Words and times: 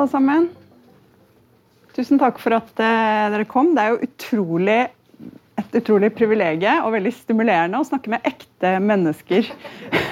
alle 0.00 0.10
sammen. 0.12 0.48
Tusen 1.96 2.20
takk 2.20 2.38
for 2.40 2.56
at 2.56 2.80
eh, 2.80 3.28
dere 3.34 3.46
kom. 3.48 3.74
Det 3.76 3.82
er 3.82 3.92
jo 3.92 4.06
utrolig, 4.06 4.80
et 5.60 5.76
utrolig 5.76 6.12
privilegium 6.16 6.86
og 6.86 6.94
veldig 6.94 7.12
stimulerende 7.18 7.80
å 7.80 7.86
snakke 7.86 8.12
med 8.14 8.24
ekte 8.28 8.76
mennesker. 8.80 9.50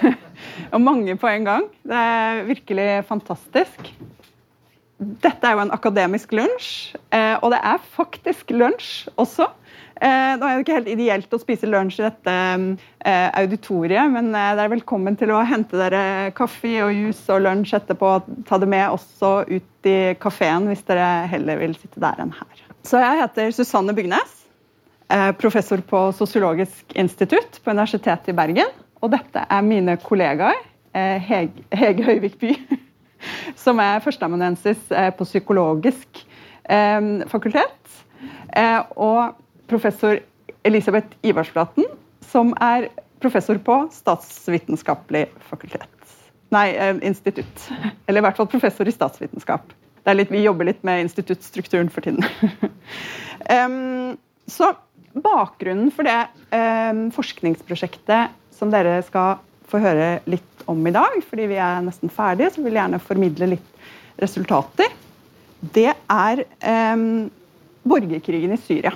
og 0.74 0.84
mange 0.84 1.16
på 1.20 1.30
en 1.30 1.48
gang. 1.48 1.68
Det 1.86 2.04
er 2.12 2.42
virkelig 2.50 2.88
fantastisk. 3.08 3.92
Dette 4.98 5.46
er 5.46 5.54
jo 5.54 5.62
en 5.62 5.72
akademisk 5.72 6.32
lunsj, 6.34 6.96
eh, 7.14 7.36
og 7.38 7.52
det 7.54 7.62
er 7.62 7.90
faktisk 7.94 8.50
lunsj 8.50 9.06
også. 9.14 9.46
Eh, 9.98 10.32
nå 10.38 10.46
er 10.46 10.52
det 10.54 10.62
ikke 10.62 10.76
helt 10.76 10.90
ideelt 10.92 11.32
å 11.34 11.40
spise 11.42 11.66
lunsj 11.66 11.98
i 11.98 12.04
dette 12.04 12.34
eh, 13.02 13.28
auditoriet, 13.40 14.12
men 14.12 14.30
eh, 14.30 14.52
dere 14.54 14.68
er 14.68 14.72
velkommen 14.76 15.16
til 15.18 15.32
å 15.34 15.40
hente 15.46 15.78
dere 15.80 16.30
kaffe 16.38 16.70
og 16.84 16.92
juice 16.94 17.26
og 17.34 17.42
lunsj 17.42 17.74
etterpå. 17.80 18.12
Ta 18.46 18.60
det 18.62 18.68
med 18.70 18.94
også 18.94 19.32
ut 19.48 19.88
i 19.90 19.98
kafeen 20.22 20.68
hvis 20.70 20.84
dere 20.86 21.26
heller 21.32 21.58
vil 21.64 21.74
sitte 21.78 22.02
der 22.02 22.20
enn 22.22 22.34
her. 22.36 22.62
Så 22.86 23.00
jeg 23.02 23.22
heter 23.24 23.54
Susanne 23.56 23.94
Bygnes. 23.96 24.36
Professor 25.40 25.80
på 25.88 26.00
Sosiologisk 26.12 26.92
institutt 27.00 27.56
på 27.64 27.72
Universitetet 27.72 28.28
i 28.28 28.36
Bergen. 28.36 28.74
Og 29.00 29.08
dette 29.14 29.40
er 29.40 29.62
mine 29.64 29.94
kollegaer. 30.02 30.60
Hege, 30.92 31.64
Hege 31.72 32.04
Høyvik 32.04 32.36
By, 32.40 32.52
som 33.64 33.80
er 33.80 34.02
førsteamanuensis 34.04 34.84
på 35.16 35.26
psykologisk 35.28 36.22
fakultet. 37.32 37.96
Og 39.00 39.38
professor 39.68 40.18
Elisabeth 40.66 41.16
Ivarsflaten, 41.22 41.86
som 42.24 42.54
er 42.60 42.88
professor 43.22 43.58
på 43.62 43.78
statsvitenskapelig 43.92 45.26
fakultet. 45.50 45.88
Nei, 46.54 46.70
eh, 46.76 46.96
institutt. 47.02 47.68
Eller 48.06 48.22
i 48.22 48.26
hvert 48.26 48.38
fall 48.38 48.48
professor 48.48 48.88
i 48.88 48.94
statsvitenskap. 48.94 49.72
Litt, 50.08 50.30
vi 50.32 50.40
jobber 50.40 50.64
litt 50.64 50.80
med 50.88 51.02
instituttstrukturen 51.04 51.90
for 51.92 52.00
tiden. 52.00 52.24
um, 53.52 54.14
så 54.48 54.70
bakgrunnen 55.12 55.90
for 55.92 56.08
det 56.08 56.16
um, 56.54 57.10
forskningsprosjektet 57.12 58.32
som 58.56 58.72
dere 58.72 59.02
skal 59.04 59.42
få 59.68 59.82
høre 59.82 60.22
litt 60.30 60.64
om 60.70 60.80
i 60.88 60.94
dag, 60.94 61.18
fordi 61.28 61.50
vi 61.50 61.58
er 61.60 61.82
nesten 61.84 62.12
ferdige, 62.12 62.54
så 62.54 62.64
vil 62.64 62.72
jeg 62.72 62.80
gjerne 62.80 63.02
formidle 63.04 63.50
litt 63.52 64.22
resultater, 64.22 64.96
det 65.74 65.90
er 65.92 66.42
um, 66.94 67.28
borgerkrigen 67.84 68.56
i 68.56 68.60
Syria 68.62 68.94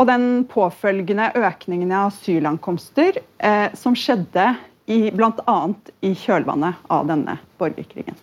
og 0.00 0.08
den 0.08 0.46
påfølgende 0.48 1.28
økningen 1.36 1.92
av 1.92 2.08
asylankomster 2.08 3.18
eh, 3.20 3.68
som 3.76 3.92
skjedde 3.98 4.54
bl.a. 4.88 5.58
i 6.02 6.14
kjølvannet 6.16 6.74
av 6.90 7.06
denne 7.06 7.36
borgerkrigen. 7.60 8.16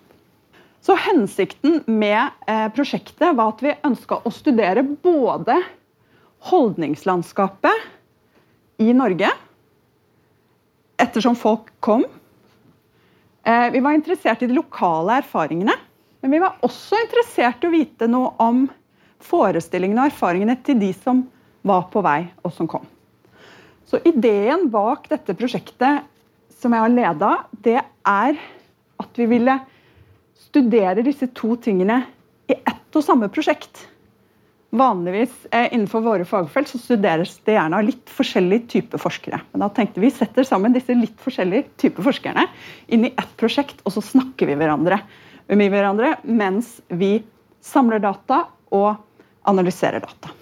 Så 0.81 0.95
Hensikten 0.97 1.83
med 1.85 2.33
eh, 2.49 2.67
prosjektet 2.73 3.35
var 3.37 3.53
at 3.53 3.61
vi 3.61 3.75
ønska 3.85 4.17
å 4.25 4.31
studere 4.33 4.81
både 4.83 5.61
holdningslandskapet 6.49 7.85
i 8.81 8.89
Norge 8.97 9.29
ettersom 10.97 11.37
folk 11.37 11.69
kom. 11.79 12.03
Eh, 13.45 13.69
vi 13.71 13.83
var 13.85 13.93
interessert 13.93 14.41
i 14.41 14.49
de 14.49 14.57
lokale 14.57 15.21
erfaringene, 15.21 15.77
men 16.25 16.33
vi 16.33 16.41
var 16.41 16.57
også 16.65 16.97
interessert 17.05 17.61
i 17.61 17.69
å 17.69 17.75
vite 17.77 18.09
noe 18.09 18.33
om 18.41 18.65
forestillingene 19.23 20.07
og 20.07 20.11
erfaringene 20.11 20.57
til 20.65 20.81
de 20.81 20.93
som 20.97 21.27
var 21.67 21.89
på 21.93 22.03
vei, 22.05 22.21
og 22.43 22.53
som 22.55 22.69
kom. 22.69 22.85
Så 23.87 24.01
ideen 24.07 24.67
bak 24.71 25.07
dette 25.11 25.35
prosjektet 25.37 26.07
som 26.57 26.73
jeg 26.73 26.83
har 26.83 26.93
leda, 26.93 27.33
det 27.51 27.79
er 27.79 28.39
at 28.97 29.19
vi 29.19 29.27
ville 29.29 29.59
studere 30.47 31.05
disse 31.05 31.29
to 31.37 31.55
tingene 31.61 32.01
i 32.49 32.57
ett 32.57 32.97
og 32.97 33.05
samme 33.05 33.29
prosjekt. 33.31 33.85
Vanligvis 34.77 35.31
eh, 35.51 35.69
innenfor 35.71 36.03
våre 36.03 36.25
fagfelt 36.27 36.67
så 36.67 36.79
studeres 36.81 37.37
det 37.47 37.55
gjerne 37.55 37.79
av 37.79 37.87
litt 37.87 38.11
forskjellige 38.11 38.67
typer 38.73 38.99
forskere. 38.99 39.39
Men 39.53 39.63
da 39.63 39.69
tenkte 39.71 40.03
vi 40.03 40.11
setter 40.11 40.47
sammen 40.47 40.75
disse 40.75 40.95
litt 40.97 41.15
forskjellige 41.23 41.69
typer 41.79 42.03
forskerne 42.09 42.43
inn 42.91 43.07
i 43.07 43.13
ett 43.13 43.33
prosjekt, 43.39 43.79
og 43.85 43.95
så 43.95 44.03
snakker 44.03 44.49
vi 44.49 44.57
hverandre, 44.59 44.99
med 45.47 45.71
hverandre 45.71 46.17
mens 46.27 46.81
vi 46.91 47.21
samler 47.63 48.03
data 48.03 48.43
og 48.75 48.97
analyserer 49.47 50.03
data. 50.03 50.33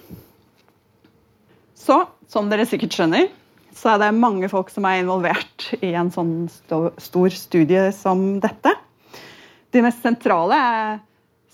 Så, 1.85 1.99
som 2.31 2.47
dere 2.49 2.65
sikkert 2.65 2.95
skjønner, 2.97 3.27
så 3.75 3.93
er 3.93 4.01
det 4.01 4.15
mange 4.17 4.47
folk 4.49 4.71
som 4.73 4.87
er 4.89 5.03
involvert 5.03 5.67
i 5.83 5.91
en 5.93 6.09
sånn 6.13 6.47
stor 6.49 7.35
studie 7.35 7.89
som 7.93 8.39
dette. 8.41 8.71
De 9.75 9.83
mest 9.83 10.01
sentrale 10.01 10.57
er 10.57 10.95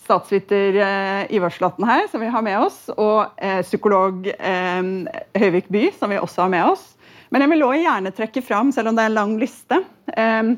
statsviter 0.02 0.78
eh, 0.82 1.34
Ivar 1.36 1.52
Slatten 1.54 1.86
her, 1.86 2.06
som 2.10 2.22
vi 2.22 2.30
har 2.32 2.44
med 2.46 2.64
oss, 2.64 2.78
og 2.94 3.34
eh, 3.42 3.60
psykolog 3.66 4.26
eh, 4.32 4.80
Høyvik 5.38 5.68
By, 5.72 5.88
som 5.98 6.14
vi 6.14 6.20
også 6.22 6.46
har 6.46 6.54
med 6.54 6.70
oss. 6.72 6.86
Men 7.32 7.44
jeg 7.44 7.52
vil 7.52 7.66
også 7.66 7.82
gjerne 7.84 8.14
trekke 8.16 8.44
fram, 8.44 8.72
selv 8.74 8.90
om 8.90 8.98
det 8.98 9.04
er 9.04 9.12
en 9.12 9.18
lang 9.18 9.36
liste, 9.40 9.82
eh, 10.16 10.54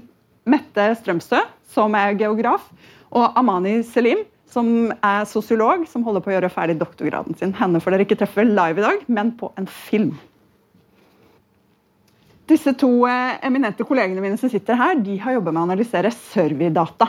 Mette 0.55 0.87
Strømsø, 1.01 1.43
som 1.75 1.97
er 1.99 2.17
geograf, 2.21 2.71
og 3.15 3.37
Amani 3.41 3.79
Selim, 3.87 4.25
som 4.53 4.69
er 4.94 5.27
sosiolog, 5.28 5.87
som 5.91 6.05
holder 6.06 6.22
på 6.22 6.31
å 6.31 6.37
gjøre 6.37 6.53
ferdig 6.53 6.78
doktorgraden 6.81 7.37
sin. 7.38 7.55
Henne 7.59 7.81
får 7.82 7.94
dere 7.94 8.06
ikke 8.06 8.19
treffe 8.21 8.47
live 8.47 8.81
i 8.81 8.87
dag, 8.87 9.05
men 9.10 9.34
på 9.38 9.50
en 9.59 9.69
film. 9.71 10.15
Disse 12.50 12.75
to 12.77 12.91
eh, 13.09 13.38
eminente 13.47 13.87
kollegene 13.88 14.21
mine 14.22 14.38
som 14.41 14.53
sitter 14.53 14.77
her, 14.78 14.99
de 15.00 15.16
har 15.22 15.38
jobba 15.38 15.54
med 15.54 15.62
å 15.62 15.69
analysere 15.71 16.12
survey-data. 16.12 17.09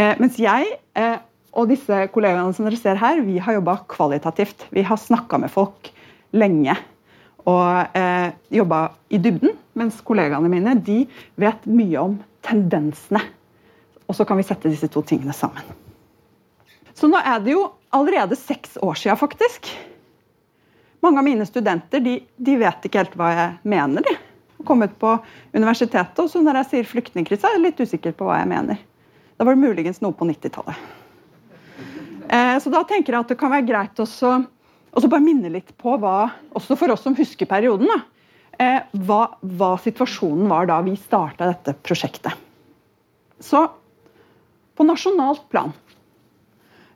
Eh, 0.00 0.14
mens 0.22 0.38
jeg 0.40 0.70
eh, 0.96 1.18
og 1.52 1.68
disse 1.68 1.98
kollegaene 2.14 2.54
som 2.56 2.64
dere 2.64 2.80
ser 2.80 2.96
her, 3.00 3.20
vi 3.26 3.36
har 3.42 3.58
jobba 3.58 3.76
kvalitativt. 3.90 4.64
Vi 4.72 4.84
har 4.88 5.00
snakka 5.00 5.40
med 5.42 5.52
folk 5.52 5.90
lenge 6.32 6.78
og 7.48 7.98
eh, 7.98 8.32
jobba 8.54 8.86
i 9.12 9.20
dybden. 9.20 9.52
Mens 9.76 10.00
kollegaene 10.04 10.48
mine 10.52 10.76
de 10.84 11.02
vet 11.40 11.68
mye 11.68 12.00
om 12.00 12.16
tendensene. 12.44 13.20
Og 14.08 14.16
så 14.16 14.26
kan 14.28 14.38
vi 14.38 14.46
sette 14.46 14.70
disse 14.70 14.88
to 14.92 15.02
tingene 15.06 15.34
sammen. 15.36 15.64
Så 16.94 17.08
nå 17.10 17.18
er 17.18 17.40
det 17.42 17.54
jo 17.54 17.64
allerede 17.94 18.36
seks 18.38 18.76
år 18.82 18.98
siden, 18.98 19.18
faktisk. 19.20 19.70
Mange 21.02 21.18
av 21.18 21.26
mine 21.26 21.46
studenter 21.48 22.00
de, 22.00 22.20
de 22.36 22.56
vet 22.60 22.84
ikke 22.86 23.00
helt 23.02 23.16
hva 23.18 23.32
jeg 23.34 23.48
mener. 23.74 24.04
de. 24.06 24.18
kommet 24.62 24.92
på 24.98 25.16
universitetet, 25.52 26.18
og 26.22 26.28
så 26.30 26.38
når 26.38 26.60
jeg 26.60 26.68
sier 26.70 26.86
flyktningkrise, 26.86 27.48
er 27.48 27.56
jeg 27.56 27.64
litt 27.64 27.80
usikker 27.82 28.12
på 28.14 28.28
hva 28.28 28.36
jeg 28.38 28.50
mener. 28.52 28.78
Da 29.34 29.46
var 29.46 29.56
det 29.56 29.64
muligens 29.64 29.98
noe 30.04 30.14
på 30.14 30.28
90-tallet. 30.28 30.78
Eh, 32.28 32.54
så 32.62 32.70
da 32.70 32.84
tenker 32.86 33.12
jeg 33.12 33.24
at 33.24 33.32
det 33.32 33.38
kan 33.40 33.50
være 33.50 33.66
greit 33.66 33.98
også, 33.98 34.36
også 34.94 35.10
bare 35.10 35.24
minne 35.24 35.50
litt 35.50 35.74
på 35.82 35.96
hva, 35.98 36.30
også 36.54 36.78
for 36.78 36.94
oss 36.94 37.02
som 37.02 37.16
husker 37.18 37.50
perioden, 37.50 37.90
da, 37.90 37.98
eh, 38.62 38.78
hva, 39.02 39.24
hva 39.42 39.74
situasjonen 39.82 40.46
var 40.52 40.70
da 40.70 40.78
vi 40.86 40.94
starta 41.00 41.50
dette 41.50 41.74
prosjektet. 41.82 42.38
Så 43.42 43.66
på 44.76 44.86
nasjonalt 44.86 45.44
plan 45.52 45.72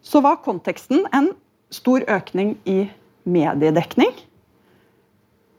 så 0.07 0.21
var 0.23 0.39
konteksten 0.45 1.07
en 1.13 1.33
stor 1.75 2.05
økning 2.07 2.55
i 2.65 2.85
mediedekning 3.27 4.13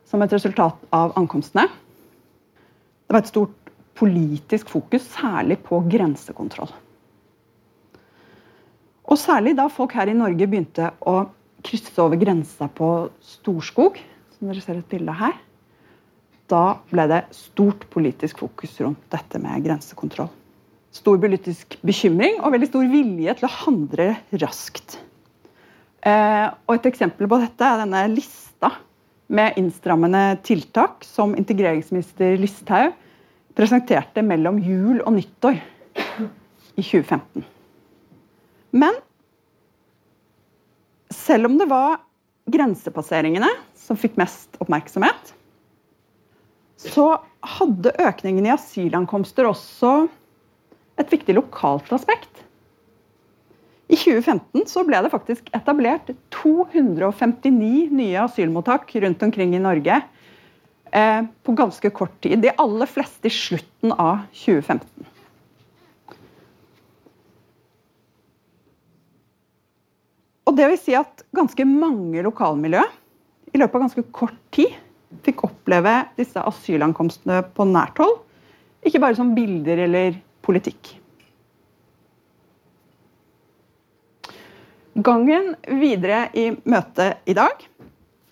som 0.07 0.23
et 0.23 0.31
resultat 0.31 0.85
av 0.95 1.11
ankomstene. 1.19 1.65
Det 1.67 3.15
var 3.15 3.25
et 3.25 3.31
stort 3.31 3.73
politisk 3.97 4.69
fokus, 4.71 5.03
særlig 5.17 5.57
på 5.65 5.81
grensekontroll. 5.91 6.71
Og 9.07 9.19
særlig 9.19 9.55
da 9.59 9.67
folk 9.71 9.95
her 9.97 10.07
i 10.11 10.15
Norge 10.15 10.47
begynte 10.47 10.93
å 11.03 11.17
krysse 11.67 11.99
over 12.03 12.19
grensa 12.21 12.69
på 12.71 13.09
Storskog, 13.35 13.99
som 14.37 14.47
dere 14.47 14.63
ser 14.63 14.79
et 14.79 14.91
bilde 14.91 15.15
her, 15.17 15.35
da 16.47 16.77
ble 16.87 17.07
det 17.11 17.23
stort 17.35 17.83
politisk 17.91 18.45
fokus 18.45 18.79
rundt 18.79 19.09
dette 19.11 19.43
med 19.43 19.65
grensekontroll 19.67 20.31
stor 20.97 21.19
politisk 21.21 21.77
bekymring 21.85 22.41
og 22.41 22.53
veldig 22.55 22.69
stor 22.71 22.89
vilje 22.91 23.37
til 23.37 23.47
å 23.47 23.55
handle 23.63 24.07
raskt. 24.41 24.97
Eh, 26.01 26.47
og 26.67 26.75
Et 26.77 26.89
eksempel 26.91 27.29
på 27.29 27.39
dette 27.41 27.65
er 27.65 27.81
denne 27.83 28.03
lista 28.13 28.73
med 29.27 29.57
innstrammende 29.59 30.37
tiltak 30.47 31.03
som 31.05 31.35
integreringsminister 31.35 32.37
Listhaug 32.39 32.95
presenterte 33.57 34.23
mellom 34.23 34.59
jul 34.61 35.01
og 35.01 35.15
nyttår 35.17 35.57
i 36.77 36.83
2015. 36.83 37.43
Men 38.77 38.99
selv 41.13 41.49
om 41.49 41.57
det 41.59 41.67
var 41.69 41.97
grensepasseringene 42.47 43.49
som 43.75 43.99
fikk 43.99 44.15
mest 44.19 44.55
oppmerksomhet, 44.61 45.33
så 46.77 47.17
hadde 47.57 47.95
økningen 48.03 48.45
i 48.45 48.53
asylankomster 48.53 49.49
også 49.49 50.07
et 50.97 51.13
viktig 51.13 51.35
lokalt 51.37 51.91
aspekt. 51.95 52.43
I 53.87 53.95
2015 53.95 54.87
ble 54.87 54.99
det 55.05 55.11
faktisk 55.13 55.51
etablert 55.55 56.09
259 56.35 57.87
nye 57.95 58.23
asylmottak 58.25 58.89
rundt 58.99 59.23
omkring 59.23 59.55
i 59.55 59.61
Norge 59.63 60.01
eh, 60.91 61.21
på 61.23 61.55
ganske 61.55 61.91
kort 61.95 62.17
tid. 62.23 62.41
De 62.43 62.51
aller 62.51 62.91
fleste 62.91 63.31
i 63.31 63.33
slutten 63.33 63.95
av 63.95 64.25
2015. 64.35 65.07
Og 70.47 70.55
det 70.55 70.67
vil 70.71 70.79
si 70.79 70.95
at 70.95 71.23
ganske 71.35 71.63
mange 71.67 72.23
lokalmiljø 72.25 72.83
i 73.53 73.59
løpet 73.59 73.75
av 73.75 73.87
ganske 73.87 74.03
kort 74.15 74.37
tid 74.55 74.75
fikk 75.23 75.45
oppleve 75.47 76.01
disse 76.19 76.39
asylankomstene 76.43 77.39
på 77.55 77.67
nært 77.67 77.99
hold. 78.03 78.17
Ikke 78.83 78.99
bare 79.03 79.15
som 79.15 79.31
bilder 79.35 79.85
eller 79.87 80.17
politikk. 80.47 80.95
Gangen 84.97 85.51
videre 85.77 86.23
i 86.33 86.49
møtet 86.65 87.27
i 87.29 87.35
dag 87.37 87.67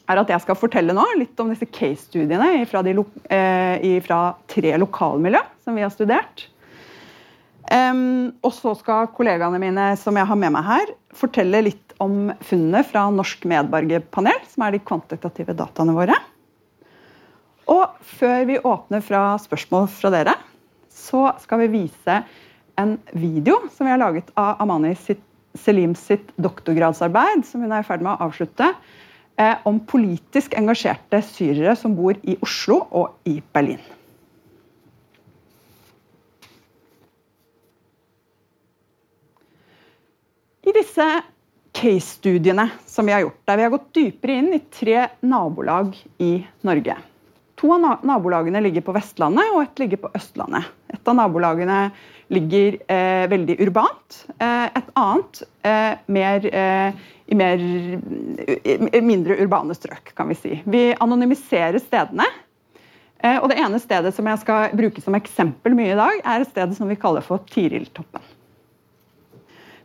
er 0.09 0.21
at 0.21 0.31
jeg 0.33 0.41
skal 0.41 0.57
fortelle 0.57 0.95
nå 0.97 1.03
litt 1.19 1.37
om 1.41 1.51
disse 1.51 1.67
case-studiene 1.69 2.65
fra, 2.69 2.81
eh, 2.81 4.01
tre 4.47 4.77
lokalmiljø 4.81 5.41
som 5.63 5.75
vi 5.75 5.81
har 5.85 5.93
studert. 5.93 6.47
Um, 7.65 8.33
og 8.45 8.53
så 8.53 8.75
skal 8.77 9.07
kollegaene 9.09 9.57
mine 9.57 9.97
som 9.97 10.15
jeg 10.15 10.29
har 10.29 10.37
med 10.37 10.53
meg 10.53 10.63
her, 10.67 10.91
fortelle 11.17 11.63
litt 11.65 11.95
om 12.03 12.29
funnene 12.45 12.83
fra 12.85 13.07
Norsk 13.09 13.45
medborgerpanel, 13.49 14.37
som 14.51 14.67
er 14.67 14.75
de 14.75 14.83
kvantitative 14.85 15.55
dataene 15.57 15.95
våre. 15.95 16.17
Og 17.65 17.95
før 18.05 18.45
vi 18.45 18.59
åpner 18.61 19.01
fra 19.01 19.23
spørsmål 19.41 19.87
fra 19.89 20.11
dere, 20.13 20.35
så 21.05 21.29
skal 21.43 21.63
vi 21.65 21.71
vise 21.79 22.19
en 22.81 22.97
video 23.13 23.61
som 23.75 23.87
vi 23.87 23.93
har 23.93 24.01
laget 24.01 24.31
av 24.39 24.61
Amani 24.63 24.95
sitt, 24.99 25.23
Selim 25.55 25.93
sitt 25.95 26.33
doktorgradsarbeid, 26.35 27.45
som 27.47 27.61
hun 27.63 27.71
er 27.71 27.79
i 27.79 27.87
ferd 27.87 28.01
med 28.03 28.11
å 28.11 28.25
avslutte, 28.27 28.73
eh, 29.39 29.61
om 29.63 29.79
politisk 29.79 30.51
engasjerte 30.59 31.21
syrere 31.23 31.77
som 31.79 31.95
bor 31.95 32.17
i 32.27 32.35
Oslo 32.43 32.81
og 32.91 33.13
i 33.23 33.37
Berlin. 33.55 33.79
I 40.65 40.73
disse 40.75 41.07
case-studiene 41.71 42.69
som 42.85 43.05
vi 43.05 43.13
har 43.13 43.23
gjort, 43.23 43.41
der 43.47 43.57
vi 43.57 43.63
har 43.63 43.75
gått 43.77 43.91
dypere 43.95 44.39
inn 44.41 44.53
i 44.57 44.63
tre 44.73 45.07
nabolag 45.23 45.95
i 46.19 46.39
Norge. 46.67 46.95
To 47.55 47.71
av 47.73 48.03
nabolagene 48.03 48.59
ligger 48.61 48.83
på 48.83 48.93
Vestlandet, 48.95 49.47
og 49.53 49.61
ett 49.63 49.79
ligger 49.79 50.01
på 50.03 50.11
Østlandet. 50.17 50.67
Et 50.91 51.07
av 51.07 51.15
nabolagene 51.15 51.79
ligger 52.33 52.77
eh, 52.91 53.25
veldig 53.31 53.55
urbant. 53.63 54.17
Eh, 54.35 54.65
et 54.75 54.89
annet 54.99 55.43
eh, 55.63 55.91
mer, 56.11 56.47
eh, 56.51 57.05
i 57.31 57.37
mer, 57.39 57.63
mindre 59.05 59.37
urbane 59.39 59.77
strøk, 59.77 60.11
kan 60.17 60.27
vi 60.31 60.39
si. 60.39 60.57
Vi 60.65 60.89
anonymiserer 60.99 61.79
stedene. 61.79 62.27
Eh, 63.23 63.37
og 63.39 63.47
det 63.51 63.59
ene 63.61 63.79
stedet 63.79 64.11
som 64.15 64.27
jeg 64.27 64.41
skal 64.43 64.75
bruke 64.75 65.03
som 65.03 65.15
eksempel 65.15 65.77
mye 65.77 65.93
i 65.93 65.99
dag, 65.99 66.19
er 66.25 66.43
et 66.43 66.51
sted 66.51 66.75
som 66.75 66.91
vi 66.91 66.99
kaller 66.99 67.23
for 67.23 67.45
Tiriltoppen. 67.53 68.33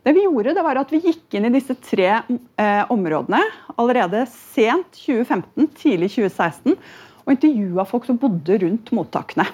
Det 0.00 0.14
vi 0.16 0.24
gjorde, 0.24 0.54
det 0.56 0.64
var 0.64 0.80
at 0.80 0.90
vi 0.90 1.02
gikk 1.04 1.36
inn 1.36 1.46
i 1.46 1.52
disse 1.52 1.76
tre 1.84 2.08
eh, 2.08 2.82
områdene 2.90 3.40
allerede 3.76 4.24
sent 4.32 4.96
2015, 4.96 5.68
tidlig 5.76 6.08
2016, 6.14 6.78
og 7.24 7.32
intervjua 7.34 7.86
folk 7.88 8.08
som 8.08 8.18
bodde 8.20 8.58
rundt 8.62 8.92
mottakene. 8.96 9.46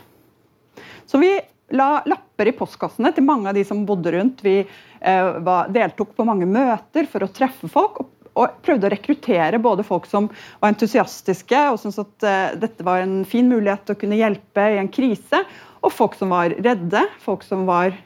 Så 1.07 1.21
vi 1.23 1.33
la 1.75 2.03
lapper 2.07 2.51
i 2.51 2.55
postkassene 2.57 3.11
til 3.15 3.27
mange 3.27 3.51
av 3.51 3.57
de 3.57 3.65
som 3.67 3.85
bodde 3.87 4.13
rundt. 4.15 4.43
Vi 4.47 4.59
eh, 4.63 5.31
var, 5.47 5.71
deltok 5.75 6.15
på 6.17 6.27
mange 6.27 6.47
møter 6.47 7.09
for 7.11 7.27
å 7.27 7.33
treffe 7.33 7.71
folk. 7.71 8.03
og, 8.03 8.13
og 8.37 8.59
prøvde 8.61 8.89
å 8.89 8.93
rekruttere 8.93 9.61
både 9.63 9.85
folk 9.87 10.05
som 10.11 10.27
var 10.61 10.75
entusiastiske 10.75 11.61
og 11.71 11.79
syntes 11.81 12.03
at 12.03 12.27
uh, 12.29 12.59
dette 12.61 12.85
var 12.85 13.01
en 13.01 13.23
fin 13.25 13.49
mulighet 13.49 13.87
til 13.87 13.97
å 13.97 14.01
kunne 14.03 14.19
hjelpe 14.19 14.67
i 14.75 14.77
en 14.77 14.91
krise, 14.93 15.41
og 15.81 15.95
folk 15.95 16.19
som 16.19 16.35
var 16.35 16.53
redde, 16.53 17.01
folk 17.25 17.47
som 17.47 17.65
var 17.65 17.97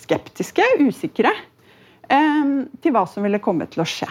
skeptiske, 0.00 0.64
usikre 0.80 1.34
til 2.08 2.94
hva 2.94 3.02
som 3.10 3.24
ville 3.26 3.42
komme 3.42 3.66
til 3.68 3.82
å 3.82 3.88
skje. 3.90 4.06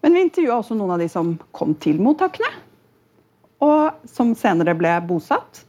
Men 0.00 0.16
vi 0.16 0.22
intervjua 0.24 0.56
også 0.62 0.74
noen 0.78 0.94
av 0.94 1.02
de 1.02 1.10
som 1.12 1.34
kom 1.52 1.74
til 1.78 2.00
mottakene, 2.00 2.48
og 3.64 4.08
som 4.08 4.32
senere 4.38 4.74
ble 4.78 4.92
bosatt. 5.08 5.64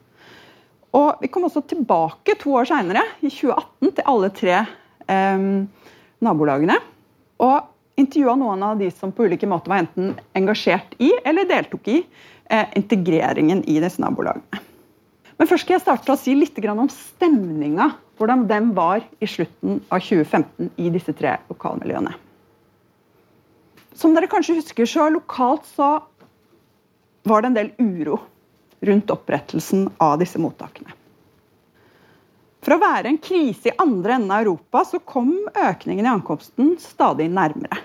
Og 0.97 1.21
vi 1.23 1.29
kom 1.31 1.47
også 1.47 1.63
tilbake 1.71 2.35
to 2.39 2.55
år 2.59 2.67
seinere, 2.67 3.03
i 3.23 3.29
2018, 3.31 3.93
til 3.97 4.09
alle 4.13 4.31
tre 4.35 4.57
eh, 4.59 5.45
nabolagene. 6.23 6.79
Og 7.41 8.01
intervjua 8.01 8.35
noen 8.39 8.65
av 8.65 8.81
de 8.81 8.89
som 8.93 9.13
på 9.15 9.27
ulike 9.27 9.49
måter 9.49 9.71
var 9.71 9.83
enten 9.83 10.13
engasjert 10.37 10.95
i 11.01 11.11
eller 11.27 11.47
deltok 11.49 11.87
i 11.91 12.01
eh, 12.01 12.67
integreringen 12.79 13.63
i 13.69 13.79
disse 13.83 14.03
nabolagene. 14.03 14.61
Men 15.41 15.49
først 15.49 15.65
skal 15.65 15.79
jeg 15.79 15.85
starte 15.87 16.13
å 16.13 16.19
si 16.19 16.35
litt 16.37 16.59
om 16.69 16.89
stemninga. 16.93 17.87
Hvordan 18.21 18.43
den 18.45 18.75
var 18.77 19.01
i 19.17 19.25
slutten 19.25 19.79
av 19.89 20.03
2015 20.05 20.67
i 20.77 20.91
disse 20.93 21.15
tre 21.17 21.39
lokalmiljøene. 21.49 22.11
Som 23.97 24.13
dere 24.13 24.29
kanskje 24.29 24.59
husker, 24.59 24.85
så 24.85 25.07
lokalt 25.09 25.65
så 25.65 25.95
var 27.23 27.41
det 27.41 27.51
en 27.51 27.57
del 27.57 27.71
uro 27.77 28.19
rundt 28.81 29.13
opprettelsen 29.13 29.89
av 29.97 30.17
disse 30.21 30.41
mottakene. 30.41 30.93
For 32.61 32.75
å 32.75 32.81
være 32.81 33.09
en 33.09 33.21
krise 33.21 33.71
i 33.71 33.77
andre 33.81 34.17
enden 34.17 34.33
av 34.33 34.43
Europa 34.43 34.83
så 34.85 34.99
kom 35.05 35.33
økningen 35.57 36.05
i 36.05 36.11
ankomsten 36.11 36.75
stadig 36.81 37.25
nærmere. 37.33 37.79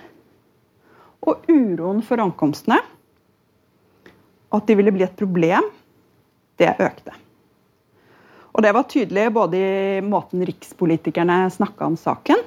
Og 1.27 1.49
uroen 1.49 2.03
for 2.05 2.21
ankomstene, 2.23 2.79
at 4.53 4.69
de 4.69 4.77
ville 4.79 4.93
bli 4.95 5.05
et 5.05 5.17
problem, 5.17 5.65
det 6.61 6.77
økte. 6.81 7.15
Og 8.57 8.63
Det 8.65 8.73
var 8.73 8.89
tydelig 8.89 9.33
både 9.33 9.59
i 9.61 10.01
måten 10.01 10.45
rikspolitikerne 10.49 11.51
snakka 11.53 11.89
om 11.91 11.97
saken, 12.01 12.41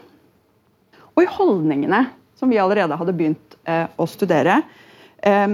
og 1.13 1.21
i 1.21 1.29
holdningene 1.29 2.05
som 2.39 2.49
vi 2.49 2.57
allerede 2.57 2.95
hadde 2.97 3.13
begynt 3.13 3.57
eh, 3.67 3.85
å 3.99 4.07
studere 4.09 4.61
eh, 5.21 5.45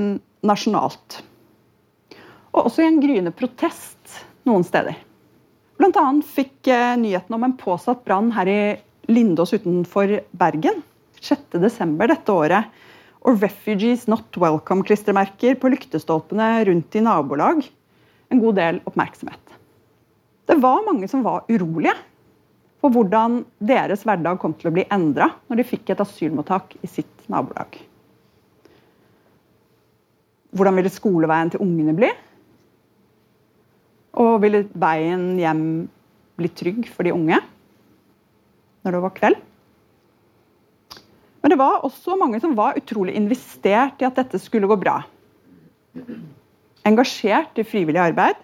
nasjonalt. 0.46 1.20
Og 2.56 2.68
også 2.70 2.84
i 2.84 2.90
en 2.90 3.02
gryende 3.04 3.34
protest 3.36 4.22
noen 4.48 4.64
steder. 4.66 4.98
Blant 5.76 5.98
annet 6.00 6.28
fikk 6.32 6.70
eh, 6.72 6.96
nyheten 7.00 7.36
om 7.36 7.44
en 7.44 7.56
påsatt 7.60 8.06
brann 8.08 8.32
her 8.36 8.48
i 8.48 8.60
Lindås 9.12 9.54
utenfor 9.58 10.20
Bergen 10.38 10.84
6.12. 11.20 12.08
dette 12.08 12.32
året. 12.32 12.72
Og 13.26 13.42
'Refugees 13.42 14.06
Not 14.08 14.38
Welcome'-klistremerker 14.38 15.58
på 15.58 15.72
lyktestolpene 15.74 16.66
rundt 16.70 16.96
i 16.96 17.02
nabolag. 17.02 17.66
En 18.30 18.42
god 18.42 18.56
del 18.62 18.82
oppmerksomhet. 18.86 19.42
Det 20.46 20.60
var 20.62 20.86
mange 20.86 21.10
som 21.10 21.24
var 21.26 21.48
urolige 21.50 21.96
for 22.84 22.94
hvordan 22.94 23.42
deres 23.66 24.06
hverdag 24.06 24.38
kom 24.40 24.54
til 24.54 24.70
å 24.70 24.75
bli 24.75 24.86
endra 24.94 25.32
når 25.50 25.62
de 25.62 25.70
fikk 25.72 25.90
et 25.90 26.04
asylmottak 26.04 26.78
i 26.86 26.90
sitt 26.90 27.25
nabolag. 27.32 27.80
Hvordan 30.56 30.78
ville 30.80 30.94
skoleveien 30.94 31.52
til 31.52 31.64
ungene 31.64 31.96
bli? 31.98 32.12
Og 34.22 34.38
ville 34.44 34.64
veien 34.72 35.34
hjem 35.40 35.66
bli 36.40 36.52
trygg 36.56 36.88
for 36.92 37.08
de 37.08 37.14
unge 37.16 37.42
når 38.86 38.96
det 38.96 39.04
var 39.04 39.14
kveld? 39.18 39.38
Men 41.44 41.54
det 41.54 41.60
var 41.62 41.84
også 41.86 42.16
mange 42.18 42.40
som 42.42 42.56
var 42.58 42.78
utrolig 42.80 43.14
investert 43.18 44.02
i 44.02 44.08
at 44.08 44.18
dette 44.18 44.40
skulle 44.42 44.70
gå 44.70 44.78
bra. 44.82 45.00
Engasjert 46.86 47.60
i 47.62 47.66
frivillig 47.68 48.02
arbeid 48.02 48.40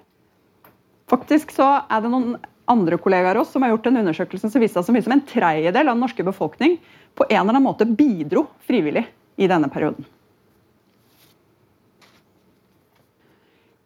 Faktisk 1.12 1.50
så 1.51 1.65
er 1.91 2.03
det 2.03 2.12
noen 2.13 2.38
andre 2.72 2.96
kollegaer 3.01 3.41
oss 3.41 3.50
som 3.51 3.65
har 3.65 3.74
gjort 3.74 3.89
en 3.89 4.00
undersøkelse 4.00 4.48
som 4.53 4.63
viste 4.63 4.80
at 4.80 4.88
så 4.88 4.94
mye 4.96 5.03
som 5.03 5.15
en 5.18 5.25
tredjedel 5.27 5.89
av 5.89 5.98
den 5.98 6.03
norske 6.06 6.24
befolkning 6.24 6.77
på 7.20 7.27
en 7.27 7.41
eller 7.41 7.51
annen 7.58 7.65
måte 7.65 7.88
bidro 7.89 8.46
frivillig 8.63 9.03
i 9.36 9.50
denne 9.51 9.68
perioden. 9.74 10.08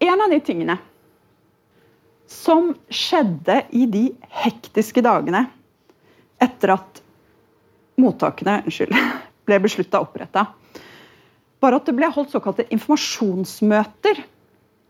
En 0.03 0.21
av 0.21 0.29
de 0.31 0.39
tingene 0.43 0.77
som 2.27 2.73
skjedde 2.89 3.61
i 3.77 3.85
de 3.89 4.05
hektiske 4.43 5.03
dagene 5.05 5.45
etter 6.41 6.73
at 6.75 7.01
mottakene 8.01 8.59
unnskyld, 8.65 8.95
ble 9.47 9.59
beslutta 9.63 10.01
oppretta, 10.03 10.47
var 11.63 11.77
at 11.77 11.85
det 11.87 11.95
ble 11.97 12.09
holdt 12.11 12.33
såkalte 12.33 12.65
informasjonsmøter 12.75 14.19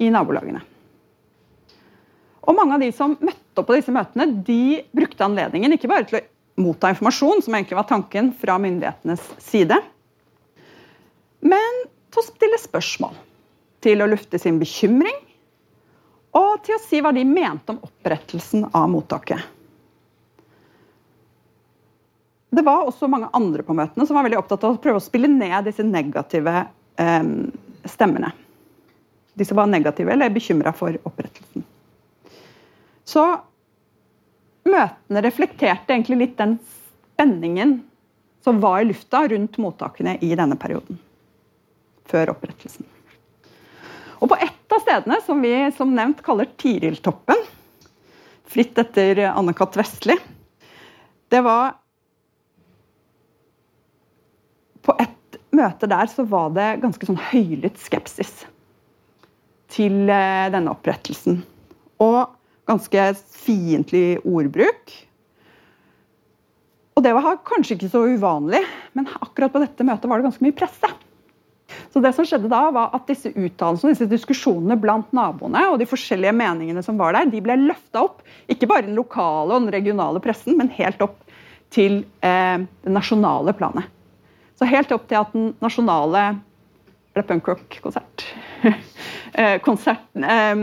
i 0.01 0.09
nabolagene. 0.11 0.63
Og 2.45 2.57
mange 2.57 2.75
av 2.75 2.83
de 2.83 2.91
som 2.93 3.15
møtte 3.19 3.61
opp 3.61 3.69
på 3.69 3.77
disse 3.77 3.93
møtene, 3.93 4.27
de 4.45 4.81
brukte 4.95 5.25
anledningen 5.25 5.75
ikke 5.75 5.89
bare 5.89 6.07
til 6.09 6.19
å 6.19 6.25
motta 6.61 6.91
informasjon, 6.93 7.43
som 7.45 7.55
egentlig 7.57 7.77
var 7.77 7.87
tanken 7.89 8.31
fra 8.39 8.57
myndighetenes 8.61 9.23
side, 9.43 9.77
men 11.45 11.81
til 12.13 12.21
å 12.21 12.25
stille 12.25 12.59
spørsmål. 12.61 13.15
Til 13.85 14.01
å 14.01 14.09
lufte 14.09 14.39
sin 14.41 14.57
bekymring, 14.57 15.17
og 16.35 16.63
til 16.65 16.75
å 16.75 16.81
si 16.83 16.99
hva 17.03 17.11
de 17.15 17.21
mente 17.27 17.71
om 17.71 17.83
opprettelsen 17.85 18.65
av 18.73 18.89
mottaket. 18.91 19.43
Det 22.55 22.63
var 22.63 22.87
også 22.87 23.07
mange 23.11 23.29
andre 23.35 23.63
på 23.67 23.75
møtene 23.75 24.07
som 24.07 24.17
var 24.17 24.25
veldig 24.25 24.39
opptatt 24.39 24.63
av 24.63 24.75
å 24.75 24.81
prøve 24.81 25.01
å 25.01 25.03
spille 25.03 25.27
ned 25.31 25.67
disse 25.67 25.83
negative 25.83 26.53
eh, 27.01 27.25
stemmene. 27.91 28.31
De 29.35 29.47
som 29.47 29.59
var 29.59 29.67
negative 29.67 30.13
eller 30.13 30.31
bekymra 30.31 30.71
for 30.75 30.95
opprettelsen. 31.03 31.65
Så 33.05 33.25
møtene 34.65 35.23
reflekterte 35.25 35.93
egentlig 35.93 36.21
litt 36.21 36.39
den 36.39 36.57
spenningen 36.63 37.77
som 38.45 38.63
var 38.63 38.81
i 38.81 38.89
lufta 38.89 39.25
rundt 39.27 39.59
mottakene 39.59 40.17
i 40.23 40.31
denne 40.37 40.55
perioden. 40.59 40.99
Før 42.07 42.31
opprettelsen. 42.37 42.94
Og 44.21 44.29
på 44.31 44.37
ett 44.39 44.75
av 44.75 44.83
stedene, 44.83 45.19
som 45.25 45.41
vi 45.43 45.53
som 45.75 45.93
nevnt 45.95 46.21
kaller 46.25 46.49
Tiriltoppen, 46.61 47.41
fritt 48.49 48.77
etter 48.79 49.25
Anne-Cath. 49.31 49.77
Vestli, 49.79 50.17
det 51.33 51.41
var 51.45 51.75
På 54.85 54.93
et 55.01 55.39
møte 55.55 55.87
der 55.89 56.05
så 56.11 56.21
var 56.29 56.51
det 56.53 56.75
ganske 56.83 57.07
sånn 57.07 57.17
høylytt 57.31 57.79
skepsis 57.81 58.43
til 59.73 60.11
eh, 60.13 60.45
denne 60.53 60.69
opprettelsen. 60.75 61.39
Og 62.05 62.35
ganske 62.69 63.07
fiendtlig 63.17 64.19
ordbruk. 64.21 64.93
Og 66.95 67.03
det 67.03 67.15
var 67.17 67.41
kanskje 67.49 67.79
ikke 67.79 67.89
så 67.91 68.03
uvanlig, 68.13 68.61
men 68.93 69.09
akkurat 69.17 69.51
på 69.55 69.63
dette 69.63 69.87
møtet 69.87 70.05
var 70.11 70.21
det 70.21 70.29
ganske 70.29 70.45
mye 70.45 70.55
presse. 70.61 70.91
Så 71.95 72.01
det 72.03 72.11
som 72.11 72.25
skjedde 72.27 72.49
da 72.51 72.65
var 72.75 72.89
at 72.91 73.05
Disse 73.07 73.29
uttalelsene 73.31 73.93
disse 73.93 74.09
diskusjonene 74.11 74.75
blant 74.75 75.13
naboene 75.15 75.61
og 75.71 75.77
de 75.79 75.87
forskjellige 75.87 76.33
meningene 76.35 76.83
som 76.83 76.97
var 76.99 77.15
der, 77.15 77.29
de 77.31 77.39
ble 77.39 77.55
løfta 77.61 78.01
opp, 78.03 78.25
ikke 78.51 78.67
bare 78.67 78.83
den 78.89 78.97
lokale 78.97 79.55
og 79.55 79.63
den 79.63 79.71
regionale 79.71 80.19
pressen, 80.19 80.57
men 80.59 80.73
helt 80.75 80.99
opp 81.05 81.21
til 81.71 82.01
eh, 82.19 82.57
det 82.59 82.91
nasjonale 82.91 83.55
planet. 83.55 83.87
Så 84.59 84.67
helt 84.67 84.91
opp 84.91 85.07
til 85.07 85.21
at 85.21 85.31
den 85.31 85.53
nasjonale 85.63 86.25
eller 87.15 87.29
punkrock-konsert 87.31 88.27
eh, 89.33 89.55
eh, 89.55 90.59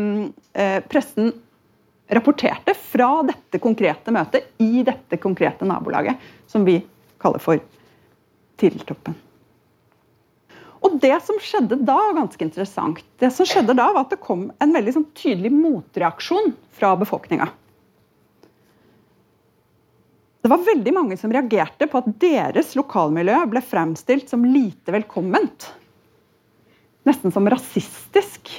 eh, 0.53 0.79
Pressen 0.93 1.33
rapporterte 2.13 2.77
fra 2.77 3.11
dette 3.25 3.57
konkrete 3.57 4.13
møtet 4.13 4.53
i 4.61 4.85
dette 4.85 5.17
konkrete 5.17 5.65
nabolaget, 5.65 6.21
som 6.45 6.69
vi 6.69 6.77
kaller 7.17 7.41
for 7.41 7.57
Tiriltoppen. 8.61 9.17
Og 10.83 10.99
det 11.03 11.15
som 11.23 11.39
skjedde 11.43 11.79
da, 11.87 11.95
var 11.95 12.17
ganske 12.17 12.45
interessant. 12.45 13.03
Det 13.23 13.31
som 13.35 13.47
skjedde 13.47 13.77
da, 13.79 13.89
var 13.95 14.07
at 14.07 14.15
det 14.15 14.23
kom 14.23 14.49
en 14.63 14.75
veldig 14.75 14.95
sånn, 14.97 15.11
tydelig 15.19 15.53
motreaksjon 15.55 16.55
fra 16.75 16.95
befolkninga. 16.99 17.47
Det 20.43 20.51
var 20.51 20.65
veldig 20.67 20.93
mange 20.97 21.17
som 21.21 21.31
reagerte 21.31 21.87
på 21.87 22.01
at 22.01 22.09
deres 22.23 22.73
lokalmiljø 22.75 23.45
ble 23.53 23.63
fremstilt 23.63 24.33
som 24.33 24.43
lite 24.43 24.91
velkomment. 24.91 25.69
Nesten 27.07 27.35
som 27.35 27.47
rasistisk 27.51 28.51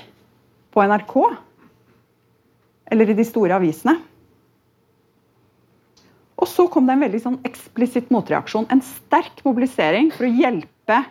på 0.72 0.86
NRK. 0.88 1.18
Eller 2.94 3.12
i 3.12 3.18
de 3.18 3.26
store 3.28 3.60
avisene. 3.60 3.98
Og 6.40 6.48
så 6.48 6.66
kom 6.72 6.88
det 6.88 6.96
en 6.96 7.04
veldig 7.04 7.22
sånn 7.24 7.38
eksplisitt 7.48 8.10
motreaksjon. 8.16 8.70
En 8.72 8.84
sterk 8.84 9.44
mobilisering 9.44 10.10
for 10.16 10.28
å 10.28 10.32
hjelpe 10.40 11.02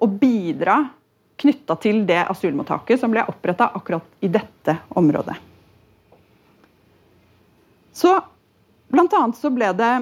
å 0.00 0.08
bidra 0.08 0.80
knytta 1.40 1.76
til 1.80 2.02
det 2.08 2.20
asylmottaket 2.28 3.00
som 3.00 3.12
ble 3.12 3.24
oppretta 3.28 3.70
akkurat 3.76 4.04
i 4.24 4.28
dette 4.32 4.76
området. 4.98 5.36
Så 7.92 8.12
blant 8.92 9.14
annet 9.16 9.38
så 9.38 9.50
ble 9.52 9.70
det 9.76 9.92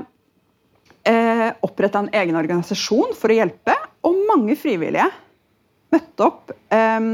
eh, 1.08 1.48
oppretta 1.66 2.02
en 2.02 2.10
egen 2.14 2.38
organisasjon 2.38 3.14
for 3.18 3.30
å 3.30 3.38
hjelpe, 3.38 3.74
og 4.06 4.18
mange 4.28 4.54
frivillige 4.58 5.08
møtte 5.94 6.26
opp 6.26 6.52
eh, 6.74 7.08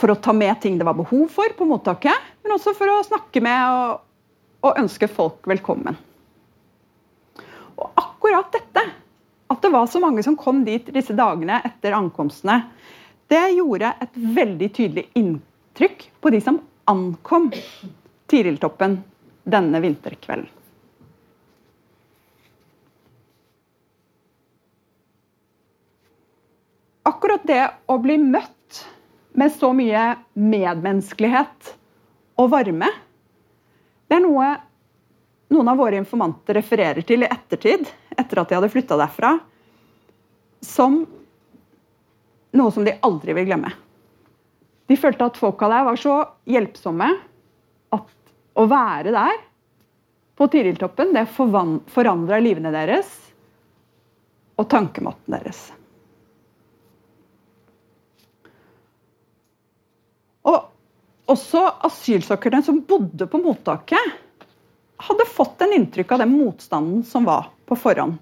for 0.00 0.10
å 0.10 0.18
ta 0.18 0.34
med 0.36 0.58
ting 0.62 0.78
det 0.78 0.86
var 0.86 0.98
behov 0.98 1.28
for 1.34 1.54
på 1.58 1.68
mottaket, 1.70 2.32
men 2.42 2.56
også 2.56 2.74
for 2.78 2.90
å 2.90 3.04
snakke 3.06 3.42
med 3.44 3.62
og, 3.74 4.02
og 4.66 4.82
ønske 4.82 5.10
folk 5.10 5.46
velkommen. 5.50 5.98
Og 7.74 7.90
akkurat 7.98 8.50
dette 8.54 8.84
det 9.64 9.70
var 9.72 9.86
så 9.86 10.00
mange 10.00 10.22
som 10.22 10.36
kom 10.36 10.58
dit 10.64 10.90
disse 10.92 11.14
dagene 11.16 11.56
etter 11.64 11.94
ankomstene, 11.96 12.58
det 13.32 13.54
gjorde 13.56 13.94
et 14.04 14.18
veldig 14.36 14.66
tydelig 14.76 15.04
inntrykk 15.16 16.02
på 16.20 16.32
de 16.34 16.40
som 16.44 16.58
ankom 16.84 17.46
Tiriltoppen 18.28 18.98
denne 19.48 19.80
vinterkvelden. 19.80 20.50
Akkurat 27.08 27.48
det 27.48 27.62
å 27.88 27.96
bli 28.04 28.18
møtt 28.20 28.82
med 29.32 29.52
så 29.56 29.72
mye 29.76 30.04
medmenneskelighet 30.36 31.72
og 32.40 32.52
varme, 32.52 32.92
det 34.08 34.20
er 34.20 34.24
noe 34.28 34.52
noen 35.54 35.68
av 35.68 35.78
våre 35.78 35.96
informanter 36.00 36.56
refererer 36.58 37.04
til 37.06 37.24
i 37.24 37.30
ettertid, 37.30 37.88
etter 38.16 38.40
at 38.40 38.50
de 38.50 38.56
hadde 38.58 38.72
flytta 38.72 38.98
derfra, 38.98 39.36
som 40.66 41.02
noe 42.54 42.72
som 42.72 42.86
de 42.86 42.96
aldri 43.04 43.34
vil 43.36 43.48
glemme. 43.48 43.72
De 44.86 44.96
følte 45.00 45.26
at 45.26 45.38
folka 45.40 45.68
der 45.70 45.86
var 45.86 45.98
så 46.00 46.16
hjelpsomme 46.48 47.08
at 47.94 48.10
å 48.54 48.66
være 48.70 49.14
der 49.14 49.38
på 50.38 50.48
Tiriltoppen, 50.50 51.14
det 51.14 51.28
forandra 51.30 52.40
livene 52.42 52.72
deres 52.74 53.10
og 54.58 54.68
tankemåten 54.70 55.34
deres. 55.34 55.62
Og 60.44 61.30
også 61.32 61.62
asylsøkerne 61.88 62.60
som 62.66 62.82
bodde 62.86 63.26
på 63.30 63.40
mottaket, 63.40 64.20
hadde 65.04 65.26
fått 65.26 65.64
en 65.64 65.72
inntrykk 65.74 66.12
av 66.14 66.22
den 66.22 66.34
motstanden 66.36 67.02
som 67.08 67.26
var 67.26 67.48
på 67.66 67.78
forhånd. 67.78 68.18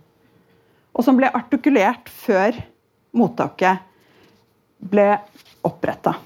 Og 0.92 1.06
som 1.06 1.16
ble 1.16 1.30
artikulert 1.32 2.10
før 2.12 2.58
mottaket 3.16 3.80
ble 4.92 5.08
oppretta. 5.64 6.16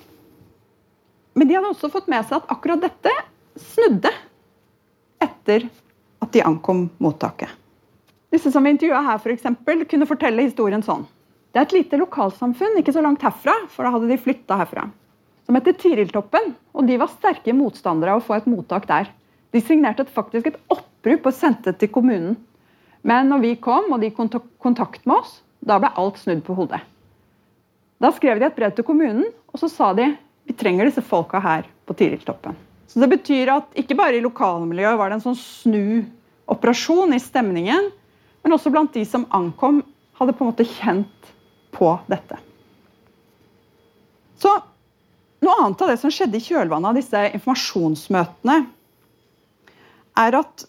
Men 1.36 1.48
de 1.48 1.56
hadde 1.58 1.70
også 1.70 1.90
fått 1.92 2.08
med 2.08 2.24
seg 2.24 2.40
at 2.40 2.52
akkurat 2.54 2.82
dette 2.86 3.12
snudde 3.60 4.12
etter 5.22 5.68
at 6.24 6.32
de 6.32 6.42
ankom 6.44 6.86
mottaket. 7.02 7.50
Disse 8.32 8.50
som 8.52 8.64
vi 8.64 8.72
intervjua 8.74 9.02
her, 9.06 9.20
for 9.22 9.32
eksempel, 9.32 9.84
kunne 9.88 10.08
fortelle 10.08 10.46
historien 10.48 10.82
sånn. 10.84 11.04
Det 11.52 11.60
er 11.60 11.68
et 11.68 11.76
lite 11.76 12.00
lokalsamfunn 12.00 12.80
ikke 12.80 12.92
så 12.92 13.04
langt 13.04 13.22
herfra, 13.24 13.54
for 13.72 13.86
da 13.86 13.92
hadde 13.94 14.10
de 14.10 14.18
flytta 14.20 14.58
herfra. 14.60 14.88
Som 15.46 15.56
heter 15.56 15.76
Tiriltoppen, 15.78 16.50
og 16.74 16.88
de 16.88 16.98
var 17.00 17.12
sterke 17.12 17.54
motstandere 17.56 18.16
av 18.16 18.20
å 18.20 18.26
få 18.26 18.34
et 18.36 18.48
mottak 18.50 18.88
der. 18.90 19.12
De 19.54 19.62
signerte 19.64 20.04
faktisk 20.10 20.50
et 20.50 20.58
opprop 20.72 21.30
og 21.30 21.36
sendte 21.36 21.70
det 21.70 21.80
til 21.80 21.92
kommunen. 21.94 22.34
Men 23.06 23.30
når 23.30 23.42
vi 23.44 23.54
kom 23.62 23.92
og 23.94 24.02
de 24.02 24.10
kontak 24.14 24.46
kontakt 24.62 25.04
med 25.06 25.20
oss, 25.20 25.38
da 25.62 25.78
ble 25.82 25.92
alt 25.94 26.18
snudd 26.18 26.42
på 26.46 26.56
hodet. 26.58 26.80
Da 28.02 28.10
skrev 28.12 28.40
de 28.40 28.48
et 28.48 28.56
brev 28.56 28.74
til 28.76 28.86
kommunen, 28.86 29.28
og 29.52 29.60
så 29.62 29.70
sa 29.72 29.92
de 29.96 30.10
vi 30.46 30.54
trenger 30.54 30.86
disse 30.86 31.02
folka 31.02 31.40
her 31.42 31.66
på 31.86 31.94
Tiriltoppen. 31.98 32.54
Så 32.86 33.00
Det 33.00 33.08
betyr 33.10 33.50
at 33.50 33.78
ikke 33.78 33.96
bare 33.98 34.18
i 34.18 34.24
lokalmiljøet 34.24 34.98
var 34.98 35.10
det 35.10 35.18
en 35.18 35.24
sånn 35.24 35.38
snuoperasjon 35.38 37.14
i 37.14 37.22
stemningen, 37.22 37.90
men 38.44 38.54
også 38.54 38.70
blant 38.70 38.94
de 38.94 39.02
som 39.06 39.26
ankom, 39.34 39.82
hadde 40.16 40.32
på 40.32 40.44
en 40.44 40.52
måte 40.52 40.64
kjent 40.64 41.32
på 41.74 41.90
dette. 42.08 42.38
Så 44.40 44.52
Noe 45.44 45.56
annet 45.62 45.82
av 45.84 45.90
det 45.92 45.98
som 46.00 46.12
skjedde 46.12 46.38
i 46.38 46.42
kjølvannet 46.42 46.90
av 46.90 46.96
disse 46.96 47.20
informasjonsmøtene, 47.36 48.56
er 50.16 50.36
at 50.38 50.64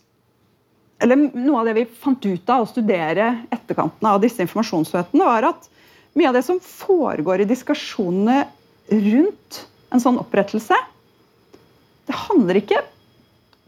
eller 0.99 1.19
Noe 1.33 1.59
av 1.61 1.69
det 1.69 1.75
vi 1.77 1.85
fant 1.85 2.25
ut 2.25 2.49
av 2.49 2.65
å 2.65 2.69
studere 2.69 3.29
etterkantene 3.53 4.13
av 4.15 4.21
disse 4.23 4.41
informasjonsmøtene, 4.45 5.25
var 5.27 5.51
at 5.51 5.67
mye 6.17 6.29
av 6.31 6.37
det 6.37 6.45
som 6.47 6.59
foregår 6.63 7.43
i 7.43 7.49
diskusjonene 7.49 8.39
rundt 8.89 9.63
en 9.93 10.01
sånn 10.01 10.19
opprettelse, 10.19 10.77
det 12.07 12.15
handler 12.27 12.61
ikke 12.61 12.81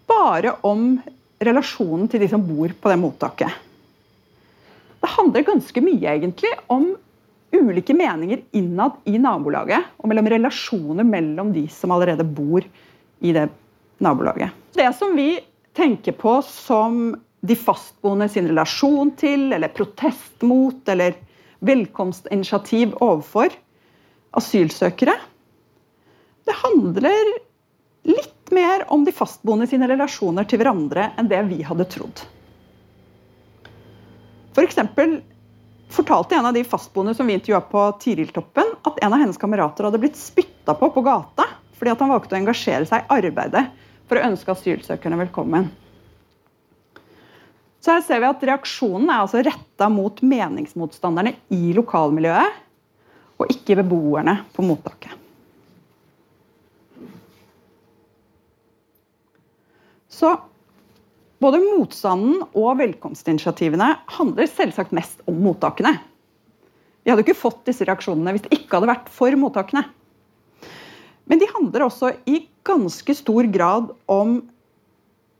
bare 0.09 0.55
om 0.65 0.95
relasjonen 1.43 2.09
til 2.11 2.23
de 2.23 2.29
som 2.31 2.43
bor 2.43 2.71
på 2.73 2.91
det 2.91 2.97
mottaket. 2.99 3.51
Det 4.99 5.11
handler 5.15 5.45
ganske 5.47 5.83
mye 5.83 6.15
egentlig 6.15 6.51
om 6.71 6.89
ulike 7.55 7.95
meninger 7.97 8.41
innad 8.57 8.97
i 9.09 9.19
nabolaget, 9.21 9.95
og 9.97 10.11
mellom 10.11 10.27
relasjoner 10.29 11.07
mellom 11.07 11.53
de 11.55 11.65
som 11.73 11.93
allerede 11.95 12.25
bor 12.25 12.65
i 13.19 13.33
det 13.35 13.47
nabolaget. 14.03 14.51
Det 14.75 14.89
som 14.97 15.15
vi 15.17 15.31
tenker 15.77 16.15
på 16.17 16.41
som 16.45 17.15
de 17.41 17.55
fastboende 17.55 18.27
sin 18.29 18.47
relasjon 18.47 19.13
til, 19.19 19.51
eller 19.53 19.71
protest 19.71 20.41
mot, 20.41 20.81
eller 20.89 21.15
velkomstinitiativ 21.59 22.95
overfor 22.99 23.53
asylsøkere. 24.39 25.15
Det 26.45 26.55
handler 26.63 27.33
litt 28.09 28.51
mer 28.55 28.85
om 28.91 29.05
de 29.05 29.13
fastboende 29.13 29.67
sine 29.69 29.87
relasjoner 29.89 30.47
til 30.49 30.61
hverandre 30.61 31.11
enn 31.19 31.29
det 31.31 31.41
vi 31.49 31.61
hadde 31.67 31.87
trodd. 31.91 32.23
For 34.55 34.65
fortalte 35.89 36.35
en 36.35 36.45
av 36.45 36.53
de 36.53 36.63
fastboende 36.63 37.15
som 37.17 37.27
vi 37.27 37.33
intervjua 37.33 37.61
på 37.65 37.83
Tiriltoppen, 38.01 38.75
at 38.85 38.99
en 39.01 39.13
av 39.13 39.19
hennes 39.19 39.37
kamerater 39.41 39.87
hadde 39.87 40.01
blitt 40.01 40.17
spytta 40.19 40.75
på 40.77 40.91
på 40.93 41.05
gata 41.05 41.47
fordi 41.79 41.93
han 41.95 42.11
valgte 42.11 42.35
å 42.35 42.39
engasjere 42.41 42.85
seg 42.89 43.05
i 43.05 43.15
arbeidet 43.15 43.61
for 44.09 44.17
å 44.17 44.25
ønske 44.25 44.53
asylsøkerne 44.55 45.19
velkommen. 45.21 45.69
Så 47.79 47.93
her 47.93 48.03
ser 48.03 48.19
vi 48.19 48.27
at 48.27 48.41
Reaksjonen 48.43 49.07
er 49.07 49.21
altså 49.21 49.43
retta 49.45 49.87
mot 49.93 50.17
meningsmotstanderne 50.25 51.37
i 51.55 51.71
lokalmiljøet, 51.77 52.57
og 53.39 53.53
ikke 53.53 53.77
beboerne 53.79 54.41
på 54.51 54.65
mottaket. 54.67 55.13
Så 60.11 60.33
både 61.39 61.61
motstanden 61.63 62.41
og 62.49 62.73
velkomstinitiativene 62.81 63.93
handler 64.17 64.49
selvsagt 64.51 64.91
mest 64.97 65.21
om 65.29 65.37
mottakene. 65.39 65.93
Vi 67.05 67.13
hadde 67.13 67.23
ikke 67.23 67.37
fått 67.39 67.61
disse 67.69 67.87
reaksjonene 67.87 68.33
hvis 68.35 68.43
det 68.49 68.57
ikke 68.57 68.75
hadde 68.75 68.91
vært 68.91 69.07
for 69.13 69.39
mottakene. 69.39 69.85
Men 71.29 71.41
de 71.41 71.49
handler 71.53 71.85
også 71.85 72.11
i 72.25 72.41
ganske 72.65 73.13
stor 73.15 73.47
grad 73.53 73.91
om 74.09 74.39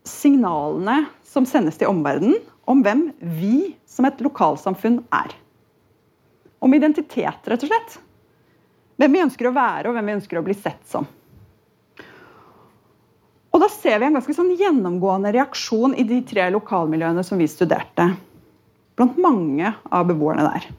signalene 0.08 1.04
som 1.26 1.48
sendes 1.50 1.80
til 1.80 1.90
omverdenen 1.90 2.38
om 2.70 2.84
hvem 2.86 3.08
vi 3.20 3.74
som 3.90 4.06
et 4.06 4.22
lokalsamfunn 4.22 5.02
er. 5.14 5.34
Om 6.62 6.76
identitet, 6.78 7.48
rett 7.50 7.66
og 7.66 7.72
slett. 7.72 7.98
Hvem 9.00 9.16
vi 9.16 9.24
ønsker 9.24 9.50
å 9.50 9.56
være, 9.56 9.90
og 9.90 9.96
hvem 9.96 10.12
vi 10.12 10.18
ønsker 10.20 10.40
å 10.40 10.46
bli 10.46 10.56
sett 10.58 10.84
som. 10.90 11.08
Og 13.50 13.64
Da 13.64 13.70
ser 13.74 13.98
vi 14.00 14.06
en 14.08 14.16
ganske 14.20 14.34
sånn 14.36 14.54
gjennomgående 14.60 15.34
reaksjon 15.34 15.96
i 15.98 16.06
de 16.08 16.22
tre 16.28 16.46
lokalmiljøene 16.54 17.24
som 17.26 17.42
vi 17.42 17.48
studerte. 17.50 18.12
Blant 19.00 19.18
mange 19.18 19.74
av 19.90 20.06
beboerne 20.08 20.46
der. 20.46 20.70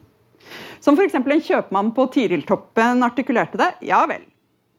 Som 0.81 0.95
f.eks. 0.95 1.19
en 1.19 1.43
kjøpmann 1.45 1.91
på 1.97 2.07
Tiriltoppen 2.15 3.03
artikulerte 3.05 3.59
det. 3.59 3.71
Ja 3.91 4.05
vel, 4.09 4.23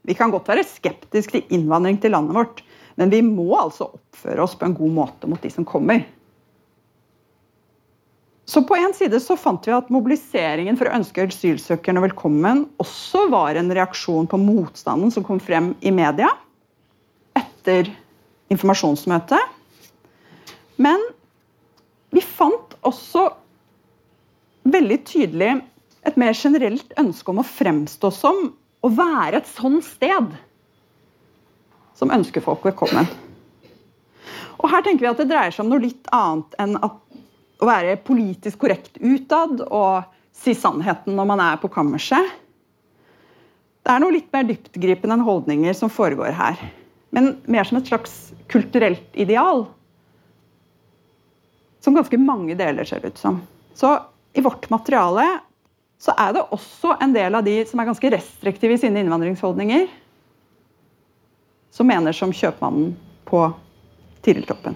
vi 0.03 0.17
kan 0.19 0.33
godt 0.35 0.51
være 0.51 0.67
skeptiske 0.67 1.37
til 1.37 1.55
innvandring 1.55 2.01
til 2.03 2.15
landet 2.15 2.37
vårt, 2.37 2.63
men 2.99 3.13
vi 3.13 3.23
må 3.25 3.53
altså 3.57 3.89
oppføre 3.93 4.43
oss 4.45 4.57
på 4.59 4.67
en 4.69 4.77
god 4.77 4.93
måte 4.97 5.31
mot 5.31 5.43
de 5.43 5.51
som 5.53 5.67
kommer. 5.69 6.03
Så 8.45 8.65
på 8.67 8.77
en 8.77 8.93
side 8.93 9.17
så 9.23 9.37
fant 9.39 9.65
vi 9.65 9.73
at 9.73 9.91
mobiliseringen 9.95 10.77
for 10.77 10.91
å 10.91 10.97
ønske 10.99 11.25
asylsøkerne 11.25 12.03
velkommen 12.03 12.67
også 12.83 13.29
var 13.33 13.57
en 13.57 13.71
reaksjon 13.73 14.27
på 14.29 14.41
motstanden 14.43 15.15
som 15.15 15.25
kom 15.25 15.39
frem 15.41 15.71
i 15.81 15.93
media 15.95 16.29
etter 17.39 17.89
informasjonsmøtet. 18.53 19.41
Men 20.83 21.01
vi 22.13 22.21
fant 22.21 22.75
også 22.85 23.29
veldig 24.69 24.99
tydelig 25.07 25.55
et 26.03 26.19
mer 26.19 26.35
generelt 26.37 26.93
ønske 26.99 27.33
om 27.33 27.41
å 27.41 27.47
fremstå 27.47 28.11
som 28.13 28.51
å 28.83 28.91
være 28.91 29.39
et 29.39 29.51
sånn 29.51 29.81
sted 29.85 30.33
som 31.99 32.13
ønsker 32.15 32.43
folk 32.45 32.65
velkommen. 32.67 33.07
Og 34.63 34.71
her 34.71 34.85
tenker 34.85 35.07
vi 35.07 35.11
at 35.11 35.21
Det 35.21 35.29
dreier 35.31 35.55
seg 35.55 35.65
om 35.65 35.73
noe 35.73 35.83
litt 35.83 36.11
annet 36.15 36.57
enn 36.63 36.77
å 36.79 36.91
være 37.63 37.99
politisk 38.03 38.63
korrekt 38.65 38.99
utad 38.99 39.63
og 39.69 40.09
si 40.35 40.55
sannheten 40.59 41.15
når 41.15 41.29
man 41.31 41.43
er 41.45 41.61
på 41.63 41.71
kammerset. 41.71 42.31
Det 43.83 43.91
er 43.91 44.03
noe 44.03 44.15
litt 44.15 44.31
mer 44.35 44.47
dyptgripende 44.47 45.19
enn 45.19 45.27
holdninger 45.27 45.77
som 45.79 45.91
foregår 45.91 46.35
her. 46.39 46.59
Men 47.15 47.37
mer 47.51 47.67
som 47.69 47.79
et 47.79 47.91
slags 47.91 48.33
kulturelt 48.51 49.19
ideal. 49.19 49.67
Som 51.83 51.99
ganske 51.99 52.19
mange 52.19 52.55
deler, 52.59 52.87
ser 52.87 53.03
det 53.03 53.15
ut 53.15 53.23
som. 53.23 53.41
Så 53.75 53.95
i 54.39 54.43
vårt 54.45 54.69
materiale 54.71 55.27
så 56.03 56.15
er 56.19 56.35
det 56.35 56.47
også 56.51 56.97
en 57.03 57.13
del 57.15 57.37
av 57.39 57.45
de 57.47 57.61
som 57.69 57.79
er 57.79 57.87
ganske 57.87 58.11
restriktive 58.11 58.75
i 58.75 58.81
sine 58.83 59.05
innvandringsholdninger, 59.05 59.85
som 61.73 61.89
mener 61.89 62.17
som 62.17 62.33
kjøpmannen 62.35 62.97
på 63.29 63.45
Tiriltoppen. 64.27 64.75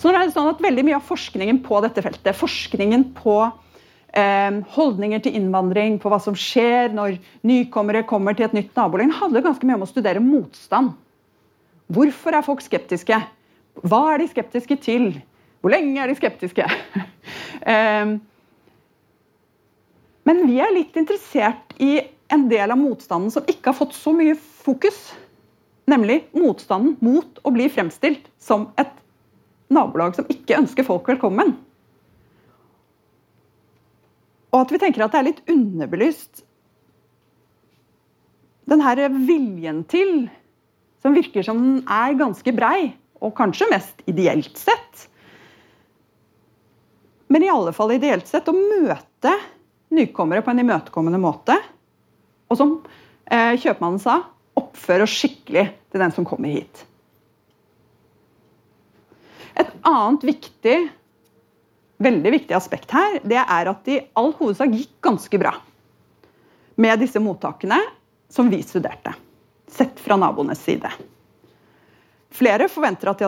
Så 0.00 0.08
nå 0.08 0.16
er 0.16 0.28
det 0.28 0.34
sånn 0.34 0.48
at 0.48 0.62
Veldig 0.62 0.84
mye 0.86 1.00
av 1.00 1.04
forskningen 1.04 1.58
på 1.66 1.82
dette 1.84 2.02
feltet, 2.04 2.38
forskningen 2.38 3.10
på 3.18 3.34
eh, 4.14 4.62
holdninger 4.76 5.26
til 5.26 5.36
innvandring, 5.40 5.98
på 6.00 6.12
hva 6.12 6.20
som 6.22 6.38
skjer 6.38 6.94
når 6.94 7.18
nykommere 7.46 8.06
kommer 8.08 8.38
til 8.38 8.46
et 8.46 8.56
nytt 8.56 8.72
nabolag, 8.78 9.12
handler 9.18 9.44
ganske 9.44 9.66
mye 9.66 9.80
om 9.80 9.84
å 9.84 9.90
studere 9.90 10.22
motstand. 10.24 10.94
Hvorfor 11.90 12.38
er 12.38 12.46
folk 12.46 12.62
skeptiske? 12.62 13.18
Hva 13.82 14.02
er 14.14 14.22
de 14.22 14.30
skeptiske 14.30 14.78
til? 14.86 15.12
Hvor 15.60 15.74
lenge 15.74 15.98
er 16.00 16.08
de 16.08 16.16
skeptiske? 16.16 16.64
eh, 17.74 18.16
men 20.30 20.44
vi 20.46 20.60
er 20.62 20.70
litt 20.70 20.94
interessert 20.94 21.72
i 21.82 21.96
en 22.30 22.44
del 22.50 22.70
av 22.70 22.78
motstanden 22.78 23.32
som 23.34 23.48
ikke 23.50 23.72
har 23.72 23.78
fått 23.80 23.96
så 23.98 24.12
mye 24.14 24.36
fokus. 24.38 24.98
Nemlig 25.90 26.20
motstanden 26.38 26.94
mot 27.02 27.40
å 27.42 27.50
bli 27.50 27.66
fremstilt 27.72 28.28
som 28.38 28.68
et 28.78 28.92
nabolag 29.74 30.14
som 30.14 30.30
ikke 30.30 30.60
ønsker 30.60 30.86
folk 30.86 31.10
velkommen. 31.10 31.56
Og 34.54 34.60
at 34.60 34.70
vi 34.70 34.82
tenker 34.82 35.02
at 35.02 35.16
det 35.16 35.18
er 35.18 35.28
litt 35.32 35.44
underbelyst 35.50 36.44
den 38.70 38.86
her 38.86 39.02
viljen 39.10 39.82
til, 39.90 40.28
som 41.02 41.16
virker 41.18 41.42
som 41.42 41.58
den 41.58 41.78
er 41.90 42.14
ganske 42.18 42.54
brei, 42.54 42.92
og 43.18 43.34
kanskje 43.34 43.66
mest 43.72 44.04
ideelt 44.08 44.54
sett 44.56 45.08
Men 47.28 47.42
i 47.44 47.50
alle 47.50 47.74
fall 47.74 47.92
ideelt 47.92 48.30
sett 48.30 48.46
å 48.48 48.54
møte 48.54 49.34
nykommere 49.94 50.44
på 50.44 50.52
en 50.52 50.62
imøtekommende 50.62 51.20
måte. 51.22 51.56
Og 52.50 52.58
som 52.58 52.76
eh, 53.30 53.56
kjøpmannen 53.60 54.00
sa, 54.02 54.20
oppfør 54.58 55.04
oss 55.06 55.16
skikkelig 55.20 55.66
til 55.90 56.02
den 56.02 56.14
som 56.14 56.26
kommer 56.28 56.52
hit. 56.52 56.84
Et 59.60 59.70
annet 59.86 60.24
viktig, 60.24 60.76
veldig 62.00 62.34
viktig 62.36 62.56
aspekt 62.56 62.92
her, 62.94 63.18
det 63.26 63.40
er 63.42 63.70
at 63.70 63.82
det 63.86 63.96
i 63.96 64.04
all 64.18 64.32
hovedsak 64.38 64.72
gikk 64.76 64.94
ganske 65.04 65.40
bra 65.42 65.56
med 66.80 67.02
disse 67.02 67.20
mottakene 67.20 67.76
som 68.32 68.48
vi 68.50 68.62
studerte. 68.64 69.12
Sett 69.70 70.00
fra 70.00 70.16
naboenes 70.18 70.62
side. 70.64 70.88
Flere 72.30 72.70
forteller 72.70 73.10
at 73.12 73.20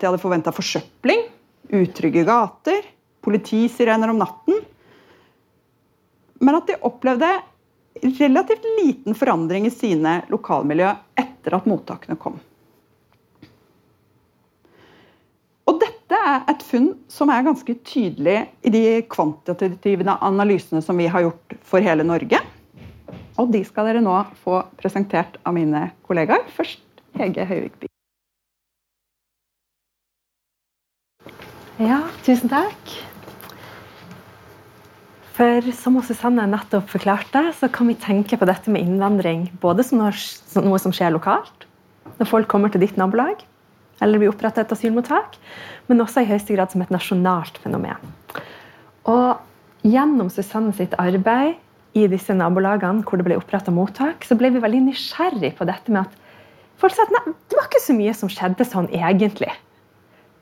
de 0.00 0.08
hadde 0.08 0.22
forventa 0.22 0.54
forsøpling, 0.54 1.26
utrygge 1.74 2.22
gater, 2.26 2.86
politisirener 3.20 4.12
om 4.12 4.22
natten 4.22 4.62
men 6.40 6.56
at 6.56 6.68
de 6.68 6.78
opplevde 6.86 7.30
relativt 8.18 8.64
liten 8.78 9.16
forandring 9.18 9.66
i 9.68 9.72
sine 9.74 10.20
lokalmiljø 10.32 10.92
etter 11.20 11.56
at 11.56 11.66
mottakene 11.68 12.16
kom. 12.20 12.38
Og 15.70 15.78
dette 15.82 16.16
er 16.16 16.46
et 16.50 16.62
funn 16.66 16.88
som 17.12 17.30
er 17.30 17.44
ganske 17.46 17.76
tydelig 17.86 18.38
i 18.66 18.72
de 18.74 18.84
kvantitative 19.10 20.16
analysene 20.16 20.82
som 20.82 20.98
vi 20.98 21.06
har 21.10 21.28
gjort 21.28 21.54
for 21.66 21.84
hele 21.84 22.06
Norge. 22.06 22.40
Og 23.38 23.52
de 23.54 23.62
skal 23.64 23.86
dere 23.88 24.02
nå 24.04 24.16
få 24.42 24.62
presentert 24.80 25.38
av 25.46 25.54
mine 25.56 25.90
kollegaer. 26.08 26.48
Først 26.56 26.82
Hege 27.20 27.46
Høyvikby. 27.46 27.86
Ja, 31.80 32.02
tusen 32.26 32.50
takk. 32.52 33.09
For 35.40 35.70
som 35.72 35.94
Susanne 36.04 36.44
nettopp 36.52 36.90
forklarte, 36.92 37.40
så 37.56 37.70
kan 37.72 37.88
vi 37.88 37.94
tenke 37.96 38.36
på 38.36 38.44
dette 38.44 38.68
med 38.68 38.82
innvandring 38.84 39.46
både 39.62 39.86
som 39.88 40.02
noe 40.02 40.80
som 40.82 40.92
skjer 40.92 41.14
lokalt, 41.14 41.64
når 42.18 42.28
folk 42.28 42.48
kommer 42.52 42.68
til 42.68 42.82
ditt 42.82 42.98
nabolag, 43.00 43.40
eller 44.04 44.20
blir 44.20 44.28
opprettet 44.28 44.66
et 44.66 44.74
asylmottak, 44.76 45.38
men 45.88 46.04
også 46.04 46.20
i 46.20 46.28
høyeste 46.28 46.52
grad 46.52 46.74
som 46.74 46.84
et 46.84 46.92
nasjonalt 46.92 47.56
fenomen. 47.62 48.12
Og 49.08 49.40
gjennom 49.88 50.28
Susanne 50.28 50.74
sitt 50.76 50.92
arbeid 51.00 51.56
i 51.96 52.04
disse 52.12 52.36
nabolagene 52.36 53.00
hvor 53.08 53.16
det 53.16 53.24
ble 53.30 53.38
oppretta 53.40 53.72
mottak, 53.72 54.28
så 54.28 54.36
ble 54.36 54.52
vi 54.52 54.60
veldig 54.60 54.82
nysgjerrig 54.90 55.54
på 55.56 55.68
dette 55.70 55.88
med 55.88 56.04
at 56.04 56.44
folk 56.84 56.98
sa 56.98 57.08
at 57.08 57.16
nei, 57.16 57.32
det 57.48 57.56
var 57.56 57.70
ikke 57.70 57.82
så 57.86 57.96
mye 57.96 58.18
som 58.18 58.28
skjedde 58.28 58.68
sånn 58.68 58.92
egentlig. 58.92 59.48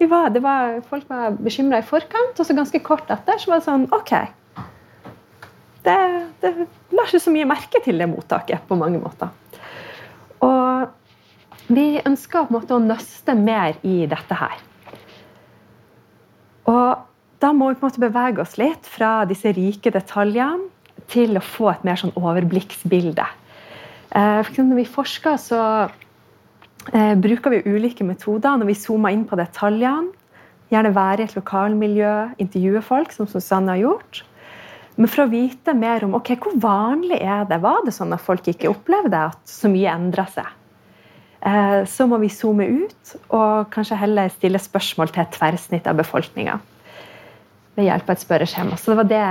Var, 0.03 0.35
var, 0.43 0.83
folk 0.91 1.07
var 1.07 1.39
bekymra 1.39 1.85
i 1.85 1.87
forkant, 1.87 2.35
og 2.35 2.43
så 2.43 2.59
ganske 2.59 2.83
kort 2.83 3.07
etter 3.15 3.39
så 3.39 3.55
var 3.55 3.63
det 3.63 3.69
sånn 3.71 3.87
OK, 3.95 4.17
det, 5.89 5.99
det 6.45 6.53
lar 6.95 7.11
seg 7.11 7.25
så 7.25 7.33
mye 7.35 7.49
merke 7.49 7.81
til, 7.85 7.99
det 8.01 8.09
mottaket, 8.11 8.65
på 8.69 8.79
mange 8.79 9.01
måter. 9.03 9.33
Og 10.45 10.89
vi 11.69 11.99
ønsker 12.01 12.47
på 12.47 12.53
en 12.53 12.59
måte 12.61 12.77
å 12.77 12.83
nøste 12.83 13.35
mer 13.37 13.77
i 13.87 14.03
dette 14.09 14.39
her. 14.39 14.57
Og 16.69 17.05
da 17.43 17.53
må 17.55 17.71
vi 17.71 17.79
på 17.79 17.87
en 17.87 17.91
måte 17.91 18.03
bevege 18.03 18.43
oss 18.43 18.57
litt 18.61 18.89
fra 18.89 19.23
disse 19.29 19.53
rike 19.57 19.93
detaljene 19.95 20.69
til 21.09 21.39
å 21.39 21.45
få 21.45 21.71
et 21.73 21.85
mer 21.87 22.01
sånn 22.01 22.15
overblikksbilde. 22.19 23.25
Eh, 24.09 24.41
for 24.45 24.65
når 24.65 24.81
vi 24.81 24.87
forsker, 24.89 25.37
så 25.41 25.61
eh, 26.93 27.15
bruker 27.21 27.55
vi 27.55 27.63
ulike 27.69 28.05
metoder 28.05 28.59
når 28.59 28.73
vi 28.73 28.79
zoomer 28.81 29.15
inn 29.15 29.27
på 29.29 29.39
detaljene. 29.41 30.13
Gjerne 30.69 30.93
være 30.93 31.25
i 31.25 31.29
et 31.29 31.37
lokalmiljø, 31.39 32.15
intervjue 32.45 32.83
folk, 32.85 33.15
som 33.15 33.29
Susanne 33.31 33.73
har 33.73 33.81
gjort. 33.81 34.25
Men 34.99 35.11
for 35.11 35.25
å 35.25 35.31
vite 35.31 35.75
mer 35.79 36.03
om 36.05 36.17
ok, 36.19 36.33
hvor 36.43 36.57
vanlig 36.59 37.21
er 37.23 37.45
det, 37.47 37.61
var 37.63 37.85
det 37.87 37.95
sånn 37.95 38.13
at 38.17 38.25
folk 38.25 38.49
ikke 38.51 38.73
opplevde 38.73 39.29
at 39.31 39.43
så 39.47 39.71
mye 39.71 39.93
endra 39.95 40.27
seg? 40.33 40.49
eh, 41.41 41.85
så 41.87 42.07
må 42.11 42.19
vi 42.23 42.31
zoome 42.33 42.67
ut 42.67 43.15
og 43.29 43.69
kanskje 43.75 43.99
heller 44.01 44.33
stille 44.33 44.61
spørsmål 44.63 45.13
til 45.13 45.25
et 45.25 45.37
tverrsnitt 45.37 45.87
av 45.91 45.99
befolkninga 46.01 46.59
ved 47.79 47.87
hjelp 47.87 48.09
av 48.09 48.17
et 48.17 48.25
spørreskjema. 48.25 48.79
Så 48.79 48.93
det 48.93 48.99
var 48.99 49.13
det 49.13 49.27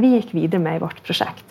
vi 0.00 0.12
gikk 0.16 0.34
videre 0.36 0.62
med 0.62 0.78
i 0.78 0.82
vårt 0.82 1.00
prosjekt. 1.06 1.46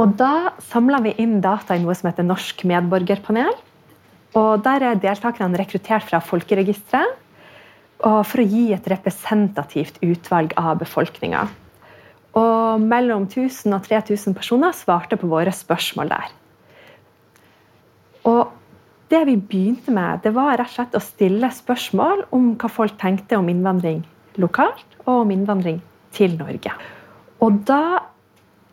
Og 0.00 0.14
da 0.18 0.54
samla 0.70 1.02
vi 1.04 1.16
inn 1.20 1.40
data 1.44 1.76
i 1.76 1.82
noe 1.82 1.94
som 1.98 2.08
heter 2.08 2.26
Norsk 2.26 2.62
medborgerpanel. 2.66 3.52
Og 4.38 4.62
Der 4.64 4.86
er 4.86 4.96
deltakerne 4.96 5.58
rekruttert 5.60 6.06
fra 6.08 6.22
Folkeregisteret 6.24 7.18
for 8.02 8.42
å 8.42 8.46
gi 8.46 8.72
et 8.74 8.86
representativt 8.90 10.00
utvalg 10.02 10.54
av 10.58 10.80
befolkninga. 10.80 11.46
Og 12.38 12.82
mellom 12.82 13.28
1000 13.28 13.76
og 13.76 13.84
3000 13.86 14.34
personer 14.34 14.74
svarte 14.74 15.18
på 15.20 15.28
våre 15.30 15.52
spørsmål 15.54 16.10
der. 16.10 16.32
Og 18.28 18.52
det 19.12 19.22
vi 19.28 19.36
begynte 19.36 19.92
med, 19.92 20.22
det 20.24 20.32
var 20.34 20.56
rett 20.56 20.70
og 20.70 20.74
slett 20.76 20.96
å 20.96 21.04
stille 21.04 21.50
spørsmål 21.52 22.26
om 22.32 22.54
hva 22.56 22.70
folk 22.72 22.96
tenkte 23.00 23.36
om 23.36 23.50
innvandring 23.52 24.00
lokalt, 24.40 24.86
og 25.04 25.26
om 25.26 25.32
innvandring 25.34 25.82
til 26.16 26.38
Norge. 26.38 26.72
Og 27.44 27.58
da 27.68 28.00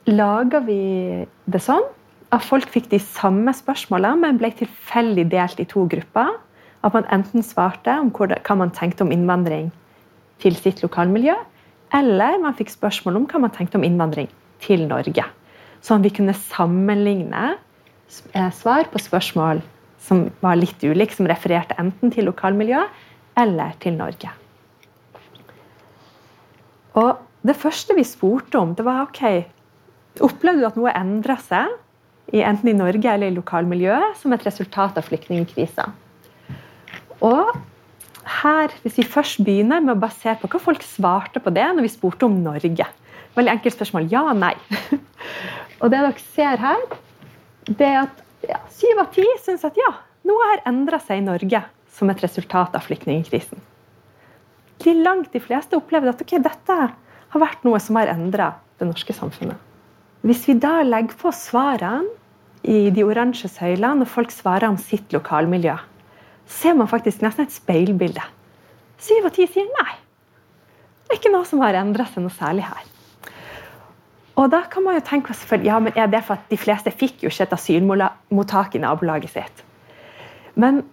laga 0.07 0.61
vi 0.63 0.79
det 1.49 1.61
sånn 1.63 1.83
at 2.31 2.45
folk 2.45 2.69
fikk 2.71 2.91
de 2.93 3.01
samme 3.01 3.51
spørsmålene, 3.57 4.21
men 4.21 4.39
ble 4.39 4.53
tilfeldig 4.55 5.25
delt 5.31 5.59
i 5.59 5.67
to 5.67 5.83
grupper. 5.89 6.37
At 6.83 6.95
man 6.95 7.07
enten 7.11 7.43
svarte 7.43 7.95
om 7.99 8.11
hva 8.15 8.55
man 8.55 8.71
tenkte 8.75 9.03
om 9.03 9.11
innvandring 9.11 9.71
til 10.39 10.55
sitt 10.55 10.83
lokalmiljø, 10.83 11.35
eller 11.95 12.37
man 12.39 12.55
fikk 12.55 12.71
spørsmål 12.71 13.19
om 13.19 13.27
hva 13.27 13.41
man 13.43 13.53
tenkte 13.55 13.79
om 13.79 13.83
innvandring 13.83 14.29
til 14.63 14.85
Norge. 14.87 15.25
Sånn 15.83 15.99
at 15.99 16.07
vi 16.07 16.15
kunne 16.19 16.35
sammenligne 16.37 17.55
eh, 18.35 18.51
svar 18.55 18.87
på 18.91 19.01
spørsmål 19.01 19.63
som 20.03 20.27
var 20.43 20.59
litt 20.59 20.81
ulike, 20.83 21.15
som 21.15 21.27
refererte 21.29 21.77
enten 21.81 22.13
til 22.13 22.29
lokalmiljø 22.29 22.83
eller 23.39 23.75
til 23.83 23.97
Norge. 23.99 24.31
Og 26.99 27.19
det 27.47 27.55
første 27.55 27.95
vi 27.95 28.03
spurte 28.07 28.59
om, 28.59 28.73
det 28.75 28.83
var 28.87 29.05
ok, 29.05 29.23
opplevde 30.25 30.63
du 30.63 30.67
at 30.67 30.79
noe 30.79 30.95
endra 30.95 31.37
seg, 31.43 31.71
enten 32.33 32.71
i 32.71 32.77
Norge 32.77 33.11
eller 33.11 33.31
i 33.31 33.37
lokalmiljøet, 33.37 34.17
som 34.19 34.35
et 34.35 34.45
resultat 34.45 34.99
av 34.99 35.07
flyktningkrisa? 35.07 35.87
Og 37.25 37.51
her, 38.39 38.73
hvis 38.84 38.99
vi 38.99 39.08
først 39.08 39.41
begynner 39.43 39.82
med 39.84 39.95
å 39.95 40.01
basere 40.01 40.38
på 40.39 40.49
hva 40.51 40.62
folk 40.62 40.84
svarte 40.86 41.41
på 41.43 41.53
det 41.55 41.65
når 41.75 41.88
vi 41.88 41.91
spurte 41.91 42.27
om 42.27 42.38
Norge. 42.43 42.88
Veldig 43.36 43.53
enkelt 43.55 43.75
spørsmål. 43.75 44.10
Ja, 44.12 44.23
nei. 44.38 44.53
og 45.82 45.91
det 45.91 45.99
dere 45.99 46.27
ser 46.36 46.62
her, 46.62 46.86
det 47.69 47.88
er 47.88 47.99
at 48.05 48.23
ja, 48.49 48.62
av 49.01 49.10
ti 49.13 49.25
syns 49.43 49.65
at 49.67 49.77
ja, 49.77 49.91
noe 50.27 50.51
har 50.53 50.63
endra 50.69 50.99
seg 51.03 51.21
i 51.21 51.25
Norge 51.25 51.63
som 51.91 52.12
et 52.12 52.23
resultat 52.23 52.77
av 52.77 52.86
flyktningkrisen. 52.86 53.60
De 54.79 54.95
langt 54.95 55.34
de 55.34 55.41
fleste 55.43 55.75
opplevde 55.75 56.13
at 56.13 56.21
okay, 56.23 56.39
dette 56.39 56.77
har 57.29 57.41
vært 57.43 57.65
noe 57.67 57.82
som 57.84 57.99
har 57.99 58.12
endra 58.13 58.53
det 58.79 58.88
norske 58.88 59.13
samfunnet. 59.15 59.58
Hvis 60.23 60.45
vi 60.47 60.55
da 60.60 60.79
legger 60.84 61.15
på 61.19 61.32
svarene 61.36 62.08
i 62.67 62.89
de 62.91 63.03
oransje 63.08 63.47
søylene 63.51 64.01
når 64.01 64.12
folk 64.12 64.34
svarer 64.36 64.67
om 64.67 64.79
sitt 64.79 65.13
lokalmiljø, 65.15 65.75
ser 66.49 66.75
man 66.77 66.89
faktisk 66.89 67.23
nesten 67.23 67.45
et 67.45 67.53
speilbilde. 67.55 68.23
Syv 68.99 69.29
av 69.29 69.35
ti 69.35 69.45
sier 69.47 69.67
nei. 69.79 69.95
Det 71.05 71.15
er 71.15 71.21
ikke 71.21 71.33
noe 71.33 71.47
som 71.47 71.62
har 71.63 71.77
endra 71.79 72.05
seg 72.09 72.25
noe 72.25 72.33
særlig 72.33 72.65
her. 72.67 72.88
Og 74.39 74.47
da 74.53 74.62
kan 74.71 74.85
man 74.85 74.95
jo 74.95 75.03
tenke 75.03 75.35
ja, 75.65 75.79
men 75.83 75.95
er 75.99 76.07
det 76.07 76.21
for 76.27 76.39
at 76.39 76.51
de 76.51 76.57
fleste 76.59 76.91
fikk 76.95 77.25
jo 77.25 77.31
ikke 77.31 77.47
et 77.47 77.55
asylmottak 77.55 78.75
i 78.75 78.83
nabolaget 78.83 79.33
sitt. 79.33 79.63
Men 80.55 80.83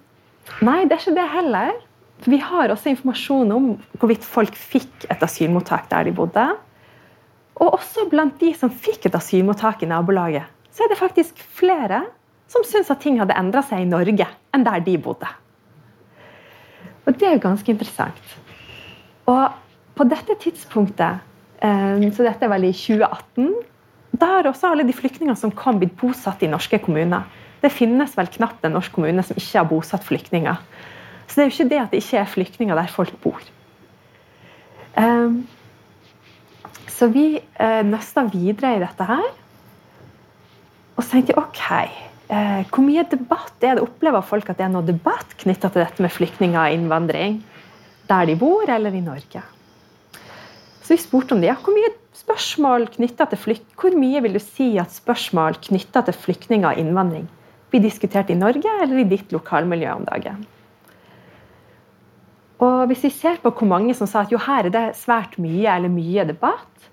nei, 0.64 0.84
det 0.86 0.96
er 0.96 1.02
ikke 1.02 1.18
det 1.18 1.28
heller. 1.34 1.76
Vi 2.26 2.40
har 2.42 2.72
også 2.72 2.90
informasjon 2.90 3.52
om 3.52 3.68
hvorvidt 4.00 4.24
folk 4.24 4.56
fikk 4.56 5.06
et 5.12 5.22
asylmottak 5.22 5.90
der 5.92 6.08
de 6.08 6.14
bodde. 6.16 6.46
Og 7.62 7.78
også 7.78 8.08
blant 8.10 8.40
de 8.40 8.52
som 8.56 8.72
fikk 8.72 9.06
et 9.06 9.16
asylmottak 9.16 9.84
i 9.84 9.90
nabolaget, 9.90 10.44
så 10.74 10.84
er 10.84 10.92
det 10.92 11.00
faktisk 11.00 11.38
flere 11.56 12.02
som 12.50 12.64
syns 12.66 12.90
at 12.92 13.00
ting 13.02 13.20
hadde 13.20 13.36
endra 13.38 13.62
seg 13.64 13.84
i 13.84 13.88
Norge 13.88 14.26
enn 14.54 14.66
der 14.66 14.82
de 14.84 14.96
bodde. 15.02 15.28
Og 17.06 17.14
det 17.14 17.28
er 17.28 17.36
jo 17.36 17.44
ganske 17.46 17.72
interessant. 17.72 18.36
Og 19.30 19.54
på 19.96 20.06
dette 20.10 20.36
tidspunktet, 20.42 21.22
eh, 21.62 22.06
så 22.12 22.26
dette 22.26 22.44
er 22.44 22.52
vel 22.52 22.68
i 22.68 22.74
2018, 22.74 23.54
da 24.16 24.26
har 24.26 24.48
også 24.48 24.70
alle 24.70 24.86
de 24.86 24.94
flyktningene 24.96 25.36
som 25.38 25.52
kom, 25.52 25.78
blitt 25.80 25.96
bosatt 25.98 26.42
i 26.42 26.50
norske 26.50 26.78
kommuner. 26.82 27.26
Det 27.62 27.72
finnes 27.72 28.14
vel 28.16 28.28
knapt 28.32 28.64
en 28.64 28.76
norsk 28.76 28.92
kommune 28.92 29.22
som 29.24 29.36
ikke 29.38 29.58
har 29.58 29.68
bosatt 29.68 30.04
flyktninger. 30.06 30.56
Så 31.26 31.34
det 31.34 31.42
er 31.42 31.48
jo 31.48 31.54
ikke 31.54 31.70
det 31.70 31.80
at 31.82 31.92
det 31.92 32.02
ikke 32.02 32.20
er 32.20 32.32
flyktninger 32.32 32.78
der 32.78 32.92
folk 32.92 33.14
bor. 33.22 33.40
Eh, 34.96 35.30
så 36.96 37.10
vi 37.12 37.26
eh, 37.36 37.82
nøsta 37.84 38.24
videre 38.32 38.76
i 38.76 38.82
dette 38.82 39.08
her. 39.08 39.26
Og 40.96 41.04
så 41.04 41.10
tenkte 41.12 41.34
jeg 41.34 41.42
OK, 41.42 41.66
Eh, 42.26 42.62
hvor 42.72 42.82
mye 42.82 43.04
debatt 43.06 43.62
er 43.62 43.76
det 43.78 43.84
opplever 43.84 44.24
folk 44.26 44.48
at 44.50 44.58
det 44.58 44.66
er 44.66 44.72
noe 44.72 44.86
debatt 44.86 45.36
knytta 45.38 45.70
til 45.70 45.84
dette 45.84 46.02
med 46.02 46.10
flyktninger 46.10 46.58
og 46.58 46.74
innvandring? 46.74 47.38
Der 48.10 48.26
de 48.26 48.34
bor, 48.38 48.66
eller 48.70 48.94
i 48.94 49.02
Norge? 49.04 49.42
Så 50.82 50.94
vi 50.94 50.98
spurte 51.02 51.34
om 51.34 51.42
det. 51.42 51.52
Ja, 51.52 51.56
hvor 51.62 51.74
mye 51.74 51.92
spørsmål 52.16 52.88
til 52.96 53.38
flykt, 53.38 53.70
hvor 53.78 53.94
mye 53.98 54.22
vil 54.24 54.34
du 54.34 54.42
si 54.42 54.74
at 54.78 54.94
spørsmål 54.94 55.60
knytta 55.62 56.02
til 56.06 56.18
flyktninger 56.26 56.68
og 56.72 56.82
innvandring 56.82 57.26
blir 57.70 57.82
diskutert 57.82 58.30
i 58.30 58.38
Norge 58.38 58.70
eller 58.82 59.02
i 59.02 59.08
ditt 59.10 59.34
lokalmiljø 59.34 59.94
om 59.94 60.06
dagen? 60.06 60.44
Og 62.58 62.86
Hvis 62.88 63.04
vi 63.04 63.10
ser 63.10 63.36
på 63.42 63.50
hvor 63.50 63.68
mange 63.68 63.94
som 63.94 64.08
sa 64.08 64.22
at 64.24 64.32
jo, 64.32 64.38
her 64.38 64.66
er 64.66 64.72
det 64.72 64.86
svært 64.96 65.36
mye 65.38 65.68
eller 65.68 65.92
mye 65.92 66.24
debatt, 66.24 66.88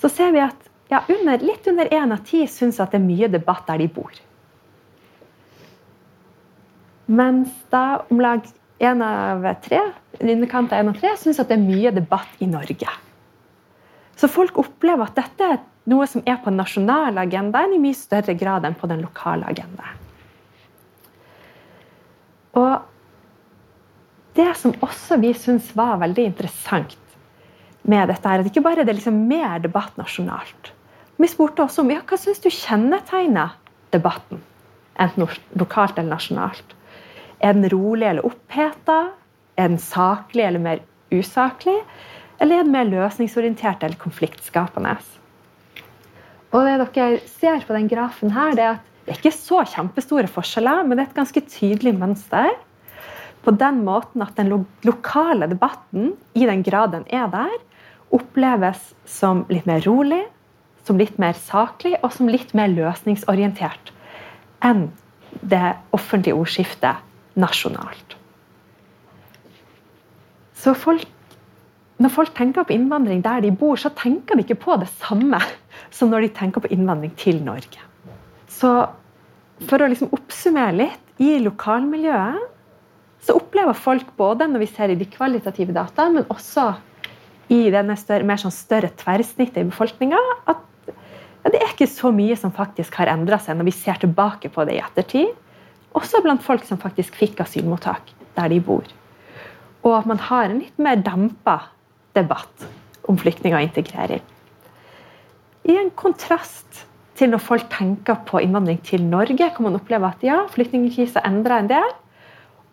så 0.00 0.08
ser 0.08 0.32
vi 0.32 0.44
at 0.44 0.70
ja, 0.92 1.00
under, 1.08 1.40
litt 1.40 1.66
under 1.66 1.88
én 1.90 2.12
av 2.12 2.22
ti 2.28 2.44
syns 2.46 2.78
at 2.80 2.92
det 2.92 3.00
er 3.00 3.08
mye 3.08 3.28
debatt 3.32 3.66
der 3.66 3.80
de 3.82 3.88
bor. 3.88 4.12
Mens 7.06 7.52
da 7.70 8.04
om 8.10 8.20
lag 8.20 8.46
én 8.78 9.02
av 9.04 9.44
tre 9.64 9.80
underkant 10.20 10.72
av 10.72 10.78
én 10.78 10.88
av 10.88 10.98
tre, 10.98 11.12
syns 11.18 11.40
at 11.42 11.50
det 11.50 11.58
er 11.58 11.66
mye 11.66 11.92
debatt 11.94 12.42
i 12.42 12.48
Norge. 12.48 12.90
Så 14.16 14.30
folk 14.30 14.58
opplever 14.62 15.08
at 15.08 15.18
dette 15.18 15.50
er 15.56 15.62
noe 15.90 16.06
som 16.08 16.22
er 16.24 16.38
på 16.40 16.50
den 16.50 16.60
nasjonale 16.62 17.26
agendaen 17.26 17.74
i 17.76 17.82
mye 17.82 17.98
større 17.98 18.36
grad 18.38 18.64
enn 18.64 18.76
på 18.78 18.88
den 18.90 19.02
lokale 19.04 19.48
agendaen. 19.50 20.00
Og 22.54 22.84
det 24.38 24.52
som 24.58 24.74
også 24.82 25.18
vi 25.22 25.32
syns 25.38 25.72
var 25.76 25.98
veldig 26.02 26.28
interessant 26.30 26.96
med 27.82 28.08
dette, 28.08 28.30
er 28.30 28.40
at 28.40 28.48
ikke 28.48 28.62
bare 28.64 28.82
er 28.82 28.88
det 28.88 28.96
liksom 28.96 29.26
mer 29.28 29.58
debatt 29.62 29.98
nasjonalt. 30.00 30.70
Vi 31.18 31.28
spurte 31.30 31.66
også 31.66 31.82
om 31.84 31.92
ja, 31.92 32.00
hva 32.06 32.18
syns 32.18 32.40
du 32.42 32.48
kjennetegner 32.50 33.54
debatten, 33.94 34.40
enten 34.98 35.28
lokalt 35.58 35.98
eller 35.98 36.16
nasjonalt. 36.16 36.74
Den 37.44 37.68
rolig 37.68 38.08
eller 38.08 38.24
oppheta? 38.24 39.10
Den 39.60 39.76
saklig 39.78 40.46
eller 40.46 40.62
mer 40.64 40.80
usaklig? 41.12 41.76
Eller 42.40 42.62
er 42.62 42.64
den 42.64 42.72
mer 42.72 42.88
løsningsorientert 42.88 43.84
eller 43.84 44.00
konfliktskapende? 44.00 44.96
Og 46.54 46.64
det 46.64 46.74
dere 46.96 47.20
ser 47.28 47.64
på 47.66 47.76
den 47.76 47.90
grafen 47.90 48.32
her, 48.32 48.56
det 48.56 48.64
er 48.64 48.76
at 48.78 48.90
det 49.04 49.12
er 49.12 49.18
ikke 49.20 49.36
så 49.36 49.60
kjempestore 49.68 50.30
forskjeller, 50.32 50.86
men 50.86 50.96
det 50.96 51.02
er 51.02 51.10
et 51.10 51.18
ganske 51.18 51.42
tydelig 51.52 51.92
mønster. 51.98 52.54
På 53.44 53.52
den 53.52 53.82
måten 53.84 54.24
at 54.24 54.38
den 54.38 54.64
lokale 54.86 55.50
debatten, 55.50 56.14
i 56.32 56.46
den 56.48 56.64
grad 56.64 56.94
den 56.94 57.04
er 57.12 57.28
der, 57.28 57.52
oppleves 58.14 58.94
som 59.04 59.44
litt 59.52 59.68
mer 59.68 59.84
rolig, 59.84 60.22
som 60.88 60.96
litt 61.00 61.18
mer 61.20 61.36
saklig 61.36 61.98
og 62.00 62.14
som 62.16 62.30
litt 62.32 62.54
mer 62.56 62.72
løsningsorientert 62.72 63.92
enn 64.64 64.86
det 65.44 65.74
offentlige 65.92 66.38
ordskiftet 66.38 67.13
nasjonalt. 67.40 68.16
Så 70.64 70.74
folk, 70.78 71.04
når 72.00 72.12
folk 72.14 72.34
tenker 72.36 72.66
på 72.66 72.76
innvandring 72.76 73.22
der 73.24 73.42
de 73.44 73.52
bor, 73.52 73.76
så 73.80 73.92
tenker 73.92 74.38
de 74.38 74.46
ikke 74.46 74.60
på 74.62 74.78
det 74.80 74.88
samme 75.00 75.40
som 75.94 76.12
når 76.12 76.26
de 76.26 76.34
tenker 76.38 76.64
på 76.64 76.70
innvandring 76.74 77.12
til 77.20 77.42
Norge. 77.44 77.82
Så 78.48 78.72
for 79.68 79.82
å 79.82 79.88
liksom 79.90 80.12
oppsummere 80.14 80.74
litt 80.78 81.22
i 81.22 81.36
lokalmiljøet 81.42 82.50
så 83.24 83.36
opplever 83.38 83.76
folk 83.76 84.10
både 84.18 84.48
når 84.50 84.64
vi 84.64 84.68
ser 84.68 84.92
i 84.92 84.98
de 85.00 85.06
kvalitative 85.08 85.72
data, 85.72 86.10
men 86.12 86.26
også 86.32 86.74
i 87.52 87.68
denne 87.72 87.96
større, 87.96 88.26
mer 88.26 88.40
sånn 88.40 88.52
større 88.52 88.90
tverrsnittet 89.00 89.62
i 89.62 89.68
befolkninga, 89.68 90.20
at 90.50 90.60
ja, 91.44 91.52
det 91.52 91.60
er 91.60 91.72
ikke 91.72 91.88
så 91.88 92.10
mye 92.12 92.36
som 92.40 92.52
faktisk 92.56 92.96
har 93.00 93.10
endra 93.12 93.38
seg 93.40 93.56
når 93.58 93.68
vi 93.68 93.76
ser 93.76 94.00
tilbake 94.00 94.50
på 94.52 94.64
det 94.68 94.78
i 94.78 94.82
ettertid. 94.84 95.32
Også 95.94 96.20
blant 96.24 96.42
folk 96.42 96.64
som 96.66 96.80
faktisk 96.82 97.14
fikk 97.18 97.42
asylmottak 97.44 98.10
der 98.34 98.50
de 98.50 98.60
bor. 98.62 98.86
Og 99.84 99.92
at 99.98 100.08
man 100.10 100.18
har 100.18 100.48
en 100.48 100.58
litt 100.62 100.78
mer 100.80 100.98
dempa 101.04 101.60
debatt 102.16 102.66
om 103.08 103.18
flyktninger 103.20 103.58
og 103.58 103.68
integrering. 103.68 104.22
I 105.64 105.76
en 105.80 105.92
kontrast 105.96 106.84
til 107.18 107.30
når 107.30 107.42
folk 107.44 107.68
tenker 107.72 108.18
på 108.26 108.40
innvandring 108.42 108.80
til 108.84 109.04
Norge, 109.06 109.50
kan 109.54 109.66
man 109.66 109.78
oppleve 109.78 110.10
at 110.10 110.24
ja, 110.24 110.42
flyktningkrisa 110.50 111.22
endrer 111.28 111.62
en 111.62 111.70
del. 111.70 111.92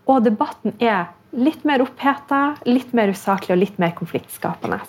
Og 0.10 0.24
debatten 0.26 0.74
er 0.82 1.12
litt 1.32 1.62
mer 1.68 1.84
oppheta, 1.84 2.58
litt 2.66 2.92
mer 2.98 3.14
usaklig 3.14 3.54
og 3.54 3.62
litt 3.62 3.78
mer 3.80 3.94
konfliktskapende. 3.96 4.82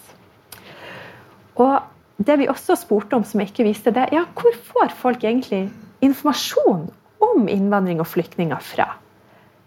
Og 1.61 2.23
det 2.23 2.39
vi 2.41 2.49
også 2.51 2.79
spurte 2.81 3.19
om, 3.19 3.27
som 3.27 3.43
jeg 3.43 3.53
ikke 3.53 3.69
viste 3.69 3.93
det, 3.95 4.09
ja, 4.15 4.25
hvor 4.39 4.57
får 4.73 4.97
folk 4.99 5.25
egentlig 5.27 5.67
informasjon 6.03 6.89
om 7.35 7.49
innvandring 7.51 8.01
og 8.03 8.09
flyktninger 8.11 8.63
fra? 8.65 8.89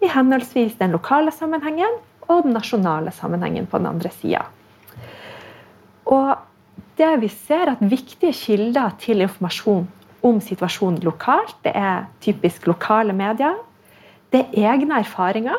I 0.03 0.09
henholdsvis 0.11 0.77
den 0.79 0.93
lokale 0.95 1.33
sammenhengen 1.33 1.99
og 2.27 2.45
den 2.45 2.55
nasjonale 2.57 3.13
sammenhengen 3.15 3.67
på 3.69 3.79
den 3.81 3.89
andre 3.89 4.11
sida. 4.13 4.45
Og 6.05 6.35
det 6.99 7.11
vi 7.21 7.29
ser 7.31 7.71
at 7.73 7.83
Viktige 7.83 8.33
kilder 8.33 8.95
til 9.01 9.23
informasjon 9.25 9.85
om 10.25 10.41
situasjonen 10.41 11.03
lokalt, 11.05 11.55
det 11.65 11.73
er 11.75 12.05
typisk 12.23 12.67
lokale 12.69 13.13
medier. 13.13 13.57
Det 14.33 14.45
er 14.45 14.73
egne 14.73 14.99
erfaringer, 15.03 15.57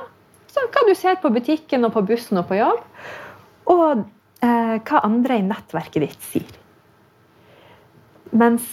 som 0.50 0.70
hva 0.72 0.82
du 0.88 0.94
ser 0.98 1.18
på 1.22 1.30
butikken 1.30 1.86
og 1.86 1.94
på 1.94 2.02
bussen 2.08 2.40
og 2.40 2.48
på 2.48 2.58
jobb. 2.58 2.82
Og 3.72 4.02
eh, 4.42 4.76
hva 4.80 5.02
andre 5.06 5.38
i 5.38 5.44
nettverket 5.46 6.02
ditt 6.02 6.26
sier. 6.30 6.58
Mens 8.36 8.66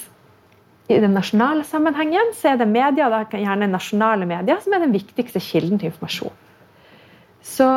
i 0.88 1.00
den 1.00 1.14
nasjonale 1.16 1.64
sammenhengen 1.64 2.34
så 2.36 2.54
er 2.54 2.60
det 2.60 2.68
media, 2.68 3.08
da 3.10 3.24
gjerne 3.30 3.70
nasjonale 3.72 4.28
medier, 4.28 4.60
som 4.64 4.76
er 4.76 4.84
den 4.84 4.96
viktigste 4.96 5.40
kilden 5.44 5.80
til 5.80 5.92
informasjon. 5.92 6.34
Så 7.44 7.70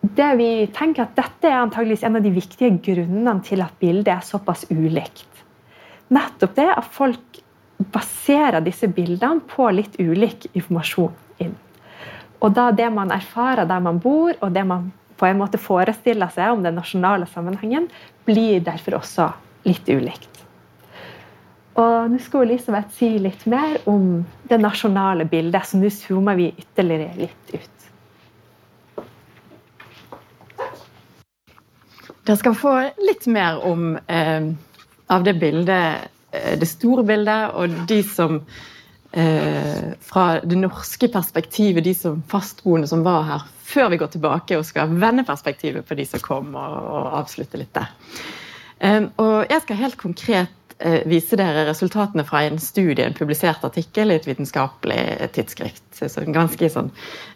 det 0.00 0.28
vi 0.38 0.50
tenker 0.76 1.06
at 1.06 1.16
dette 1.16 1.48
er 1.48 1.62
antageligvis 1.62 2.04
en 2.06 2.18
av 2.18 2.24
de 2.24 2.32
viktige 2.34 2.76
grunnene 2.84 3.40
til 3.46 3.64
at 3.64 3.74
bildet 3.80 4.12
er 4.12 4.26
såpass 4.26 4.66
ulikt. 4.70 5.26
Nettopp 6.12 6.54
det 6.58 6.68
at 6.70 6.92
folk 6.92 7.40
baserer 7.92 8.62
disse 8.64 8.88
bildene 8.88 9.42
på 9.48 9.68
litt 9.74 9.98
ulik 9.98 10.46
informasjon 10.52 11.42
inn. 11.44 11.56
Og 12.44 12.52
da 12.56 12.68
det 12.76 12.88
man 12.92 13.12
erfarer 13.12 13.68
der 13.68 13.82
man 13.82 13.98
bor, 14.00 14.36
og 14.40 14.52
det 14.52 14.64
man 14.68 14.90
på 15.16 15.26
en 15.26 15.40
måte 15.40 15.58
forestiller 15.60 16.28
seg 16.32 16.52
om 16.52 16.64
den 16.64 16.76
nasjonale 16.76 17.28
sammenhengen, 17.32 17.88
blir 18.28 18.60
derfor 18.64 19.00
også 19.00 19.30
litt 19.64 19.88
ulikt. 19.88 20.45
Og 21.76 22.08
nå 22.08 22.18
skal 22.24 22.46
Elisabeth 22.46 22.94
si 22.96 23.08
litt 23.20 23.42
mer 23.52 23.82
om 23.90 24.22
det 24.48 24.58
nasjonale 24.62 25.26
bildet, 25.28 25.68
så 25.68 25.80
nå 25.80 25.90
zoomer 25.92 26.38
vi 26.38 26.48
ytterligere 26.54 27.26
litt 27.26 27.52
ut. 27.52 27.72
Dere 32.26 32.38
skal 32.40 32.56
få 32.58 32.72
litt 33.06 33.28
mer 33.30 33.60
om 33.68 33.92
eh, 33.96 34.48
av 35.12 35.26
det 35.26 35.36
bildet, 35.38 36.08
eh, 36.32 36.56
det 36.58 36.70
store 36.70 37.04
bildet, 37.06 37.52
og 37.54 37.76
de 37.86 38.00
som 38.02 38.40
eh, 39.12 39.92
Fra 40.02 40.24
det 40.42 40.58
norske 40.58 41.08
perspektivet, 41.12 41.84
de 41.84 41.94
som 41.94 42.24
fastboende 42.28 42.88
som 42.90 43.04
var 43.06 43.22
her 43.28 43.46
før 43.66 43.90
vi 43.92 43.98
går 44.00 44.10
tilbake 44.14 44.58
og 44.58 44.66
skal 44.66 44.92
vende 44.94 45.24
perspektivet 45.26 45.86
på 45.86 45.96
de 45.98 46.04
som 46.06 46.22
kom, 46.22 46.54
og, 46.54 46.74
og 46.96 47.14
avslutte 47.20 47.58
litt 47.60 47.74
der. 47.76 47.92
Eh, 48.80 49.02
og 49.22 49.50
jeg 49.50 49.62
skal 49.64 49.84
helt 49.84 50.00
konkret 50.00 50.65
Eh, 50.78 51.06
vise 51.08 51.38
dere 51.40 51.62
resultatene 51.70 52.20
fra 52.28 52.42
en 52.44 52.58
studie, 52.60 53.06
en 53.06 53.14
publisert 53.16 53.62
artikkel 53.64 54.12
i 54.12 54.18
et 54.18 54.26
vitenskapelig 54.28 55.30
tidsskrift. 55.32 55.86
Så 55.96 56.20
en 56.20 56.36
ganske 56.36 56.68
sånn 56.68 56.90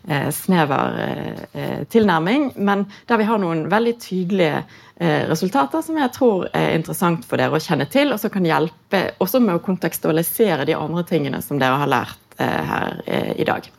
eh, 0.05 0.27
snever 0.37 0.99
eh, 1.01 1.79
tilnærming, 1.89 2.51
men 2.61 2.85
der 3.09 3.23
vi 3.23 3.29
har 3.31 3.41
noen 3.41 3.65
veldig 3.73 3.97
tydelige 4.05 4.63
resultater 5.01 5.81
som 5.81 5.97
jeg 5.97 6.13
tror 6.13 6.43
er 6.53 6.75
interessant 6.77 7.23
for 7.25 7.41
dere 7.41 7.57
å 7.57 7.63
kjenne 7.65 7.87
til, 7.89 8.11
og 8.13 8.21
som 8.21 8.29
kan 8.35 8.45
hjelpe 8.45 8.99
også 9.25 9.41
med 9.41 9.57
å 9.57 9.63
kontekstualisere 9.65 10.67
de 10.69 10.77
andre 10.77 11.07
tingene 11.09 11.41
som 11.41 11.57
dere 11.57 11.79
har 11.81 11.89
lært 11.89 12.37
her 12.37 12.99
i 13.09 13.47
dag. 13.49 13.71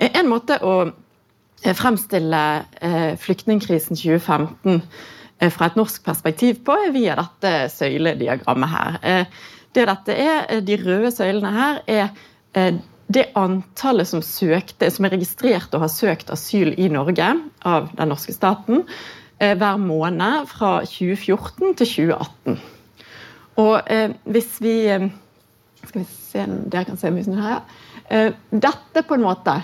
En 0.00 0.30
måte 0.32 0.56
å 0.64 0.72
fremstille 1.76 2.40
flyktningkrisen 3.20 4.00
2015 4.00 4.80
Eh, 4.80 5.19
fra 5.48 5.70
et 5.70 5.76
norsk 5.78 6.04
perspektiv 6.04 6.60
på, 6.66 6.76
via 6.92 7.16
dette 7.18 7.70
søylediagrammet 7.72 8.72
her. 8.74 8.98
Eh, 9.02 9.38
det 9.74 9.86
dette 9.88 10.16
er, 10.16 10.46
eh, 10.48 10.60
De 10.60 10.76
røde 10.76 11.10
søylene 11.14 11.52
her 11.54 11.80
er 11.86 12.10
det 13.10 13.28
antallet 13.38 14.08
som, 14.08 14.22
søkte, 14.22 14.90
som 14.90 15.04
er 15.06 15.12
registrert 15.14 15.70
og 15.74 15.84
har 15.84 15.88
søkt 15.88 16.32
asyl 16.34 16.74
i 16.74 16.88
Norge 16.90 17.28
av 17.62 17.92
den 17.94 18.10
norske 18.10 18.34
staten 18.34 18.82
hver 19.38 19.78
måned 19.78 20.48
fra 20.50 20.80
2014 20.82 21.76
til 21.78 21.86
2018. 21.86 22.58
Og 23.62 23.86
hvis 24.24 24.50
vi 24.60 24.74
Skal 25.86 26.02
vi 26.02 26.04
se 26.10 26.46
Dere 26.66 26.84
kan 26.84 26.98
se 26.98 27.10
musen 27.10 27.38
her, 27.38 27.62
ja. 28.10 28.32
Dette 28.50 29.06
på 29.06 29.14
en 29.14 29.22
måte, 29.22 29.62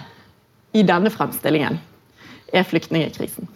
i 0.72 0.82
denne 0.86 1.10
fremstillingen, 1.10 1.80
er 2.52 2.62
flyktningkrisen. 2.62 3.48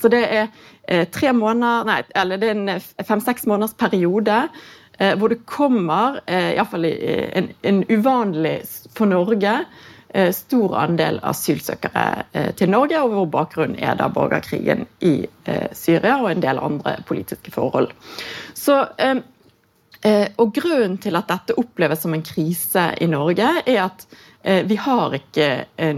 Så 0.00 0.10
det 0.12 0.22
er 0.22 0.46
eh, 0.46 0.48
tre 0.88 1.32
måneder, 1.36 1.84
nei, 1.84 2.02
eller 2.16 2.40
det 2.40 2.48
er 2.48 2.56
en 2.56 2.72
eh, 2.72 2.90
fem-seks 3.04 3.46
måneders 3.48 3.76
periode 3.76 4.40
eh, 4.98 5.14
hvor 5.18 5.32
det 5.32 5.44
kommer, 5.48 6.20
eh, 6.26 6.54
iallfall 6.56 6.88
en, 6.88 7.50
en 7.62 7.82
uvanlig 7.90 8.56
for 8.96 9.10
Norge, 9.10 9.54
eh, 10.08 10.30
stor 10.32 10.76
andel 10.80 11.20
asylsøkere 11.28 12.04
eh, 12.32 12.52
til 12.56 12.72
Norge, 12.72 13.00
og 13.02 13.14
hvor 13.14 13.32
bakgrunnen 13.36 13.78
er 13.80 13.98
da 14.00 14.08
borgerkrigen 14.12 14.86
i 15.04 15.16
eh, 15.44 15.66
Syria 15.76 16.18
og 16.22 16.30
en 16.32 16.44
del 16.44 16.62
andre 16.62 16.98
politiske 17.08 17.54
forhold. 17.54 17.92
Så 18.54 18.84
og 20.38 20.52
Grunnen 20.54 20.92
til 21.02 21.18
at 21.18 21.26
dette 21.26 21.56
oppleves 21.58 22.04
som 22.04 22.12
en 22.14 22.22
krise 22.22 22.84
i 23.02 23.08
Norge, 23.10 23.48
er 23.66 23.80
at 23.82 24.04
vi 24.70 24.76
har 24.78 25.16
ikke 25.16 25.48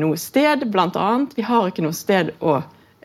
noe 0.01 0.17
sted, 0.17 0.65
blant 0.73 0.97
annet, 0.97 1.35
vi 1.37 1.45
har 1.45 1.69
ikke 1.69 1.85
noe 1.85 1.93
sted 1.93 2.31
å 2.41 2.55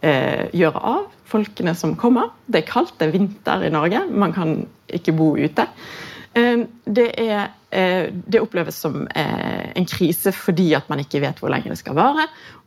eh, 0.01 0.47
gjøre 0.55 0.81
av 0.81 1.05
folkene 1.29 1.75
som 1.77 1.95
kommer. 1.99 2.33
Det 2.47 2.63
er 2.63 2.69
kaldt, 2.69 2.95
det 2.99 3.07
er 3.07 3.15
vinter 3.15 3.65
i 3.65 3.71
Norge, 3.73 4.03
man 4.11 4.35
kan 4.35 4.57
ikke 4.93 5.15
bo 5.17 5.33
ute. 5.37 5.67
Eh, 6.35 6.65
det, 6.83 7.05
er, 7.21 7.51
eh, 7.71 8.09
det, 8.27 8.41
oppleves 8.43 8.75
som 8.83 9.05
eh, 9.07 9.69
en 9.75 9.85
krise 9.87 10.33
fordi 10.35 10.73
at 10.75 10.89
man 10.91 10.99
ikke 10.99 11.21
vet 11.23 11.37
hvor 11.39 11.53
lenge 11.53 11.71
det 11.71 11.79
skal 11.79 11.95
vare. 11.95 12.25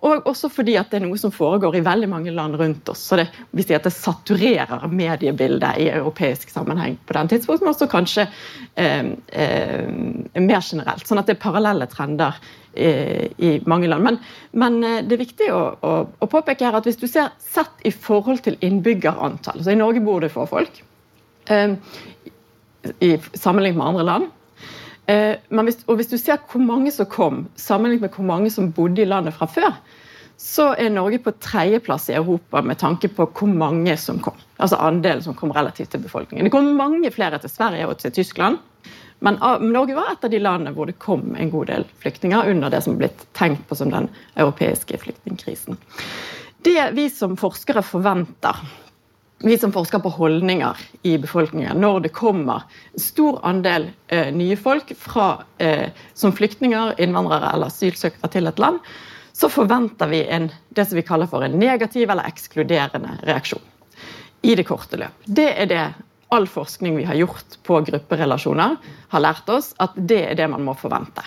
Og 0.08 0.24
også 0.30 0.48
fordi 0.52 0.78
at 0.80 0.88
det 0.88 1.00
er 1.00 1.04
noe 1.04 1.18
som 1.20 1.34
foregår 1.34 1.76
i 1.76 1.82
veldig 1.84 2.08
mange 2.08 2.32
land 2.32 2.56
rundt 2.56 2.88
oss. 2.88 3.02
så 3.10 3.18
det, 3.20 3.26
Vi 3.50 3.66
sier 3.66 3.76
at 3.76 3.84
det 3.84 3.92
saturerer 3.92 4.86
mediebildet 4.88 5.82
i 5.84 5.90
europeisk 5.90 6.48
sammenheng 6.54 6.96
på 7.04 7.18
den 7.18 7.28
tidspunktet, 7.34 7.66
men 7.66 7.74
også 7.74 7.90
kanskje 7.92 8.24
eh, 8.80 9.12
eh, 9.36 10.40
mer 10.40 10.64
generelt. 10.64 11.04
Sånn 11.04 11.20
at 11.20 11.28
det 11.28 11.36
er 11.36 11.44
parallelle 11.44 11.90
trender 11.92 12.40
i 12.78 13.48
mange 13.66 13.88
land. 13.88 14.04
Men, 14.04 14.18
men, 14.54 15.06
det 15.08 15.16
er 15.16 15.18
viktig 15.24 15.48
å, 15.50 15.62
å, 15.82 15.94
å, 16.14 16.26
påpeke 16.30 16.62
her 16.62 16.76
at 16.78 16.86
hvis 16.86 17.00
du 17.00 17.08
ser 17.10 17.32
sett 17.42 17.80
i 17.82 17.90
forhold 17.90 18.44
til 18.44 18.54
innbyggerantall 18.62 19.64
så 19.64 19.72
I 19.72 19.80
Norge 19.80 20.02
bor 20.04 20.22
det 20.22 20.30
få 20.30 20.44
folk. 20.46 20.78
Eh, 21.50 21.74
i, 23.00 23.16
sammenlignet 23.34 23.78
med 23.78 23.86
andre 23.86 24.06
land. 24.08 24.28
Eh, 25.08 25.36
hvis, 25.64 25.80
og 25.86 25.96
hvis 26.00 26.10
du 26.10 26.18
ser 26.20 26.42
hvor 26.50 26.60
mange 26.60 26.92
som 26.92 27.08
kom, 27.08 27.46
sammenlignet 27.56 28.08
med 28.08 28.16
hvor 28.16 28.28
mange 28.28 28.52
som 28.52 28.72
bodde 28.72 29.02
i 29.02 29.08
landet 29.08 29.36
fra 29.36 29.48
før, 29.48 29.72
så 30.38 30.68
er 30.78 30.92
Norge 30.94 31.18
på 31.18 31.32
tredjeplass 31.42 32.10
i 32.12 32.16
Europa 32.18 32.60
med 32.62 32.78
tanke 32.78 33.10
på 33.10 33.26
hvor 33.26 33.50
mange 33.50 33.96
som 33.98 34.20
kom. 34.22 34.36
Altså 34.62 34.78
andelen 34.78 35.24
som 35.24 35.34
kom 35.34 35.50
relativt 35.54 35.90
til 35.90 36.04
befolkningen. 36.04 36.46
Det 36.46 36.54
kom 36.54 36.68
mange 36.78 37.10
flere 37.10 37.40
til 37.42 37.50
Sverige 37.50 37.88
og 37.88 37.98
til 37.98 38.14
Tyskland. 38.14 38.60
Men 39.18 39.40
Norge 39.72 39.96
var 39.96 40.12
et 40.12 40.24
av 40.24 40.30
de 40.30 40.38
landene 40.38 40.70
hvor 40.76 40.86
det 40.86 41.00
kom 41.02 41.32
en 41.34 41.50
god 41.50 41.66
del 41.72 41.86
flyktninger 42.02 42.52
under 42.52 42.70
det 42.70 42.84
som 42.84 42.94
er 42.94 43.00
blitt 43.02 43.24
tenkt 43.34 43.64
på 43.66 43.78
som 43.78 43.90
den 43.90 44.06
europeiske 44.38 45.00
flyktningkrisen. 45.02 45.80
Det 46.62 46.90
vi 46.94 47.08
som 47.10 47.34
forskere 47.38 47.82
forventer, 47.82 48.62
vi 49.38 49.58
som 49.58 49.72
forsker 49.72 49.98
på 49.98 50.08
holdninger 50.08 50.76
i 51.02 51.18
befolkningen, 51.18 51.78
når 51.80 52.00
det 52.00 52.14
kommer 52.14 52.64
en 52.92 53.02
stor 53.02 53.38
andel 53.46 53.90
eh, 54.08 54.32
nye 54.34 54.56
folk 54.58 54.90
fra, 54.98 55.44
eh, 55.58 55.94
som 56.14 56.34
flyktninger, 56.34 56.96
innvandrere 56.98 57.52
eller 57.54 57.70
asylsøkere 57.70 58.32
til 58.34 58.50
et 58.50 58.58
land, 58.58 58.80
så 59.32 59.50
forventer 59.52 60.10
vi 60.10 60.24
en, 60.26 60.50
det 60.74 60.88
som 60.88 60.98
vi 60.98 61.06
kaller 61.06 61.30
for 61.30 61.46
en 61.46 61.54
negativ 61.58 62.10
eller 62.10 62.26
ekskluderende 62.26 63.20
reaksjon. 63.28 63.62
I 64.42 64.54
det 64.58 64.66
korte 64.66 64.98
løp. 64.98 65.22
Det 65.26 65.48
er 65.54 65.70
det 65.70 65.84
all 66.34 66.46
forskning 66.50 66.96
vi 66.98 67.06
har 67.06 67.18
gjort 67.18 67.60
på 67.62 67.78
grupperelasjoner, 67.86 68.76
har 69.08 69.22
lært 69.22 69.48
oss 69.54 69.70
at 69.78 69.94
det 69.96 70.24
er 70.32 70.38
det 70.38 70.48
man 70.50 70.66
må 70.66 70.74
forvente. 70.78 71.22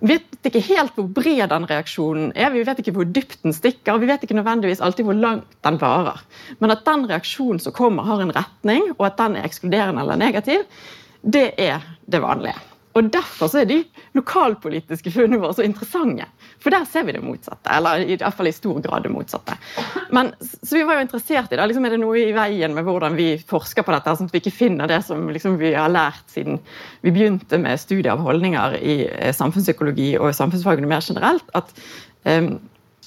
Vi 0.00 0.16
vet 0.16 0.48
ikke 0.48 0.62
helt 0.66 0.96
hvor 0.96 1.06
bred 1.16 1.46
den 1.52 1.66
reaksjonen 1.70 2.32
er, 2.34 2.50
vi 2.54 2.64
vet 2.66 2.80
ikke 2.82 2.94
hvor 2.96 3.06
dypt 3.08 3.40
den 3.44 3.54
stikker, 3.56 4.00
vi 4.02 4.08
vet 4.10 4.24
ikke 4.26 4.36
nødvendigvis 4.38 4.82
alltid 4.84 5.06
hvor 5.08 5.18
langt 5.18 5.48
den 5.66 5.78
varer. 5.80 6.20
Men 6.58 6.74
at 6.74 6.84
den 6.86 7.06
reaksjonen 7.10 7.62
som 7.62 7.74
kommer, 7.76 8.06
har 8.08 8.22
en 8.22 8.34
retning, 8.34 8.90
og 8.98 9.06
at 9.06 9.18
den 9.20 9.38
er 9.38 9.48
ekskluderende 9.48 10.02
eller 10.02 10.20
negativ, 10.20 10.66
det 11.24 11.52
er 11.58 11.84
det 12.10 12.22
vanlige. 12.22 12.56
Og 12.94 13.08
Derfor 13.12 13.50
er 13.58 13.66
de 13.66 13.80
lokalpolitiske 14.14 15.10
funnene 15.10 15.40
våre 15.42 15.56
så 15.56 15.64
interessante. 15.66 16.28
For 16.64 16.72
der 16.72 16.86
ser 16.88 17.04
vi 17.04 17.12
det 17.12 17.20
motsatte. 17.20 17.68
Eller 17.76 18.06
i 18.06 18.16
hvert 18.16 18.36
fall 18.38 18.48
i 18.48 18.54
stor 18.56 18.80
grad 18.84 19.04
det 19.04 19.12
motsatte. 19.12 19.56
Men, 20.16 20.32
så 20.40 20.78
vi 20.78 20.84
var 20.88 20.96
jo 20.96 21.04
interessert 21.04 21.52
i 21.52 21.58
det. 21.58 21.66
Liksom, 21.68 21.84
er 21.84 21.94
det 21.94 22.00
noe 22.00 22.22
i 22.22 22.32
veien 22.36 22.72
med 22.76 22.88
hvordan 22.88 23.18
vi 23.18 23.34
forsker 23.50 23.84
på 23.84 23.92
dette, 23.92 24.16
sånn 24.16 24.30
at 24.30 24.36
vi 24.36 24.40
ikke 24.40 24.54
finner 24.56 24.88
det 24.88 25.02
som 25.04 25.28
liksom, 25.28 25.58
vi 25.60 25.74
har 25.76 25.92
lært 25.92 26.24
siden 26.32 26.60
vi 27.04 27.12
begynte 27.12 27.60
med 27.60 27.80
studier 27.80 28.14
av 28.14 28.24
holdninger 28.24 28.78
i 28.80 29.00
eh, 29.10 29.34
samfunnspsykologi 29.36 30.14
og 30.20 30.32
samfunnsfagene 30.36 30.88
mer 30.88 31.04
generelt? 31.04 31.50
at 31.54 31.68
um, 32.24 32.54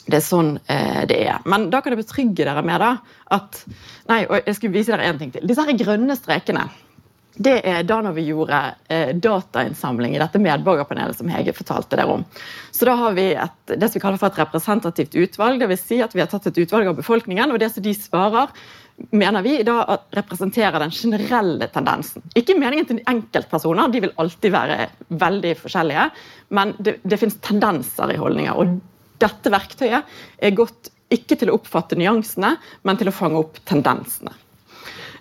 det 0.08 0.20
er 0.20 0.24
sånn 0.24 0.54
eh, 0.72 1.04
det 1.10 1.18
er. 1.26 1.42
Men 1.50 1.68
da 1.74 1.82
kan 1.84 1.94
jeg 1.94 2.06
betrygge 2.06 2.46
dere 2.46 2.64
med 2.66 2.80
da, 2.84 2.94
at 3.36 3.64
Nei, 4.08 4.22
og 4.30 4.38
jeg 4.40 4.56
skulle 4.56 4.78
vise 4.78 4.94
dere 4.94 5.10
en 5.10 5.18
ting 5.20 5.34
til. 5.34 5.44
Disse 5.50 5.66
her 5.68 5.76
grønne 5.82 6.16
strekene 6.16 6.68
det 7.38 7.60
er 7.70 7.86
da 7.88 8.00
når 8.02 8.16
vi 8.18 8.26
gjorde 8.30 8.60
eh, 8.90 9.14
datainnsamling 9.16 10.16
i 10.16 10.22
dette 10.22 10.42
medborgerpanelet 10.42 11.20
som 11.20 11.30
Hege 11.32 11.54
fortalte 11.58 12.00
dere 12.00 12.18
om. 12.18 12.26
Så 12.74 12.88
da 12.90 12.96
har 12.98 13.14
vi 13.18 13.30
et, 13.34 13.62
det 13.70 13.90
som 13.90 14.00
vi 14.00 14.04
kaller 14.04 14.22
for 14.22 14.32
et 14.32 14.42
representativt 14.42 15.16
utvalg. 15.16 15.62
Dvs. 15.62 15.86
Si 15.86 16.02
at 16.04 16.16
vi 16.16 16.24
har 16.24 16.32
tatt 16.32 16.50
et 16.50 16.60
utvalg 16.64 16.90
av 16.90 16.98
befolkningen, 16.98 17.54
og 17.54 17.62
det 17.62 17.70
som 17.74 17.86
de 17.86 17.94
svarer, 17.98 18.54
mener 19.14 19.46
vi 19.46 19.60
da 19.66 20.00
representerer 20.18 20.82
den 20.82 20.94
generelle 20.96 21.70
tendensen. 21.74 22.26
Ikke 22.38 22.58
meningen 22.58 22.90
til 22.90 23.02
enkeltpersoner, 23.06 23.94
de 23.94 24.02
vil 24.08 24.16
alltid 24.18 24.54
være 24.54 24.80
veldig 25.22 25.54
forskjellige. 25.62 26.10
Men 26.58 26.74
det, 26.82 26.98
det 27.06 27.22
finnes 27.22 27.38
tendenser 27.46 28.14
i 28.14 28.22
holdninger. 28.22 28.58
og 28.58 28.80
dette 29.18 29.50
verktøyet 29.50 30.18
er 30.38 30.58
godt 30.58 30.92
ikke 31.14 31.38
til 31.40 31.50
å 31.50 31.56
oppfatte 31.58 31.98
nyansene, 31.98 32.56
men 32.86 33.00
til 33.00 33.10
å 33.10 33.16
fange 33.16 33.40
opp 33.40 33.62
tendensene. 33.66 34.34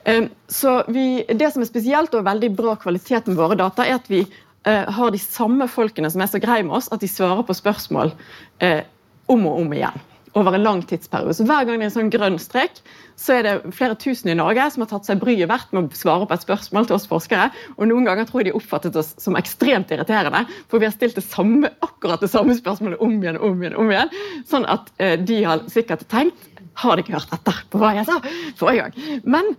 Ehm, 0.06 0.28
så 0.48 0.84
vi, 0.88 1.24
Det 1.28 1.52
som 1.52 1.62
er 1.62 1.70
spesielt 1.70 2.14
og 2.14 2.26
veldig 2.26 2.52
bra 2.56 2.76
kvalitet 2.78 3.26
med 3.26 3.38
våre 3.40 3.58
data, 3.58 3.86
er 3.86 3.98
at 3.98 4.10
vi 4.10 4.22
eh, 4.22 4.84
har 4.86 5.10
de 5.10 5.18
samme 5.18 5.66
folkene 5.68 6.10
som 6.12 6.22
er 6.22 6.30
så 6.30 6.42
greie 6.42 6.66
med 6.66 6.78
oss 6.78 6.92
at 6.94 7.02
de 7.02 7.10
svarer 7.10 7.42
på 7.46 7.56
spørsmål 7.56 8.14
eh, 8.62 8.84
om 9.26 9.48
og 9.50 9.64
om 9.64 9.74
igjen. 9.74 10.04
Over 10.36 10.54
en 10.54 10.62
lang 10.62 10.82
tidsperiode. 10.84 11.32
Så 11.34 11.46
Hver 11.48 11.64
gang 11.64 11.80
det 11.80 11.86
er 11.86 11.88
en 11.88 11.94
sånn 11.94 12.12
grønn 12.12 12.36
strek, 12.38 12.78
så 13.16 13.38
er 13.38 13.46
det 13.46 13.74
flere 13.74 13.96
tusen 13.96 14.28
i 14.30 14.36
Norge 14.36 14.66
som 14.70 14.84
har 14.84 14.90
tatt 14.90 15.08
seg 15.08 15.22
bryet 15.22 15.48
verdt 15.48 15.72
med 15.72 15.88
å 15.88 15.96
svare 15.96 16.28
på 16.28 16.36
et 16.36 16.44
spørsmål 16.44 16.86
til 16.86 16.98
oss 16.98 17.08
forskere. 17.08 17.48
Og 17.78 17.88
noen 17.88 18.04
ganger 18.06 18.28
tror 18.28 18.44
jeg 18.44 18.50
de 18.50 18.58
oppfattet 18.58 18.98
oss 19.00 19.14
som 19.22 19.38
ekstremt 19.40 19.94
irriterende, 19.96 20.44
for 20.68 20.78
vi 20.78 20.90
har 20.90 20.94
stilt 20.94 21.16
det 21.16 21.24
samme, 21.24 21.72
akkurat 21.80 22.20
det 22.20 22.28
samme 22.30 22.54
spørsmålet 22.58 23.00
om 23.00 23.16
igjen 23.16 23.40
og 23.40 23.48
om 23.48 23.64
igjen. 23.64 23.80
om 23.80 23.90
igjen, 23.90 24.12
Sånn 24.46 24.68
at 24.68 24.92
eh, 25.00 25.16
de 25.16 25.40
har 25.48 25.64
sikkert 25.72 26.04
tenkt 26.12 26.52
har 26.76 26.96
de 26.96 27.02
ikke 27.02 27.16
hørt 27.16 27.32
etter 27.32 27.64
på 27.72 27.80
hva 27.80 27.94
jeg 27.96 28.04
sa 28.04 28.20
forrige 28.60 28.84
gang? 28.84 29.20
Men 29.24 29.54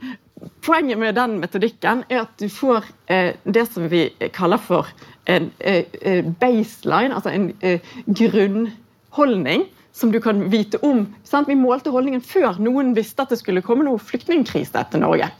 Poenget 0.61 0.99
med 0.99 1.15
den 1.17 1.39
metodikken 1.41 2.03
er 2.09 2.25
at 2.25 2.33
du 2.37 2.49
får 2.51 2.85
eh, 3.09 3.33
det 3.43 3.65
som 3.71 3.87
vi 3.89 4.03
kaller 4.35 4.61
for 4.61 4.89
en 5.27 5.49
eh, 5.59 5.83
eh, 6.01 6.25
baseline, 6.39 7.15
altså 7.15 7.33
en 7.33 7.49
eh, 7.61 7.79
grunnholdning 8.05 9.65
som 9.97 10.11
du 10.13 10.19
kan 10.21 10.43
vite 10.51 10.77
om. 10.85 11.07
Sant? 11.25 11.49
Vi 11.49 11.57
målte 11.57 11.91
holdningen 11.93 12.21
før 12.21 12.59
noen 12.61 12.93
visste 12.95 13.25
at 13.25 13.33
det 13.33 13.39
skulle 13.41 13.65
komme 13.65 13.87
noe 13.87 14.01
flyktningkrise 14.01 14.83
til 14.91 15.03
Norge. 15.03 15.31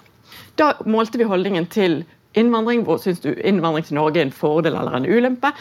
Da 0.57 0.71
målte 0.89 1.21
vi 1.21 1.27
holdningen 1.29 1.67
til 1.69 1.99
innvandring. 2.37 2.81
Hvor 2.87 2.97
syns 3.01 3.21
du 3.21 3.31
innvandring 3.35 3.85
til 3.85 3.99
Norge 3.99 4.21
er 4.21 4.27
en 4.27 4.33
fordel 4.33 4.73
eller 4.73 4.97
en 4.97 5.05
ulempe? 5.05 5.51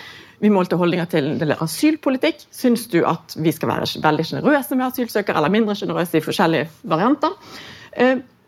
Vi 0.41 0.53
målte 0.53 0.79
holdninger 0.81 1.09
til 1.13 1.53
asylpolitikk. 1.53 2.47
Syns 2.53 2.87
du 2.93 3.03
at 3.09 3.37
vi 3.37 3.53
skal 3.53 3.73
være 3.73 3.89
veldig 4.05 4.27
sjenerøse 4.31 4.77
med 4.77 4.89
asylsøkere 4.89 5.41
eller 5.41 5.53
mindre 5.53 5.77
sjenerøse 5.77 6.19
i 6.19 6.25
forskjellige 6.25 6.71
varianter? 6.89 7.37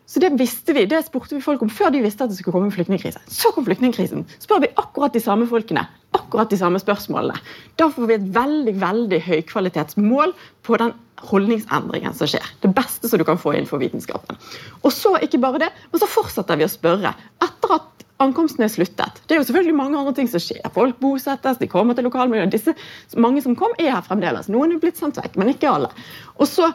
Så 0.09 0.21
Det 0.25 0.33
visste 0.41 0.73
vi, 0.73 0.87
det 0.89 1.03
spurte 1.05 1.37
vi 1.37 1.45
folk 1.45 1.61
om 1.63 1.69
før 1.69 1.93
de 1.93 2.01
visste 2.01 2.25
at 2.25 2.33
det 2.33 2.39
skulle 2.39 2.55
komme 2.57 2.71
en 2.71 2.75
flyktningkrise. 2.75 3.21
Så 3.29 3.53
kom 3.53 3.67
flyktningkrisen. 3.69 4.25
spør 4.41 4.63
vi 4.65 4.75
akkurat 4.81 5.13
de 5.13 5.21
samme 5.21 5.47
folkene 5.47 5.85
akkurat 6.29 6.51
de 6.51 6.59
samme 6.61 6.81
spørsmålene. 6.81 7.37
Da 7.81 7.89
får 7.93 8.09
vi 8.09 8.17
et 8.17 8.31
veldig 8.35 8.75
veldig 8.81 9.21
høykvalitetsmål 9.27 10.35
på 10.67 10.81
den 10.81 10.95
holdningsendringen 11.29 12.15
som 12.15 12.31
skjer. 12.31 12.45
Det 12.63 12.71
beste 12.77 13.11
som 13.11 13.21
du 13.21 13.27
kan 13.27 13.41
få 13.41 13.55
innenfor 13.57 13.81
vitenskapen. 13.83 14.39
Og 14.83 14.93
så 14.95 15.17
ikke 15.25 15.41
bare 15.43 15.65
det, 15.65 15.71
men 15.93 16.03
så 16.03 16.11
fortsetter 16.11 16.61
vi 16.61 16.67
å 16.67 16.73
spørre 16.73 17.15
etter 17.45 17.75
at 17.79 18.05
ankomsten 18.23 18.65
er 18.67 18.71
sluttet. 18.73 19.21
Det 19.27 19.37
er 19.37 19.41
jo 19.41 19.47
selvfølgelig 19.47 19.79
mange 19.79 19.99
andre 19.99 20.15
ting 20.15 20.29
som 20.31 20.43
skjer. 20.43 20.65
Folk 20.75 20.99
bosettes, 21.03 21.61
de 21.61 21.71
kommer 21.71 21.95
til 21.95 22.07
lokalmiljøet. 22.09 22.55
Disse, 22.55 22.75
mange 23.17 23.43
som 23.45 23.55
kom, 23.59 23.75
er 23.79 23.93
her 23.95 24.07
fremdeles. 24.07 24.51
Noen 24.51 24.75
er 24.75 24.83
blitt 24.83 24.99
sendt 24.99 25.21
vekk, 25.21 25.39
men 25.39 25.53
ikke 25.55 25.71
alle. 25.71 25.91
Og 26.39 26.51
så 26.51 26.73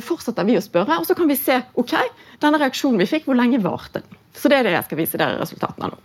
fortsetter 0.00 0.46
vi 0.48 0.56
å 0.58 0.64
spørre, 0.64 0.96
og 1.00 1.06
så 1.08 1.16
kan 1.18 1.28
vi 1.28 1.36
se 1.36 1.58
ok, 1.80 1.94
denne 2.40 2.60
reaksjonen 2.62 3.02
vi 3.02 3.10
fikk, 3.10 3.28
hvor 3.28 3.38
lenge 3.38 3.62
varte 3.64 4.00
den. 4.00 4.20
Så 4.34 4.50
det 4.50 4.58
er 4.58 4.68
det 4.68 4.74
jeg 4.78 4.88
skal 4.88 5.00
vise 5.00 5.20
dere 5.20 5.40
resultatene 5.40 5.88
av 5.90 5.94
nå. 5.94 6.02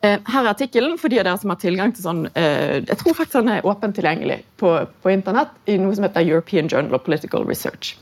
Eh, 0.00 0.20
her 0.30 0.44
er 0.44 0.52
artikkelen 0.52 0.94
for 0.98 1.10
de 1.10 1.18
av 1.18 1.26
dere 1.26 1.38
som 1.42 1.50
har 1.50 1.58
tilgang 1.58 1.90
til 1.90 2.04
sånn 2.04 2.20
eh, 2.38 2.84
Jeg 2.86 2.98
tror 3.00 3.16
faktisk 3.18 3.40
den 3.40 3.48
er 3.50 3.64
åpent 3.66 3.96
tilgjengelig 3.98 4.36
på, 4.60 4.70
på, 5.02 5.10
internett 5.10 5.56
i 5.66 5.74
noe 5.80 5.96
som 5.96 6.06
heter 6.06 6.22
European 6.22 6.70
Journal 6.70 6.94
of 6.94 7.02
Political 7.06 7.46
Research. 7.48 7.96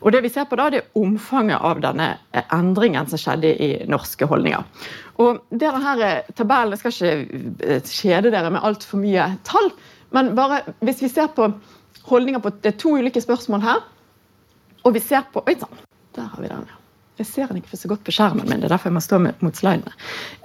Og 0.00 0.14
det 0.14 0.22
vi 0.24 0.30
ser 0.32 0.46
på 0.48 0.56
da, 0.56 0.70
det 0.72 0.80
er 0.80 0.96
omfanget 0.96 1.60
av 1.60 1.82
denne 1.84 2.06
endringen 2.54 3.08
som 3.10 3.20
skjedde 3.20 3.52
i 3.52 3.68
norske 3.88 4.28
holdninger. 4.28 4.64
Og 5.20 5.42
det 5.50 5.72
denne 5.74 6.10
tabellen, 6.36 6.72
Jeg 6.72 6.80
skal 6.80 6.96
ikke 6.96 7.80
kjede 7.90 8.32
dere 8.32 8.52
med 8.52 8.64
altfor 8.64 9.00
mye 9.00 9.28
tall, 9.44 9.70
men 10.16 10.34
bare 10.36 10.62
hvis 10.84 11.02
vi 11.04 11.12
ser 11.12 11.32
på 11.36 11.50
holdninger 12.06 12.40
på 12.40 12.52
Det 12.62 12.72
er 12.72 12.80
to 12.80 12.96
ulike 12.96 13.20
spørsmål 13.20 13.64
her. 13.64 13.84
Og 14.86 14.94
vi 14.94 15.02
ser 15.02 15.26
på 15.32 15.42
Oi 15.42 15.56
sann, 15.58 15.84
der 16.14 16.32
har 16.32 16.42
vi 16.42 16.50
den. 16.50 16.66
Jeg 17.18 17.26
ser 17.26 17.48
den 17.50 17.58
ikke 17.62 17.78
så 17.78 17.88
godt 17.90 18.04
på 18.06 18.12
skjermen 18.14 18.46
min. 18.46 18.60
det 18.60 18.68
er 18.68 18.76
derfor 18.76 18.92
jeg 18.92 18.98
må 18.98 19.04
stå 19.04 19.18
mot 19.18 19.56
slidene. 19.56 19.94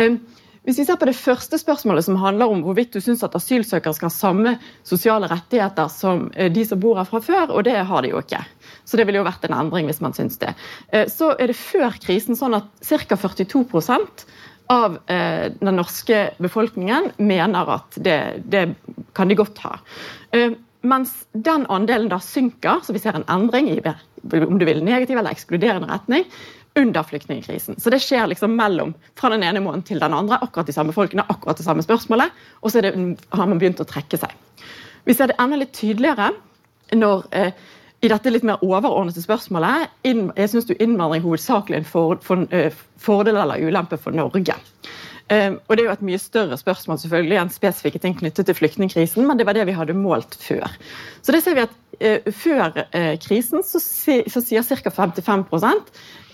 Um, 0.01 0.21
hvis 0.61 0.77
vi 0.77 0.85
ser 0.85 0.97
på 1.01 1.07
det 1.09 1.17
første 1.17 1.57
spørsmålet, 1.57 2.05
som 2.05 2.19
handler 2.21 2.51
om 2.53 2.59
hvorvidt 2.61 2.93
du 2.93 3.01
syns 3.01 3.23
at 3.25 3.35
asylsøkere 3.37 3.97
skal 3.97 4.11
ha 4.11 4.13
samme 4.13 4.51
sosiale 4.85 5.29
rettigheter 5.29 5.89
som 5.89 6.27
eh, 6.35 6.51
de 6.53 6.65
som 6.69 6.79
bor 6.81 6.99
her 6.99 7.07
fra 7.09 7.21
før, 7.25 7.49
og 7.49 7.65
det 7.65 7.79
har 7.89 8.05
de 8.05 8.11
jo 8.11 8.21
ikke. 8.21 8.43
Så 8.85 8.99
det 8.99 9.07
ville 9.09 9.17
jo 9.17 9.25
vært 9.25 9.47
en 9.47 9.57
endring 9.57 9.89
hvis 9.89 10.03
man 10.05 10.13
syns 10.13 10.37
det. 10.41 10.53
Eh, 10.93 11.07
så 11.09 11.31
er 11.33 11.49
det 11.49 11.57
før 11.57 11.97
krisen 12.03 12.37
sånn 12.37 12.59
at 12.59 12.69
ca. 12.85 13.17
42% 13.17 14.25
av 14.71 14.99
eh, 15.09 15.49
den 15.57 15.75
norske 15.81 16.27
befolkningen 16.37 17.09
mener 17.17 17.73
at 17.79 17.97
det, 17.97 18.19
det 18.45 18.67
kan 19.17 19.33
de 19.33 19.41
godt 19.41 19.65
ha. 19.65 19.79
Mens 20.81 21.13
den 21.31 21.67
andelen 21.69 22.09
da 22.09 22.17
synker, 22.23 22.81
så 22.83 22.93
vi 22.93 23.01
ser 23.01 23.17
en 23.17 23.27
endring 23.29 23.69
i 23.69 23.81
om 24.33 24.57
du 24.59 24.65
vil, 24.65 24.83
negativ 24.85 25.17
eller 25.17 25.33
ekskluderende 25.33 25.89
retning 25.89 26.25
under 26.75 27.03
flyktningkrisen. 27.03 27.79
Så 27.79 27.89
det 27.89 27.99
skjer 28.01 28.29
liksom 28.31 28.55
mellom 28.55 28.93
fra 29.19 29.29
den 29.33 29.43
ene 29.43 29.59
måneden 29.59 29.83
til 29.87 29.99
den 29.99 30.13
andre. 30.13 30.39
Akkurat 30.41 30.69
de 30.69 30.75
samme 30.75 30.93
folkene, 30.95 31.25
akkurat 31.29 31.59
det 31.59 31.65
samme 31.65 31.83
spørsmålet. 31.83 32.31
Og 32.61 32.71
så 32.71 32.81
det, 32.81 32.93
har 33.29 33.49
man 33.49 33.59
begynt 33.59 33.81
å 33.83 33.87
trekke 33.89 34.19
seg. 34.21 34.33
Vi 35.05 35.17
ser 35.17 35.31
det 35.31 35.39
enda 35.41 35.59
litt 35.59 35.73
tydeligere 35.75 36.31
når 36.95 37.25
eh, 37.35 37.53
i 38.01 38.09
dette 38.09 38.31
litt 38.31 38.45
mer 38.47 38.63
overordnede 38.65 39.21
spørsmålet 39.21 40.07
inn, 40.09 40.29
jeg 40.37 40.49
synes 40.49 40.67
du 40.69 40.73
innvandring 40.77 41.21
hovedsakelig 41.25 41.77
er 41.77 41.83
en 41.83 41.87
for, 41.87 42.21
for, 42.25 42.47
uh, 42.49 42.81
fordel 42.97 43.37
eller 43.37 43.61
ulempe 43.61 43.99
for 44.01 44.15
Norge. 44.15 44.55
Ehm, 45.31 45.59
og 45.67 45.77
Det 45.77 45.83
er 45.83 45.87
jo 45.87 45.93
et 45.93 46.03
mye 46.03 46.19
større 46.19 46.57
spørsmål 46.59 46.99
selvfølgelig 46.99 47.37
enn 47.39 47.53
spesifikke 47.53 48.01
ting 48.03 48.17
knyttet 48.19 48.49
til 48.49 48.57
flyktningkrisen, 48.57 49.23
men 49.27 49.39
det 49.39 49.45
var 49.47 49.55
det 49.55 49.63
vi 49.69 49.75
hadde 49.77 49.95
målt 49.95 50.35
før. 50.43 50.67
Så 51.23 51.31
det 51.31 51.43
ser 51.45 51.55
vi 51.55 51.63
at 51.63 51.77
uh, 52.01 52.31
Før 52.33 52.81
uh, 52.81 53.15
krisen 53.21 53.63
så, 53.63 53.79
sier 53.79 54.63
ca. 54.65 54.91
55 54.91 55.45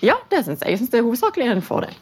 ja, 0.01 0.15
det 0.29 0.43
syns 0.45 0.61
jeg. 0.61 0.71
Jeg 0.71 0.79
syns 0.79 0.91
det 0.93 0.99
er 0.99 1.05
hovedsakelig 1.05 1.49
en 1.51 1.61
fordel. 1.65 1.93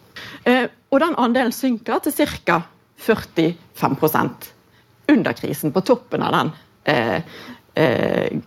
Uh, 0.47 0.67
og 0.91 1.01
den 1.03 1.15
andelen 1.19 1.55
synker 1.55 1.99
til 2.03 2.15
ca. 2.15 2.61
45% 3.05 4.51
under 5.11 5.33
krisen, 5.35 5.73
på 5.75 5.83
toppen 5.85 6.23
av 6.23 6.31
den 6.33 6.53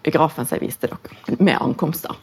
grafen 0.02 0.46
som 0.48 0.56
jeg 0.56 0.64
viste 0.64 0.88
dere, 0.88 1.36
med 1.36 1.60
ankomster. 1.60 2.16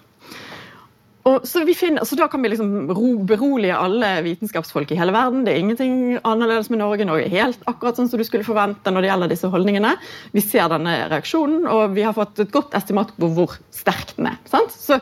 Og 1.25 1.47
så, 1.49 1.63
finner, 1.73 2.05
så, 2.05 2.15
Da 2.19 2.27
kan 2.29 2.43
vi 2.43 2.51
liksom 2.51 2.91
ro, 2.93 3.15
berolige 3.25 3.77
alle 3.77 4.11
vitenskapsfolk 4.27 4.91
i 4.93 4.97
hele 4.99 5.13
verden. 5.15 5.41
Det 5.45 5.55
er 5.55 5.63
ingenting 5.63 5.95
annerledes 6.21 6.69
med 6.69 6.83
Norge. 6.83 7.07
Norge 7.09 7.25
er 7.25 7.33
helt 7.33 7.63
akkurat 7.65 7.97
sånn 7.97 8.11
som 8.11 8.21
du 8.21 8.25
skulle 8.27 8.45
forvente 8.45 8.93
når 8.93 9.01
det 9.01 9.09
gjelder 9.09 9.33
disse 9.33 9.49
holdningene. 9.49 9.95
Vi 10.35 10.43
ser 10.45 10.69
denne 10.69 10.93
reaksjonen, 11.09 11.65
og 11.65 11.95
vi 11.97 12.05
har 12.05 12.13
fått 12.17 12.43
et 12.43 12.53
godt 12.53 12.77
estimat 12.77 13.15
på 13.17 13.31
hvor 13.33 13.57
sterk 13.73 14.13
den 14.19 14.29
er. 14.35 14.37
Så, 14.75 14.99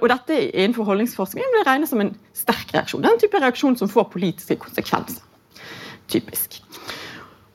og 0.00 0.08
dette 0.10 0.40
innenfor 0.50 0.90
holdningsforskningen 0.90 1.54
vil 1.54 1.66
regnes 1.68 1.94
som 1.94 2.02
en 2.02 2.16
sterk 2.34 2.74
reaksjon. 2.74 3.04
Det 3.04 3.12
er 3.12 3.18
en 3.18 3.22
type 3.22 3.44
reaksjon 3.46 3.78
som 3.78 3.92
får 3.92 4.10
politiske 4.10 4.58
konsekvenser. 4.64 5.22
Typisk. 6.10 6.58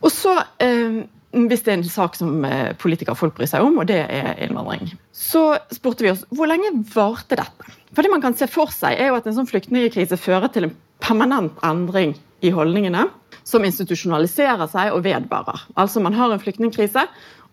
Og 0.05 0.11
så 0.13 0.37
eh, 0.63 1.03
hvis 1.35 1.65
det 1.65 1.73
er 1.73 1.79
en 1.79 1.89
sak 1.89 2.15
som 2.15 2.45
eh, 2.47 2.71
politikere 2.79 3.15
og 3.15 3.19
folk 3.19 3.35
bryr 3.35 3.49
seg 3.49 3.65
om, 3.65 3.81
og 3.81 3.89
det 3.89 3.99
er 4.07 4.37
innvandring. 4.45 4.93
Så 5.11 5.57
spurte 5.73 6.05
vi 6.05 6.13
oss 6.13 6.23
hvor 6.31 6.47
lenge 6.47 6.71
varte 6.93 7.35
dette. 7.39 7.75
For 7.95 8.03
det 8.03 8.11
man 8.11 8.23
kan 8.23 8.35
se 8.35 8.47
for 8.51 8.71
seg, 8.75 8.97
er 8.99 9.11
jo 9.11 9.17
at 9.17 9.27
en 9.29 9.37
sånn 9.37 9.47
flyktningkrise 9.47 10.17
fører 10.19 10.51
til 10.51 10.67
en 10.67 10.73
permanent 11.03 11.55
endring 11.63 12.15
i 12.43 12.51
holdningene, 12.51 13.05
som 13.47 13.63
institusjonaliserer 13.63 14.67
seg 14.71 14.91
og 14.91 15.05
vedvarer. 15.05 15.63
Altså 15.79 16.03
man 16.03 16.15
har 16.17 16.33
en 16.33 16.41
flyktningkrise, 16.41 17.05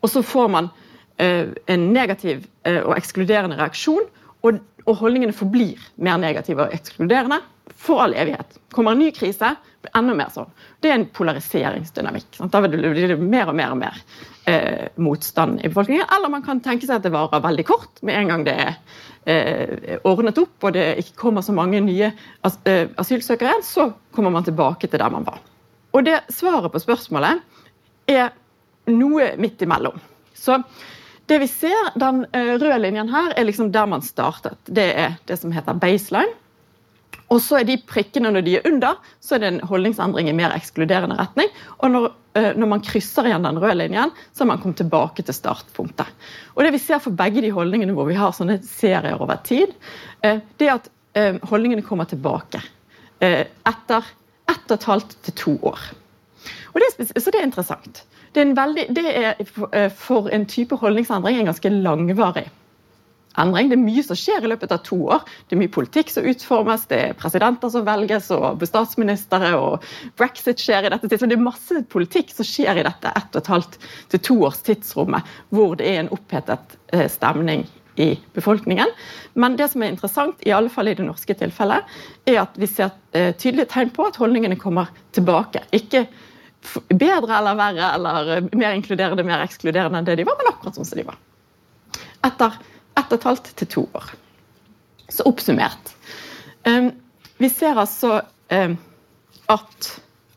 og 0.03 0.11
så 0.11 0.23
får 0.25 0.51
man 0.51 0.69
eh, 1.21 1.53
en 1.71 1.87
negativ 1.95 2.43
eh, 2.67 2.81
og 2.81 2.97
ekskluderende 2.97 3.59
reaksjon, 3.61 4.03
og, 4.43 4.59
og 4.83 4.99
holdningene 4.99 5.35
forblir 5.35 5.79
mer 5.95 6.19
negative 6.19 6.65
og 6.65 6.75
ekskluderende 6.75 7.39
for 7.75 8.01
all 8.03 8.13
evighet. 8.13 8.59
Kommer 8.71 8.91
en 8.91 8.99
ny 8.99 9.11
krise, 9.15 9.55
blir 9.83 9.97
enda 9.97 10.15
mer 10.17 10.31
sånn. 10.33 10.51
Det 10.81 10.91
er 10.91 10.97
en 10.97 11.07
polariseringsdynamikk. 11.15 12.29
Sant? 12.37 12.53
Da 12.53 12.61
blir 12.63 12.95
det 12.95 13.17
mer 13.19 13.51
og 13.51 13.57
mer 13.57 13.73
og 13.75 13.79
mer 13.81 13.99
eh, 14.49 14.89
motstand 14.95 15.61
i 15.61 15.71
befolkningen. 15.71 16.07
Eller 16.15 16.31
man 16.31 16.45
kan 16.45 16.61
tenke 16.63 16.87
seg 16.87 16.99
at 16.99 17.07
det 17.07 17.13
varer 17.15 17.43
veldig 17.43 17.65
kort, 17.67 18.01
med 18.01 18.19
en 18.19 18.31
gang 18.31 18.45
det 18.47 18.55
er 18.65 18.77
eh, 19.25 19.97
ordnet 20.07 20.39
opp 20.41 20.67
og 20.67 20.75
det 20.75 20.87
ikke 21.03 21.19
kommer 21.25 21.45
så 21.45 21.55
mange 21.55 21.81
nye 21.83 22.11
as 22.45 22.59
eh, 22.69 22.87
asylsøkere, 22.99 23.59
så 23.63 23.91
kommer 24.15 24.33
man 24.33 24.47
tilbake 24.47 24.89
til 24.89 25.01
der 25.01 25.13
man 25.13 25.27
var. 25.27 25.41
Og 25.93 26.05
det 26.07 26.23
svaret 26.33 26.73
på 26.73 26.81
spørsmålet 26.81 27.43
er 28.09 28.31
noe 28.89 29.33
midt 29.39 29.61
imellom. 29.63 29.99
Så 30.33 30.59
det 31.29 31.39
vi 31.39 31.47
ser, 31.47 31.93
Den 31.95 32.25
eh, 32.35 32.55
røde 32.59 32.79
linjen 32.81 33.11
her 33.11 33.31
er 33.37 33.47
liksom 33.47 33.71
der 33.71 33.85
man 33.87 34.01
startet. 34.03 34.57
Det 34.65 34.89
er 34.99 35.19
det 35.29 35.39
som 35.39 35.53
heter 35.55 35.77
baseline. 35.79 36.33
Og 37.31 37.39
så 37.41 37.59
er 37.59 37.67
de 37.67 37.77
prikkene 37.87 38.31
når 38.33 38.45
de 38.45 38.57
er 38.57 38.67
under, 38.69 38.99
så 39.23 39.35
er 39.35 39.43
det 39.43 39.51
en 39.51 39.61
holdningsendring 39.69 40.29
i 40.29 40.35
mer 40.37 40.53
ekskluderende 40.55 41.17
retning. 41.19 41.49
Og 41.79 41.93
når, 41.93 42.09
eh, 42.39 42.49
når 42.59 42.71
man 42.75 42.83
krysser 42.85 43.29
igjen 43.29 43.47
den 43.47 43.61
røde 43.63 43.77
linjen, 43.79 44.11
så 44.31 44.43
har 44.43 44.51
man 44.51 44.63
kommet 44.63 44.81
tilbake 44.83 45.25
til 45.25 45.37
startpunktet. 45.37 46.09
Og 46.55 46.65
det 46.65 46.73
vi 46.75 46.81
ser 46.83 47.01
for 47.03 47.15
begge 47.15 47.41
de 47.45 47.53
holdningene 47.55 47.95
hvor 47.95 48.09
vi 48.09 48.19
har 48.19 48.35
sånne 48.35 48.59
serier 48.67 49.21
over 49.21 49.39
tid, 49.45 49.73
eh, 50.21 50.43
det 50.57 50.69
er 50.69 50.79
at 50.79 50.91
holdningene 51.45 51.83
kommer 51.85 52.07
tilbake 52.09 52.57
etter 53.21 54.07
ett 54.49 54.71
og 54.71 54.73
et 54.73 54.87
halvt 54.89 55.11
til 55.27 55.35
to 55.37 55.53
år. 55.69 55.83
Det 56.73 56.87
er, 56.89 57.19
så 57.21 57.31
det 57.31 57.39
er 57.39 57.45
interessant. 57.45 58.01
Det 58.33 58.41
er, 58.41 58.53
veldig, 58.57 58.85
det 58.95 59.05
er, 59.13 59.41
eh, 59.71 59.89
for 59.93 60.29
en 60.33 60.45
type 60.49 60.75
holdningsendring 60.81 61.37
en 61.37 61.51
ganske 61.51 61.69
langvarig 61.69 62.47
endring. 63.41 63.69
Det 63.71 63.77
er 63.77 63.83
mye 63.83 64.03
som 64.05 64.17
skjer 64.19 64.45
i 64.45 64.51
løpet 64.51 64.73
av 64.75 64.81
to 64.85 64.97
år. 65.15 65.27
Det 65.47 65.57
er 65.57 65.61
mye 65.63 65.73
politikk 65.73 66.11
som 66.13 66.27
utformes, 66.29 66.87
det 66.91 66.99
er 66.99 67.19
presidenter 67.19 67.71
som 67.73 67.85
velges, 67.87 68.29
og 68.35 68.65
statsministre, 68.69 69.53
og 69.57 69.85
brexit 70.19 70.61
skjer 70.61 70.87
i 70.87 70.93
dette 70.93 71.09
tidsrommet. 71.09 71.35
Det 71.35 71.39
er 71.39 71.45
masse 71.45 71.85
politikk 71.93 72.33
som 72.35 72.47
skjer 72.47 72.81
i 72.81 72.87
dette 72.87 73.13
ett 73.13 73.31
og 73.33 73.41
et 73.41 73.53
halvt 73.53 73.79
til 74.13 74.25
to 74.29 74.41
års 74.49 74.59
tidsrommet, 74.65 75.31
hvor 75.53 75.77
det 75.79 75.89
er 75.89 76.03
en 76.03 76.11
opphetet 76.13 76.77
eh, 76.93 77.07
stemning 77.11 77.65
i 77.95 78.19
befolkningen. 78.33 78.89
Men 79.37 79.57
det 79.57 79.69
som 79.71 79.83
er 79.83 79.93
interessant, 79.93 80.41
i 80.45 80.53
alle 80.53 80.71
fall 80.73 80.89
i 80.89 80.95
det 80.97 81.05
norske 81.05 81.35
tilfellet, 81.37 81.89
er 82.29 82.41
at 82.41 82.57
vi 82.57 82.69
ser 82.69 82.93
eh, 83.13 83.33
tydelige 83.37 83.69
tegn 83.73 83.93
på 83.93 84.07
at 84.09 84.17
holdningene 84.21 84.57
kommer 84.61 84.89
tilbake. 85.13 85.65
Ikke 85.75 86.07
bedre 86.89 87.37
eller 87.37 87.59
verre 87.59 87.89
eller 87.97 88.49
mer 88.55 88.77
inkluderende, 88.77 89.25
mer 89.27 89.43
ekskluderende 89.45 89.99
enn 89.99 90.07
det 90.07 90.17
de 90.19 90.27
var, 90.27 90.39
men 90.39 90.53
akkurat 90.53 90.79
sånn 90.79 90.87
som 90.87 90.99
de 90.99 91.07
var. 91.07 91.19
Etter 92.23 92.55
ett 92.99 93.09
og 93.09 93.17
et 93.19 93.27
halvt 93.29 93.51
til 93.59 93.69
to 93.77 93.83
år. 93.95 94.13
Så 95.09 95.25
oppsummert. 95.29 95.93
Um, 96.67 96.91
vi 97.41 97.49
ser 97.49 97.79
altså 97.79 98.21
at 98.53 99.89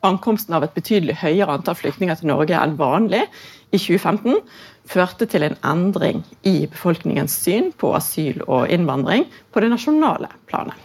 ankomsten 0.06 0.54
av 0.56 0.64
et 0.64 0.74
betydelig 0.76 1.18
høyere 1.20 1.56
antall 1.56 1.76
flyktninger 1.78 2.18
til 2.18 2.30
Norge 2.30 2.56
enn 2.58 2.76
vanlig 2.78 3.22
i 3.74 3.78
2015 3.78 4.40
førte 4.86 5.26
til 5.30 5.46
en 5.46 5.56
endring 5.66 6.22
i 6.46 6.66
befolkningens 6.70 7.34
syn 7.42 7.72
på 7.78 7.92
asyl 7.96 8.42
og 8.46 8.70
innvandring 8.72 9.26
på 9.52 9.62
det 9.62 9.72
nasjonale 9.72 10.30
planet. 10.50 10.76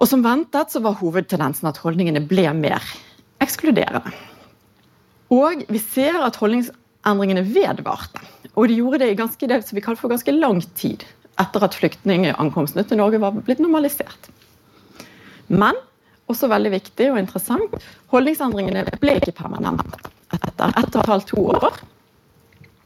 Og 0.00 0.08
Som 0.08 0.24
ventet 0.24 0.72
så 0.72 0.80
var 0.80 0.96
hovedtendensen 1.00 1.68
at 1.68 1.80
holdningene 1.80 2.22
ble 2.24 2.46
mer 2.56 2.84
ekskluderende. 3.40 4.12
Og 5.30 5.64
vi 5.68 5.80
ser 5.80 6.16
at 6.24 6.38
holdningsendringene 7.00 7.42
vedvarte. 7.46 8.20
Og 8.56 8.68
de 8.68 8.76
gjorde 8.80 8.98
det 9.00 9.10
i 9.12 9.16
ganske, 9.16 9.46
det 9.46 9.72
vi 9.72 9.80
kaller 9.80 10.00
for 10.00 10.10
ganske 10.10 10.32
lang 10.32 10.60
tid 10.74 11.04
etter 11.40 11.64
at 11.64 11.76
flyktningankomstene 11.78 12.84
til 12.84 12.98
Norge 13.00 13.20
var 13.20 13.32
blitt 13.32 13.60
normalisert. 13.60 14.28
Men 15.48 15.74
også 16.28 16.50
veldig 16.50 16.70
viktig 16.70 17.10
og 17.10 17.18
interessant, 17.18 17.72
holdningsendringene 18.12 18.84
ble 19.00 19.16
ikke 19.18 19.34
permanente. 19.38 19.98
Etter 20.30 20.74
ett 20.76 20.94
og 20.94 21.00
et 21.00 21.10
halvt 21.10 21.30
to 21.32 21.46
år, 21.56 21.78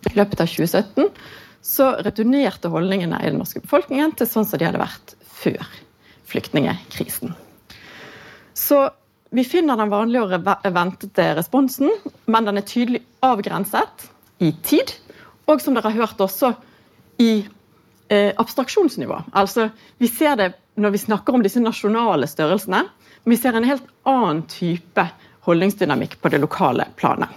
i 0.04 0.14
løpet 0.14 0.40
av 0.40 0.48
2017, 0.48 1.10
så 1.64 1.90
returnerte 2.04 2.70
holdningene 2.70 3.18
i 3.24 3.30
den 3.30 3.40
norske 3.40 3.62
befolkningen 3.64 4.12
til 4.16 4.28
sånn 4.28 4.46
som 4.46 4.60
de 4.60 4.68
hadde 4.68 4.80
vært 4.80 5.16
før 5.24 5.64
flyktningekrisen. 6.28 7.34
Så 8.54 8.86
vi 9.34 9.44
finner 9.44 9.76
den 9.76 9.90
vanlige 9.90 10.22
og 10.22 10.74
ventede 10.74 11.32
responsen, 11.38 11.90
men 12.30 12.46
den 12.46 12.60
er 12.60 12.66
tydelig 12.68 13.00
avgrenset 13.24 14.08
i 14.38 14.52
tid. 14.62 14.92
Og 15.50 15.60
som 15.60 15.74
dere 15.74 15.90
har 15.90 16.06
hørt 16.06 16.20
også, 16.22 16.52
i 17.18 17.44
eh, 18.08 18.32
abstraksjonsnivå. 18.38 19.20
Altså, 19.32 19.68
Vi 19.98 20.08
ser 20.08 20.36
det 20.36 20.52
når 20.74 20.90
vi 20.90 20.98
snakker 20.98 21.34
om 21.34 21.42
disse 21.42 21.60
nasjonale 21.62 22.26
størrelsene, 22.26 22.82
men 23.24 23.30
vi 23.30 23.38
ser 23.38 23.54
en 23.54 23.66
helt 23.66 23.86
annen 24.06 24.42
type 24.50 25.04
holdningsdynamikk 25.46 26.16
på 26.20 26.32
det 26.32 26.40
lokale 26.42 26.88
planet. 26.96 27.30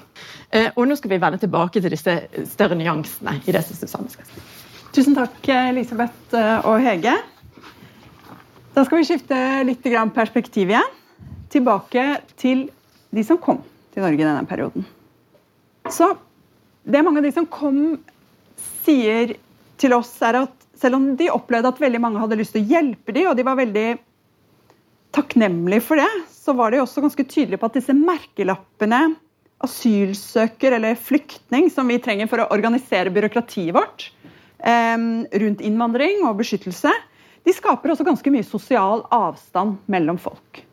Eh, 0.50 0.72
og 0.76 0.88
nå 0.88 0.98
skal 0.98 1.12
vi 1.14 1.22
vende 1.22 1.38
tilbake 1.42 1.82
til 1.82 1.94
disse 1.94 2.16
større 2.50 2.78
nyansene 2.80 3.40
i 3.46 3.54
det 3.54 3.64
som 3.68 3.78
Susanne 3.78 4.14
skal 4.14 4.26
si. 4.26 4.46
Tusen 4.96 5.18
takk, 5.18 5.38
Elisabeth 5.46 6.34
eh, 6.34 6.66
og 6.66 6.82
Hege. 6.82 7.18
Da 8.74 8.86
skal 8.86 9.02
vi 9.02 9.10
skifte 9.10 9.42
litt 9.66 9.86
perspektiv 10.16 10.74
igjen 10.74 10.98
tilbake 11.54 12.06
til 12.40 12.68
de 13.14 13.24
som 13.26 13.40
kom 13.42 13.62
til 13.94 14.04
Norge 14.04 14.22
i 14.22 14.28
denne 14.28 14.48
perioden. 14.50 14.86
Så 15.92 16.12
det 16.88 17.04
mange 17.04 17.22
av 17.22 17.28
de 17.28 17.34
som 17.36 17.48
kom, 17.50 17.98
sier 18.86 19.36
til 19.78 19.94
oss, 19.96 20.14
er 20.24 20.42
at 20.44 20.68
selv 20.78 20.98
om 21.00 21.08
de 21.20 21.30
opplevde 21.34 21.72
at 21.72 21.82
veldig 21.82 22.02
mange 22.02 22.22
hadde 22.22 22.38
lyst 22.40 22.56
til 22.56 22.64
å 22.64 22.72
hjelpe 22.76 23.16
dem, 23.16 23.30
og 23.30 23.38
de 23.38 23.46
var 23.48 23.60
veldig 23.60 23.88
takknemlige 25.16 25.86
for 25.86 26.00
det, 26.00 26.10
så 26.32 26.54
var 26.58 26.72
de 26.72 26.82
også 26.84 27.04
ganske 27.04 27.26
tydelige 27.26 27.60
på 27.62 27.70
at 27.70 27.80
disse 27.80 27.96
merkelappene 27.96 29.02
asylsøker 29.66 30.76
eller 30.78 31.00
flyktning, 31.02 31.72
som 31.74 31.90
vi 31.90 31.98
trenger 32.04 32.30
for 32.30 32.44
å 32.44 32.50
organisere 32.54 33.14
byråkratiet 33.14 33.74
vårt 33.76 34.12
eh, 34.62 34.98
rundt 35.44 35.64
innvandring 35.66 36.22
og 36.28 36.38
beskyttelse, 36.44 36.94
de 37.48 37.56
skaper 37.56 37.94
også 37.94 38.06
ganske 38.06 38.32
mye 38.34 38.46
sosial 38.46 39.06
avstand 39.14 39.80
mellom 39.90 40.20
folk. 40.22 40.67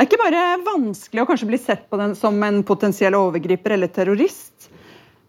Det 0.00 0.06
er 0.06 0.14
ikke 0.14 0.22
bare 0.22 0.42
vanskelig 0.64 1.20
å 1.20 1.26
kanskje 1.28 1.46
bli 1.50 1.58
sett 1.60 1.82
på 1.92 1.98
den 2.00 2.14
som 2.16 2.38
en 2.40 2.62
potensiell 2.64 3.12
overgriper 3.18 3.74
eller 3.74 3.90
terrorist, 3.92 4.70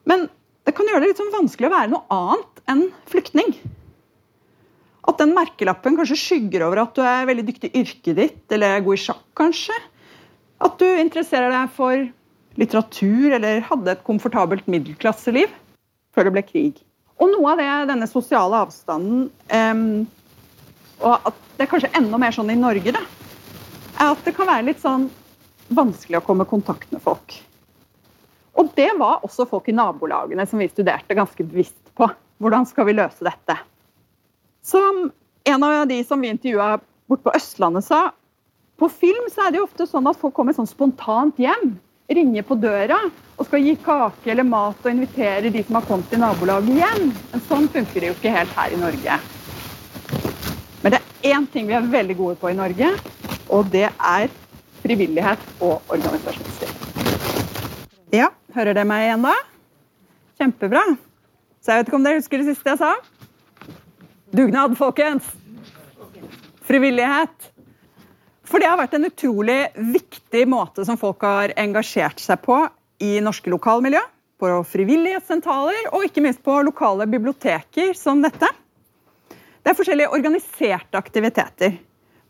men 0.07 0.29
det 0.63 0.71
kan 0.77 0.87
gjøre 0.87 1.01
det 1.03 1.09
litt 1.09 1.19
sånn 1.19 1.33
vanskelig 1.33 1.67
å 1.67 1.73
være 1.73 1.91
noe 1.91 2.15
annet 2.15 2.61
enn 2.71 2.85
flyktning. 3.11 3.51
At 5.11 5.19
den 5.19 5.35
merkelappen 5.35 5.99
kanskje 5.99 6.21
skygger 6.23 6.63
over 6.69 6.85
at 6.85 6.95
du 6.95 7.03
er 7.03 7.27
veldig 7.27 7.45
dyktig 7.49 7.73
i 7.73 7.83
yrket 7.83 8.15
ditt, 8.15 8.41
eller 8.47 8.77
er 8.77 8.87
god 8.87 8.95
i 8.95 9.03
sjakk, 9.09 9.27
kanskje. 9.43 9.75
At 10.63 10.79
du 10.79 10.87
interesserer 10.87 11.51
deg 11.51 11.75
for 11.75 12.07
litteratur 12.63 13.35
eller 13.41 13.67
hadde 13.67 13.97
et 13.97 14.07
komfortabelt 14.07 14.71
middelklasseliv 14.71 15.51
før 16.15 16.29
det 16.29 16.37
ble 16.37 16.47
krig. 16.47 16.79
Og 17.19 17.35
noe 17.35 17.57
av 17.57 17.59
det, 17.59 17.71
denne 17.91 18.07
sosiale 18.07 18.63
avstanden, 18.63 19.27
um, 19.51 19.87
og 21.03 21.17
at 21.33 21.47
det 21.57 21.67
er 21.67 21.75
kanskje 21.75 21.97
enda 21.99 22.23
mer 22.23 22.39
sånn 22.39 22.55
i 22.55 22.61
Norge, 22.69 22.95
da, 22.95 23.03
er 24.01 24.11
at 24.15 24.25
det 24.25 24.33
kan 24.35 24.49
være 24.49 24.67
litt 24.71 24.81
sånn 24.81 25.07
vanskelig 25.71 26.19
å 26.19 26.25
komme 26.25 26.45
i 26.47 26.51
kontakt 26.51 26.91
med 26.91 27.03
folk. 27.03 27.37
Og 28.59 28.71
det 28.75 28.89
var 28.99 29.23
også 29.25 29.47
folk 29.49 29.69
i 29.71 29.75
nabolagene 29.75 30.45
som 30.49 30.59
vi 30.59 30.69
studerte 30.69 31.15
ganske 31.17 31.45
bevisst 31.47 31.93
på. 31.97 32.09
Hvordan 32.41 32.65
skal 32.67 32.89
vi 32.89 32.97
løse 32.97 33.23
dette? 33.23 33.55
Som 34.65 35.07
en 35.47 35.63
av 35.63 35.87
de 35.89 36.01
som 36.05 36.21
vi 36.21 36.31
intervjua 36.33 36.75
borte 37.09 37.25
på 37.25 37.35
Østlandet 37.37 37.85
sa, 37.87 38.09
på 38.81 38.89
film 38.89 39.29
så 39.31 39.45
er 39.45 39.53
det 39.53 39.61
jo 39.61 39.67
ofte 39.67 39.85
sånn 39.87 40.09
at 40.09 40.19
folk 40.19 40.33
kommer 40.33 40.57
sånn 40.57 40.69
spontant 40.69 41.39
hjem. 41.41 41.75
Ringer 42.11 42.43
på 42.43 42.57
døra 42.59 42.97
og 43.37 43.45
skal 43.47 43.63
gi 43.63 43.77
kake 43.79 44.33
eller 44.33 44.43
mat 44.43 44.81
og 44.83 44.91
invitere 44.91 45.51
de 45.53 45.61
som 45.63 45.77
har 45.77 45.85
kommet 45.87 46.11
i 46.11 46.19
nabolaget 46.19 46.81
hjem. 46.81 47.11
Men 47.31 47.43
sånn 47.47 47.69
funker 47.71 48.03
det 48.03 48.09
jo 48.09 48.17
ikke 48.17 48.33
helt 48.35 48.57
her 48.57 48.75
i 48.75 48.81
Norge. 48.81 49.19
Men 50.81 50.95
det 50.95 50.99
er 50.99 51.37
én 51.37 51.47
ting 51.53 51.69
vi 51.69 51.77
er 51.77 51.87
veldig 51.93 52.17
gode 52.19 52.39
på 52.41 52.51
i 52.51 52.57
Norge, 52.57 52.89
og 53.51 53.67
det 53.71 53.87
er 53.91 54.31
frivillighet 54.81 55.43
og 55.61 55.81
organisasjonsliv. 55.91 56.71
Ja, 58.15 58.31
hører 58.55 58.75
dere 58.75 58.87
meg 58.87 59.05
igjen 59.05 59.25
da? 59.27 59.35
Kjempebra. 60.41 60.83
Så 61.61 61.71
jeg 61.71 61.81
vet 61.81 61.91
ikke 61.91 61.99
om 61.99 62.05
dere 62.07 62.19
husker 62.19 62.41
det 62.41 62.49
siste 62.49 62.73
jeg 62.73 62.81
sa? 62.81 62.95
Dugnad, 64.35 64.75
folkens! 64.79 65.27
Frivillighet. 66.65 67.51
For 68.47 68.59
det 68.59 68.67
har 68.71 68.79
vært 68.79 68.95
en 68.97 69.07
utrolig 69.07 69.59
viktig 69.75 70.45
måte 70.49 70.83
som 70.87 70.99
folk 70.99 71.23
har 71.23 71.53
engasjert 71.59 72.19
seg 72.19 72.41
på 72.43 72.57
i 73.01 73.13
norske 73.23 73.51
lokalmiljø, 73.51 74.01
på 74.41 74.49
frivillighetssentraler 74.71 75.91
og 75.93 76.07
ikke 76.07 76.23
minst 76.25 76.41
på 76.43 76.57
lokale 76.65 77.05
biblioteker 77.09 77.93
som 77.97 78.23
dette. 78.23 78.49
Det 79.61 79.71
er 79.71 79.77
forskjellige 79.77 80.11
organiserte 80.17 80.97
aktiviteter 80.97 81.77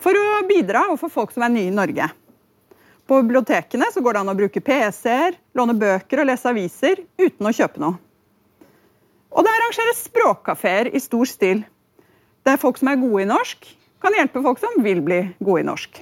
for 0.02 0.18
å 0.18 0.42
bidra 0.50 0.88
overfor 0.90 1.14
folk 1.14 1.34
som 1.36 1.46
er 1.46 1.54
nye 1.54 1.70
i 1.70 1.76
Norge. 1.76 2.08
På 3.08 3.20
bibliotekene 3.22 3.90
så 3.94 4.02
går 4.02 4.16
det 4.16 4.22
an 4.24 4.32
å 4.32 4.38
bruke 4.38 4.64
PC-er, 4.64 5.36
låne 5.58 5.76
bøker 5.78 6.22
og 6.22 6.30
lese 6.30 6.50
aviser 6.50 7.04
uten 7.20 7.50
å 7.50 7.54
kjøpe 7.56 7.82
noe. 7.84 8.00
Og 9.32 9.46
det 9.46 9.52
arrangeres 9.52 10.06
språkkafeer 10.10 10.92
i 10.92 11.00
stor 11.00 11.30
stil, 11.30 11.64
der 12.48 12.60
folk 12.60 12.80
som 12.80 12.90
er 12.92 13.00
gode 13.00 13.24
i 13.24 13.30
norsk, 13.30 13.68
kan 14.02 14.16
hjelpe 14.18 14.42
folk 14.44 14.60
som 14.60 14.80
vil 14.84 15.04
bli 15.06 15.22
gode 15.40 15.62
i 15.62 15.68
norsk. 15.68 16.02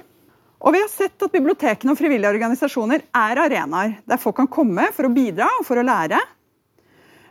Og 0.60 0.74
vi 0.74 0.80
har 0.82 0.90
sett 0.92 1.22
at 1.24 1.32
bibliotekene 1.32 1.94
og 1.94 1.98
frivillige 2.00 2.32
organisasjoner 2.34 3.04
er 3.16 3.40
arenaer 3.44 3.94
der 4.08 4.20
folk 4.20 4.36
kan 4.40 4.50
komme 4.50 4.90
for 4.96 5.08
å 5.08 5.12
bidra 5.14 5.48
og 5.58 5.64
for 5.68 5.80
å 5.80 5.86
lære. 5.86 6.18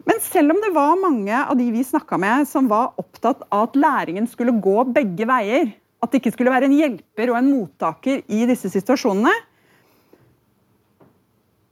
Men 0.10 0.22
selv 0.26 0.56
om 0.56 0.62
det 0.64 0.72
var 0.74 0.96
mange 0.98 1.44
av 1.44 1.58
de 1.60 1.68
vi 1.74 1.84
snakka 1.86 2.18
med 2.22 2.48
som 2.50 2.70
var 2.72 2.96
opptatt 2.98 3.44
av 3.54 3.68
at 3.68 3.78
læringen 3.78 4.26
skulle 4.30 4.56
gå 4.58 4.82
begge 4.96 5.28
veier, 5.30 5.70
at 6.00 6.12
det 6.12 6.22
ikke 6.22 6.34
skulle 6.36 6.54
være 6.54 6.70
en 6.70 6.78
hjelper 6.78 7.32
og 7.32 7.40
en 7.40 7.52
mottaker 7.52 8.24
i 8.32 8.46
disse 8.48 8.72
situasjonene, 8.72 9.34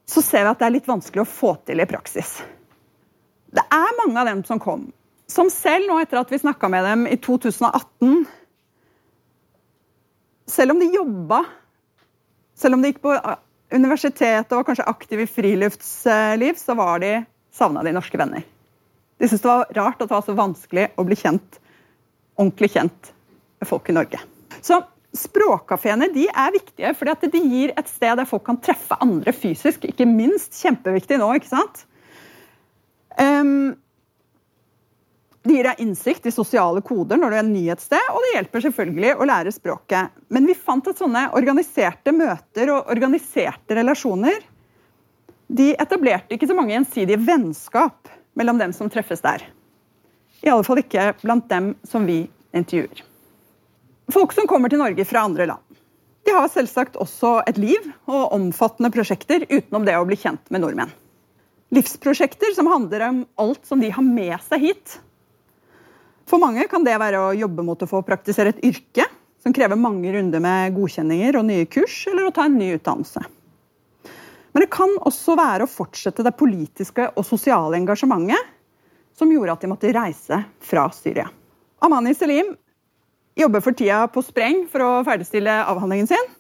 så 0.08 0.24
ser 0.24 0.46
vi 0.46 0.52
at 0.52 0.60
det 0.60 0.68
er 0.68 0.76
litt 0.78 0.88
vanskelig 0.88 1.24
å 1.24 1.30
få 1.30 1.54
til 1.68 1.84
i 1.84 1.88
praksis. 1.88 2.38
Det 3.52 3.64
er 3.64 3.98
mange 4.00 4.20
av 4.20 4.28
dem 4.30 4.44
som 4.48 4.60
kom, 4.60 4.90
som 5.28 5.52
selv 5.52 5.88
nå 5.90 6.00
etter 6.02 6.20
at 6.20 6.32
vi 6.32 6.40
snakka 6.40 6.70
med 6.72 6.86
dem 6.88 7.08
i 7.12 7.18
2018 7.20 8.28
Selv 10.48 10.72
om 10.72 10.78
de 10.80 10.86
jobba, 10.88 11.42
selv 12.56 12.78
om 12.78 12.82
de 12.82 12.94
gikk 12.94 13.02
på 13.04 13.12
universitetet 13.76 14.54
og 14.54 14.62
var 14.62 14.68
kanskje 14.70 14.86
aktive 14.88 15.26
i 15.26 15.28
friluftsliv, 15.28 16.56
så 16.56 16.76
var 16.80 17.02
de 17.04 17.10
savna 17.52 17.84
de 17.84 17.92
norske 17.92 18.16
venner. 18.16 18.46
De 19.20 19.28
syntes 19.28 19.44
det 19.44 19.50
var 19.52 19.68
rart 19.76 20.00
at 20.00 20.08
det 20.08 20.16
var 20.16 20.24
så 20.24 20.38
vanskelig 20.38 20.86
å 20.96 21.04
bli 21.04 21.18
kjent, 21.20 21.60
ordentlig 22.40 22.72
kjent 22.78 23.12
folk 23.66 23.90
i 23.90 23.96
Norge. 23.98 24.22
Så 24.62 24.82
Språkkafeene 25.18 26.10
er 26.12 26.54
viktige 26.54 26.92
fordi 26.98 27.30
de 27.32 27.42
gir 27.42 27.74
et 27.80 27.90
sted 27.90 28.20
der 28.20 28.28
folk 28.28 28.44
kan 28.46 28.60
treffe 28.62 28.98
andre 29.02 29.34
fysisk. 29.34 29.88
Ikke 29.88 30.06
minst 30.06 30.58
kjempeviktig 30.60 31.18
nå. 31.22 31.32
ikke 31.38 31.50
sant? 31.50 31.86
Um, 33.18 33.78
det 35.48 35.56
gir 35.56 35.70
deg 35.70 35.82
innsikt 35.82 36.28
i 36.28 36.36
sosiale 36.36 36.84
koder 36.86 37.18
når 37.18 37.32
du 37.32 37.38
er 37.40 37.48
ny 37.48 37.64
et 37.72 37.82
sted, 37.82 38.04
og 38.12 38.20
det 38.26 38.34
hjelper 38.36 38.66
selvfølgelig 38.68 39.16
å 39.16 39.28
lære 39.32 39.56
språket. 39.56 40.14
Men 40.28 40.50
vi 40.50 40.58
fant 40.60 40.92
at 40.92 41.00
sånne 41.00 41.30
organiserte 41.40 42.14
møter 42.14 42.74
og 42.76 42.92
organiserte 42.92 43.80
relasjoner 43.80 44.44
de 45.48 45.72
etablerte 45.80 46.36
ikke 46.36 46.50
så 46.50 46.58
mange 46.58 46.76
gjensidige 46.76 47.24
vennskap 47.24 48.12
mellom 48.38 48.60
dem 48.60 48.76
som 48.76 48.92
treffes 48.92 49.24
der. 49.24 49.48
I 50.44 50.52
alle 50.52 50.68
fall 50.68 50.84
ikke 50.84 51.14
blant 51.24 51.48
dem 51.50 51.78
som 51.88 52.04
vi 52.06 52.26
intervjuer. 52.52 53.07
Folk 54.14 54.32
som 54.34 54.48
kommer 54.48 54.72
til 54.72 54.80
Norge 54.80 55.04
fra 55.06 55.26
andre 55.28 55.50
land. 55.50 55.80
De 56.28 56.34
har 56.36 56.48
selvsagt 56.52 56.96
også 57.00 57.42
et 57.48 57.58
liv 57.60 57.84
og 58.08 58.34
omfattende 58.36 58.92
prosjekter 58.92 59.46
utenom 59.48 59.86
det 59.88 59.96
å 59.96 60.06
bli 60.08 60.18
kjent 60.20 60.52
med 60.52 60.64
nordmenn. 60.64 60.92
Livsprosjekter 61.76 62.54
som 62.56 62.70
handler 62.72 63.04
om 63.10 63.22
alt 63.40 63.64
som 63.68 63.80
de 63.84 63.92
har 63.92 64.04
med 64.04 64.36
seg 64.48 64.64
hit. 64.64 64.98
For 66.28 66.40
mange 66.40 66.64
kan 66.72 66.84
det 66.88 66.96
være 67.00 67.20
å 67.20 67.36
jobbe 67.36 67.64
mot 67.68 67.84
å 67.84 67.88
få 67.88 68.02
praktisere 68.08 68.52
et 68.56 68.64
yrke 68.68 69.08
som 69.44 69.56
krever 69.56 69.80
mange 69.80 70.12
runder 70.12 70.44
med 70.44 70.76
godkjenninger 70.76 71.40
og 71.40 71.48
nye 71.48 71.68
kurs, 71.72 72.02
eller 72.12 72.28
å 72.28 72.36
ta 72.36 72.48
en 72.48 72.58
ny 72.60 72.74
utdannelse. 72.76 73.24
Men 74.52 74.64
det 74.64 74.72
kan 74.74 74.96
også 75.08 75.36
være 75.40 75.68
å 75.68 75.72
fortsette 75.72 76.24
det 76.26 76.36
politiske 76.36 77.12
og 77.14 77.28
sosiale 77.28 77.80
engasjementet 77.80 78.56
som 79.16 79.32
gjorde 79.32 79.56
at 79.56 79.64
de 79.64 79.72
måtte 79.72 79.92
reise 79.96 80.40
fra 80.64 80.88
Syria. 80.96 81.28
Amani 81.84 82.16
Selim 82.18 82.56
jobber 83.38 83.62
for 83.64 83.78
tida 83.78 84.04
på 84.12 84.24
spreng 84.26 84.66
for 84.72 84.84
å 84.86 84.94
ferdigstille 85.08 85.60
avhandlingen 85.70 86.10
sin. 86.10 86.32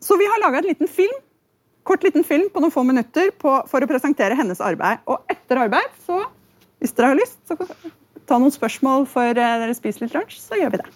Så 0.00 0.16
vi 0.18 0.28
har 0.30 0.40
laga 0.42 0.62
en 0.62 0.70
liten 0.70 0.90
film 0.90 1.16
kort 1.88 2.04
liten 2.04 2.24
film 2.24 2.50
på 2.52 2.60
noen 2.60 2.72
få 2.72 2.84
minutter 2.84 3.30
på, 3.40 3.54
for 3.70 3.84
å 3.84 3.88
presentere 3.88 4.36
hennes 4.36 4.60
arbeid. 4.60 5.00
Og 5.08 5.24
etter 5.32 5.62
arbeid, 5.64 5.92
så, 6.04 6.20
hvis 6.82 6.92
dere 6.96 7.14
har 7.14 7.20
lyst, 7.20 7.40
så 7.48 7.56
ta 8.28 8.36
noen 8.36 8.52
spørsmål 8.52 9.06
for 9.08 9.32
eh, 9.32 9.58
dere 9.62 9.76
spiser 9.76 10.04
litt 10.04 10.16
lunsj, 10.16 10.40
så 10.42 10.58
gjør 10.60 10.74
vi 10.74 10.82
det. 10.82 10.90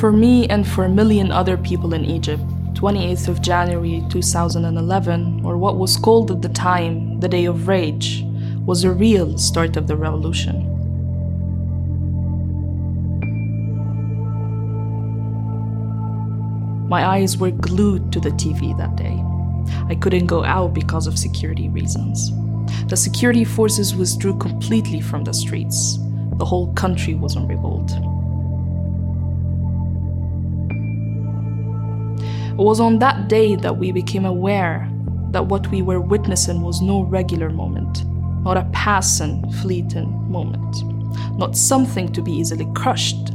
For 0.00 0.10
me 0.10 0.48
and 0.48 0.66
for 0.66 0.86
a 0.86 0.88
million 0.88 1.30
other 1.30 1.58
people 1.58 1.94
in 1.94 2.06
Egypt, 2.06 2.42
28th 2.74 3.28
of 3.28 3.42
January 3.42 4.02
2011, 4.08 5.44
or 5.44 5.58
what 5.58 5.76
was 5.76 5.96
called 5.96 6.30
at 6.30 6.40
the 6.40 6.48
time 6.48 7.20
the 7.20 7.28
Day 7.28 7.44
of 7.44 7.68
Rage, 7.68 8.24
was 8.66 8.84
a 8.84 8.92
real 8.92 9.38
start 9.38 9.76
of 9.76 9.86
the 9.86 9.96
revolution. 9.96 10.66
My 16.88 17.06
eyes 17.06 17.38
were 17.38 17.52
glued 17.52 18.12
to 18.12 18.20
the 18.20 18.30
TV 18.30 18.76
that 18.76 18.96
day. 18.96 19.22
I 19.88 19.94
couldn't 19.94 20.26
go 20.26 20.44
out 20.44 20.74
because 20.74 21.06
of 21.06 21.18
security 21.18 21.68
reasons. 21.68 22.32
The 22.88 22.96
security 22.96 23.44
forces 23.44 23.94
withdrew 23.94 24.38
completely 24.38 25.00
from 25.00 25.24
the 25.24 25.32
streets. 25.32 25.98
The 26.38 26.44
whole 26.44 26.72
country 26.74 27.14
was 27.14 27.36
on 27.36 27.46
revolt. 27.46 27.90
It 32.50 32.64
was 32.64 32.80
on 32.80 32.98
that 32.98 33.28
day 33.28 33.56
that 33.56 33.76
we 33.78 33.92
became 33.92 34.24
aware 34.24 34.90
that 35.30 35.46
what 35.46 35.68
we 35.68 35.82
were 35.82 36.00
witnessing 36.00 36.60
was 36.60 36.82
no 36.82 37.02
regular 37.02 37.50
moment, 37.50 38.04
not 38.44 38.56
a 38.56 38.68
passing, 38.72 39.50
fleeting 39.62 40.10
moment, 40.30 40.84
not 41.38 41.56
something 41.56 42.12
to 42.12 42.22
be 42.22 42.32
easily 42.32 42.66
crushed. 42.74 43.30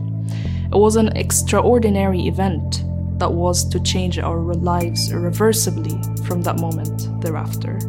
It 0.71 0.77
was 0.77 0.95
an 0.95 1.09
extraordinary 1.15 2.27
event 2.27 2.83
that 3.19 3.31
was 3.31 3.69
to 3.69 3.79
change 3.79 4.19
our 4.19 4.53
lives 4.55 5.11
irreversibly 5.11 5.99
from 6.25 6.41
that 6.43 6.59
moment 6.59 7.21
thereafter. 7.21 7.79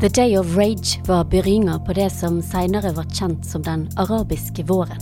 The 0.00 0.08
Day 0.08 0.36
of 0.36 0.56
Rage 0.56 1.00
var 1.06 1.24
begynnelsen 1.24 1.84
på 1.86 1.92
det 1.92 2.10
som 2.10 2.42
senere 2.42 2.92
var 2.92 3.04
kjent 3.04 3.46
som 3.46 3.62
den 3.62 3.88
arabiske 3.96 4.64
våren. 4.64 5.00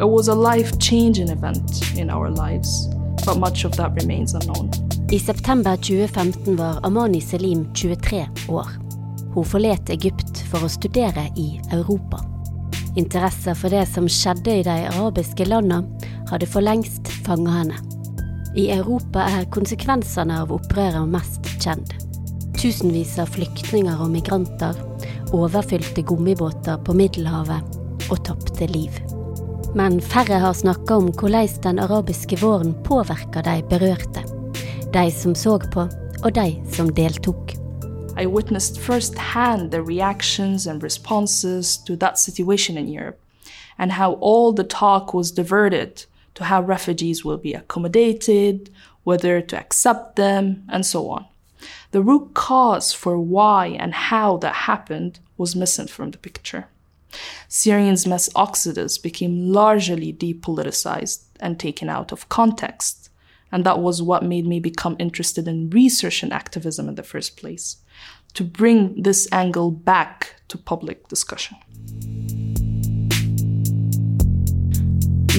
It 0.00 0.06
was 0.06 0.28
a 0.28 0.34
life-changing 0.34 1.28
event 1.28 1.96
in 1.96 2.10
our 2.10 2.30
lives, 2.30 2.88
but 3.24 3.38
much 3.38 3.64
of 3.64 3.72
that 3.72 3.92
remains 4.02 4.34
unknown. 4.34 4.87
I 5.10 5.18
september 5.18 5.76
2015 5.76 6.56
var 6.56 6.86
Amani 6.86 7.20
Selim 7.20 7.74
23 7.74 8.28
år. 8.48 8.66
Hun 9.34 9.44
forlot 9.44 9.90
Egypt 9.90 10.42
for 10.50 10.66
å 10.66 10.68
studere 10.68 11.24
i 11.32 11.46
Europa. 11.72 12.20
Interesse 13.00 13.54
for 13.56 13.72
det 13.72 13.86
som 13.88 14.04
skjedde 14.04 14.58
i 14.58 14.66
de 14.66 14.76
arabiske 14.90 15.48
landene, 15.48 16.12
hadde 16.28 16.50
for 16.52 16.60
lengst 16.60 17.08
fanget 17.24 17.56
henne. 17.56 17.80
I 18.52 18.68
Europa 18.76 19.24
er 19.32 19.48
konsekvensene 19.48 20.42
av 20.42 20.52
opprøret 20.52 21.08
mest 21.08 21.48
kjent. 21.56 21.96
Tusenvis 22.60 23.16
av 23.16 23.32
flyktninger 23.32 24.04
og 24.04 24.12
migranter, 24.12 24.76
overfylte 25.32 26.04
gummibåter 26.04 26.76
på 26.84 27.00
Middelhavet 27.00 28.10
og 28.12 28.26
tapte 28.28 28.68
liv. 28.76 28.92
Men 29.72 30.02
færre 30.04 30.44
har 30.44 30.52
snakka 30.52 31.00
om 31.00 31.14
hvordan 31.16 31.62
den 31.64 31.86
arabiske 31.88 32.44
våren 32.44 32.76
påvirker 32.84 33.48
de 33.48 33.62
berørte. 33.72 34.27
De 34.92 35.10
som 35.10 35.34
så 35.34 35.58
på, 35.58 35.82
og 36.24 36.34
de 36.34 36.62
som 36.72 36.88
deltok. 36.88 37.52
I 38.16 38.26
witnessed 38.26 38.78
firsthand 38.78 39.70
the 39.70 39.82
reactions 39.82 40.66
and 40.66 40.82
responses 40.82 41.76
to 41.84 41.94
that 41.96 42.18
situation 42.18 42.78
in 42.78 42.88
Europe, 42.88 43.20
and 43.78 43.92
how 43.92 44.14
all 44.20 44.54
the 44.54 44.64
talk 44.64 45.12
was 45.12 45.30
diverted 45.30 46.06
to 46.34 46.44
how 46.44 46.62
refugees 46.62 47.22
will 47.22 47.36
be 47.36 47.52
accommodated, 47.52 48.70
whether 49.04 49.42
to 49.42 49.58
accept 49.58 50.16
them, 50.16 50.64
and 50.70 50.86
so 50.86 51.10
on. 51.10 51.26
The 51.90 52.00
root 52.00 52.32
cause 52.32 52.94
for 52.94 53.18
why 53.18 53.76
and 53.78 53.92
how 53.92 54.38
that 54.38 54.54
happened 54.54 55.20
was 55.36 55.54
missing 55.54 55.88
from 55.88 56.12
the 56.12 56.18
picture. 56.18 56.64
Syrians' 57.48 58.06
mass 58.06 58.30
exodus 58.34 58.96
became 58.96 59.52
largely 59.52 60.14
depoliticized 60.14 61.24
and 61.40 61.58
taken 61.58 61.90
out 61.90 62.10
of 62.10 62.28
context. 62.30 63.07
And 63.50 63.64
that 63.64 63.80
was 63.80 64.02
what 64.02 64.22
made 64.22 64.46
me 64.46 64.60
become 64.60 64.96
interested 64.98 65.48
in 65.48 65.70
research 65.70 66.22
and 66.22 66.32
activism 66.32 66.88
in 66.88 66.96
the 66.96 67.02
first 67.02 67.36
place 67.36 67.76
to 68.34 68.44
bring 68.44 69.02
this 69.02 69.26
angle 69.32 69.70
back 69.70 70.34
to 70.48 70.58
public 70.58 71.08
discussion. 71.08 71.56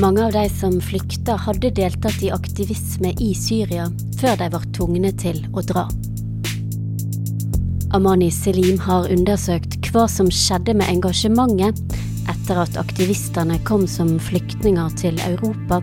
Mange 0.01 0.25
av 0.25 0.31
de 0.31 0.49
som 0.49 0.81
flykta, 0.81 1.35
hadde 1.35 1.69
deltatt 1.75 2.21
i 2.23 2.31
aktivisme 2.31 3.11
i 3.19 3.33
Syria 3.35 3.89
før 4.21 4.37
de 4.39 4.47
var 4.53 4.67
tvungne 4.75 5.11
til 5.19 5.41
å 5.51 5.63
dra. 5.65 5.89
Amani 7.91 8.29
Selim 8.31 8.79
har 8.85 9.09
undersøkt 9.11 9.89
hva 9.91 10.05
som 10.07 10.29
skjedde 10.31 10.75
med 10.77 10.87
engasjementet 10.93 11.81
etter 12.29 12.61
at 12.61 12.77
aktivistene 12.79 13.59
kom 13.67 13.85
som 13.89 14.15
flyktninger 14.21 14.93
til 14.99 15.19
Europa 15.25 15.81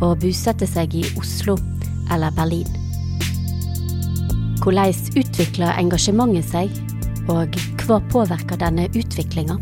og 0.00 0.20
bosatte 0.22 0.68
seg 0.68 0.94
i 0.96 1.04
Oslo 1.18 1.56
eller 2.12 2.34
Berlin. 2.36 2.68
Hvordan 4.62 4.94
utvikler 5.20 5.78
engasjementet 5.78 6.48
seg, 6.50 6.72
og 7.30 7.54
hva 7.84 8.00
påvirker 8.10 8.58
denne 8.58 8.88
utviklinga? 8.94 9.58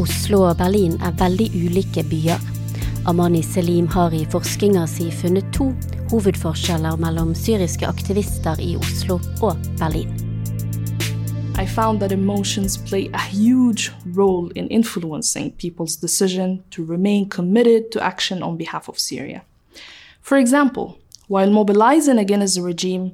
Oslo 0.00 0.46
og 0.48 0.56
Berlin 0.58 0.96
er 1.04 1.14
veldig 1.20 1.50
ulike 1.52 2.04
byer. 2.08 2.40
Amani 3.10 3.42
Selim 3.42 3.90
har 3.92 4.14
i 4.14 4.24
forskninga 4.30 4.86
si 4.90 5.10
funnet 5.14 5.50
to 5.54 5.68
hovedforskjeller 6.12 6.98
mellom 7.02 7.34
syriske 7.36 7.88
aktivister 7.88 8.60
i 8.62 8.74
Oslo 8.80 9.20
og 9.42 9.72
Berlin. 9.80 10.21
I 11.62 11.66
found 11.66 12.00
that 12.00 12.10
emotions 12.10 12.76
play 12.76 13.08
a 13.14 13.20
huge 13.20 13.92
role 14.04 14.50
in 14.56 14.66
influencing 14.66 15.52
people's 15.52 15.94
decision 15.94 16.64
to 16.72 16.84
remain 16.84 17.28
committed 17.28 17.92
to 17.92 18.02
action 18.02 18.42
on 18.42 18.56
behalf 18.56 18.88
of 18.88 18.98
Syria. 18.98 19.44
For 20.20 20.38
example, 20.38 20.98
while 21.28 21.50
mobilizing 21.50 22.18
against 22.18 22.56
the 22.56 22.62
regime, 22.62 23.12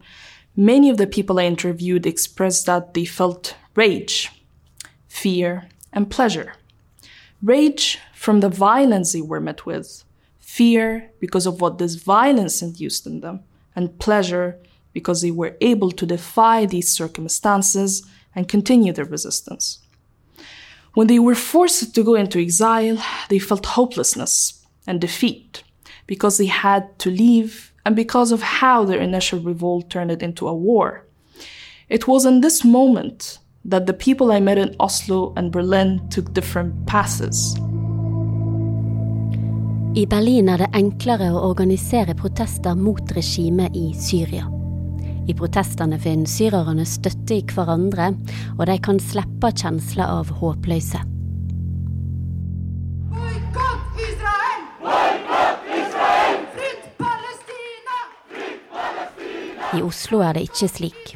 many 0.56 0.88
of 0.88 0.96
the 0.96 1.06
people 1.06 1.38
I 1.38 1.44
interviewed 1.44 2.06
expressed 2.06 2.64
that 2.64 2.94
they 2.94 3.04
felt 3.04 3.54
rage, 3.74 4.32
fear, 5.08 5.68
and 5.92 6.10
pleasure. 6.10 6.54
Rage 7.42 7.98
from 8.14 8.40
the 8.40 8.48
violence 8.48 9.12
they 9.12 9.20
were 9.20 9.40
met 9.40 9.66
with, 9.66 10.04
fear 10.40 11.10
because 11.20 11.44
of 11.44 11.60
what 11.60 11.76
this 11.76 11.96
violence 11.96 12.62
induced 12.62 13.06
in 13.06 13.20
them, 13.20 13.40
and 13.76 13.98
pleasure 13.98 14.58
because 14.94 15.20
they 15.20 15.30
were 15.30 15.54
able 15.60 15.90
to 15.90 16.06
defy 16.06 16.64
these 16.64 16.90
circumstances 16.90 18.08
and 18.34 18.48
continue 18.48 18.92
their 18.92 19.04
resistance. 19.04 19.80
When 20.94 21.06
they 21.06 21.18
were 21.18 21.34
forced 21.34 21.94
to 21.94 22.04
go 22.04 22.14
into 22.14 22.40
exile, 22.40 22.98
they 23.28 23.38
felt 23.38 23.66
hopelessness 23.66 24.66
and 24.86 25.00
defeat 25.00 25.62
because 26.06 26.38
they 26.38 26.46
had 26.46 26.98
to 27.00 27.10
leave 27.10 27.72
and 27.84 27.94
because 27.94 28.32
of 28.32 28.42
how 28.42 28.84
their 28.84 29.00
initial 29.00 29.38
revolt 29.40 29.90
turned 29.90 30.22
into 30.22 30.48
a 30.48 30.54
war. 30.54 31.04
It 31.88 32.06
was 32.06 32.26
in 32.26 32.40
this 32.40 32.64
moment 32.64 33.38
that 33.64 33.86
the 33.86 33.92
people 33.94 34.32
I 34.32 34.40
met 34.40 34.58
in 34.58 34.74
Oslo 34.80 35.32
and 35.36 35.52
Berlin 35.52 36.08
took 36.10 36.32
different 36.34 36.86
passes. 36.86 37.56
I 39.96 40.04
Berlin 40.06 40.48
er 40.48 40.58
det 40.58 40.68
enklere 40.76 41.30
å 41.32 41.40
organisere 41.48 42.14
protester 42.14 42.76
mot 42.76 43.10
regimet 43.16 43.74
i 43.74 43.92
Syria. 43.96 44.57
I 45.28 45.34
protestene 45.36 45.98
finner 46.00 46.30
syrerne 46.30 46.86
støtte 46.88 47.36
i 47.36 47.42
hverandre, 47.52 48.14
og 48.56 48.64
de 48.70 48.76
kan 48.80 49.00
slippe 49.02 49.50
kjensla 49.52 50.06
av 50.08 50.30
håpløse. 50.40 51.02
Boikott 53.12 54.00
Israel! 54.06 54.62
Boikott 54.80 55.68
Israel! 55.76 56.38
Fritt 56.56 56.86
Palestina! 57.02 57.98
I 59.76 59.82
Oslo 59.84 60.22
er 60.24 60.38
det 60.38 60.46
ikke 60.48 60.70
slik. 60.72 61.12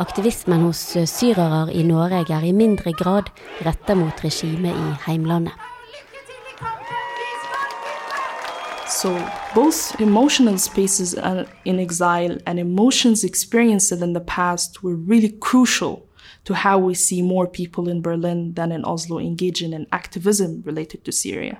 Aktivismen 0.00 0.64
hos 0.64 0.80
syrere 1.12 1.66
i 1.76 1.84
Norge 1.84 2.24
er 2.32 2.48
i 2.48 2.56
mindre 2.56 2.96
grad 2.96 3.28
retta 3.66 3.94
mot 3.98 4.24
regimet 4.24 4.72
i 4.72 4.96
heimlandet. 5.04 5.71
So, 8.92 9.08
both 9.54 9.98
emotional 10.00 10.58
spaces 10.58 11.14
in 11.14 11.80
exile 11.80 12.36
and 12.46 12.58
emotions 12.60 13.24
experienced 13.24 13.90
in 13.90 14.12
the 14.12 14.20
past 14.20 14.82
were 14.82 14.94
really 14.94 15.30
crucial 15.30 16.08
to 16.44 16.54
how 16.54 16.78
we 16.78 16.94
see 16.94 17.22
more 17.22 17.46
people 17.46 17.88
in 17.88 18.02
Berlin 18.02 18.52
than 18.52 18.70
in 18.70 18.84
Oslo 18.84 19.18
engaging 19.18 19.72
in 19.72 19.86
activism 19.92 20.62
related 20.64 21.04
to 21.06 21.10
Syria. 21.10 21.58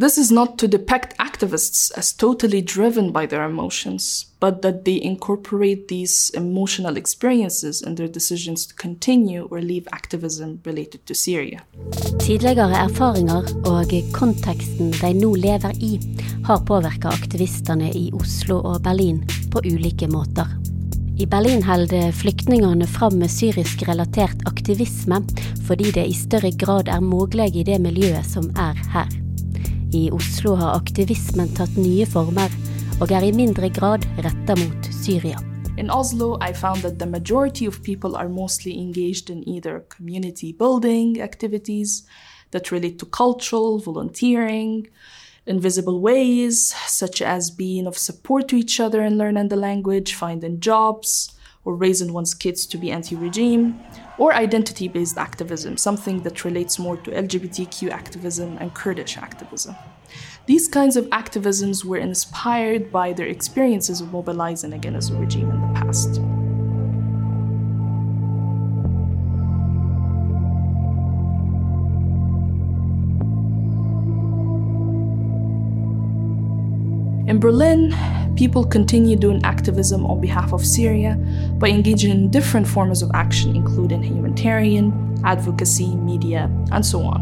This 0.00 0.16
is 0.16 0.30
not 0.30 0.58
to 0.58 0.68
depict 0.68 1.18
activists 1.18 1.90
as 1.98 2.12
totally 2.12 2.62
driven 2.62 3.10
by 3.10 3.26
their 3.26 3.42
emotions, 3.42 4.26
but 4.38 4.62
that 4.62 4.84
they 4.84 5.02
incorporate 5.02 5.88
these 5.88 6.30
emotional 6.36 6.96
experiences 6.96 7.82
in 7.82 7.96
their 7.96 8.06
decisions 8.06 8.64
to 8.66 8.74
continue 8.76 9.48
or 9.50 9.60
leave 9.60 9.88
activism 9.90 10.60
related 10.64 11.04
to 11.06 11.14
Syria. 11.14 11.64
Tidligere 12.20 12.78
erfaringer 12.84 13.42
og 13.66 13.90
konteksten 14.14 14.94
de 15.00 15.12
nå 15.18 15.34
lever 15.34 15.74
i, 15.82 15.98
har 16.46 16.62
påvirket 16.62 17.10
aktivistene 17.10 17.90
i 17.90 18.12
Oslo 18.14 18.62
og 18.62 18.84
Berlin 18.86 19.24
på 19.50 19.66
ulike 19.66 20.06
måter. 20.06 20.46
I 21.18 21.26
Berlin 21.26 21.66
holder 21.66 22.12
flyktningene 22.14 22.86
fram 22.86 23.18
med 23.18 23.34
syrisk-relatert 23.34 24.46
aktivisme 24.46 25.24
fordi 25.66 25.90
det 25.90 26.06
i 26.06 26.14
større 26.14 26.54
grad 26.54 26.86
er 26.86 27.02
mulig 27.02 27.56
i 27.56 27.66
det 27.66 27.82
miljøet 27.82 28.30
som 28.30 28.54
er 28.54 28.78
her. 28.94 29.10
I 29.92 30.10
Oslo 30.12 30.52
har 30.60 30.74
aktivismen 30.76 31.48
tatt 31.56 31.76
nye 31.80 32.04
former 32.04 32.52
og 33.00 33.12
er 33.14 33.24
i 33.24 33.30
mindre 33.32 33.70
grad 33.72 34.02
retta 34.20 34.56
mot 34.60 34.88
Syria. 34.92 35.38
In 35.80 35.88
Oslo, 35.88 36.36
I 36.44 36.52
found 36.52 36.82
that 36.82 36.98
the 36.98 37.06
majority 37.06 37.64
of 37.64 37.82
people 37.82 38.14
are 38.14 38.28
mostly 38.28 38.76
engaged 38.76 39.30
in 39.30 39.48
either 39.48 39.86
community 39.88 40.52
building 40.52 41.22
activities 41.22 42.02
that 42.50 42.70
relate 42.70 42.98
to 42.98 43.06
cultural, 43.06 43.78
volunteering, 43.78 44.88
invisible 45.46 46.00
ways, 46.00 46.74
such 46.86 47.22
as 47.22 47.50
being 47.50 47.86
of 47.86 47.96
support 47.96 48.48
to 48.48 48.56
each 48.56 48.80
other 48.80 49.00
and 49.00 49.16
learning 49.16 49.48
the 49.48 49.56
language, 49.56 50.12
finding 50.12 50.60
jobs, 50.60 51.32
or 51.64 51.74
raising 51.74 52.12
one's 52.12 52.34
kids 52.34 52.66
to 52.66 52.78
be 52.78 52.90
anti 52.90 53.16
regime, 53.16 53.80
or 54.16 54.34
identity 54.34 54.88
based 54.88 55.18
activism, 55.18 55.76
something 55.76 56.22
that 56.22 56.44
relates 56.44 56.78
more 56.78 56.96
to 56.96 57.10
LGBTQ 57.10 57.90
activism 57.90 58.56
and 58.58 58.74
Kurdish 58.74 59.16
activism. 59.16 59.74
These 60.46 60.68
kinds 60.68 60.96
of 60.96 61.04
activisms 61.06 61.84
were 61.84 61.98
inspired 61.98 62.90
by 62.90 63.12
their 63.12 63.26
experiences 63.26 64.00
of 64.00 64.12
mobilizing 64.12 64.72
against 64.72 65.12
the 65.12 65.18
regime 65.18 65.50
in 65.50 65.60
the 65.60 65.80
past. 65.80 66.20
In 77.28 77.38
Berlin, 77.38 77.94
people 78.36 78.64
continue 78.64 79.14
doing 79.14 79.44
activism 79.44 80.06
on 80.06 80.18
behalf 80.18 80.54
of 80.54 80.64
Syria 80.64 81.14
by 81.58 81.68
engaging 81.68 82.10
in 82.10 82.30
different 82.30 82.66
forms 82.66 83.02
of 83.02 83.10
action, 83.12 83.54
including 83.54 84.02
humanitarian, 84.02 84.92
advocacy, 85.24 85.94
media, 85.94 86.50
and 86.72 86.86
so 86.86 87.00
on. 87.00 87.20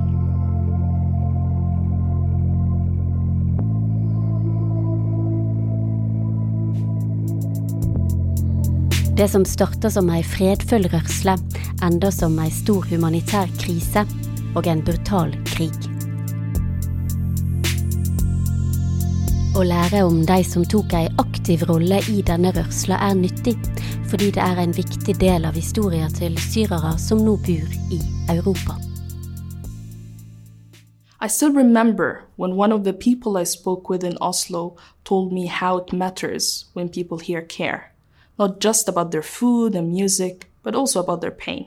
Det 9.16 9.28
som 9.28 9.44
starta 9.44 9.90
som 9.90 10.10
ei 10.10 10.22
fredfull 10.22 10.86
rørsle, 10.92 11.34
enda 11.82 12.12
som 12.12 12.38
ei 12.38 12.54
stor 12.54 12.86
humanitær 12.92 13.50
krise 13.58 14.06
og 14.54 14.70
en 14.70 14.86
brutal 14.86 15.34
krig. 15.50 15.95
Å 19.56 19.62
lære 19.64 20.02
om 20.04 20.18
de 20.28 20.36
som 20.44 20.66
tok 20.68 20.92
ei 20.98 21.06
aktiv 21.16 21.62
rolle 21.64 22.02
i 22.12 22.18
denne 22.28 22.50
rørsla 22.52 22.98
er 23.06 23.14
nyttig, 23.16 23.54
fordi 24.10 24.26
det 24.36 24.42
er 24.44 24.58
en 24.60 24.74
viktig 24.76 25.14
del 25.16 25.46
av 25.48 25.56
historia 25.56 26.10
til 26.12 26.36
syrere 26.36 26.90
som 27.00 27.22
nå 27.24 27.38
bor 27.46 27.70
i 27.88 28.00
Europa. 28.34 28.76
I 31.24 31.28
still 31.32 31.54
remember 31.56 32.26
when 32.36 32.58
one 32.60 32.70
of 32.70 32.84
the 32.84 32.92
people 32.92 33.40
I 33.40 33.44
spoke 33.44 33.88
with 33.88 34.04
in 34.04 34.18
Oslo 34.20 34.76
told 35.04 35.32
me 35.32 35.46
how 35.46 35.78
it 35.78 35.90
matters 35.90 36.66
when 36.74 36.90
people 36.90 37.16
here 37.16 37.40
care, 37.40 37.94
not 38.38 38.60
just 38.60 38.90
about 38.90 39.10
their 39.10 39.24
food 39.24 39.74
and 39.74 39.88
music, 39.88 40.50
but 40.62 40.74
also 40.74 41.00
about 41.00 41.22
their 41.22 41.32
pain. 41.32 41.64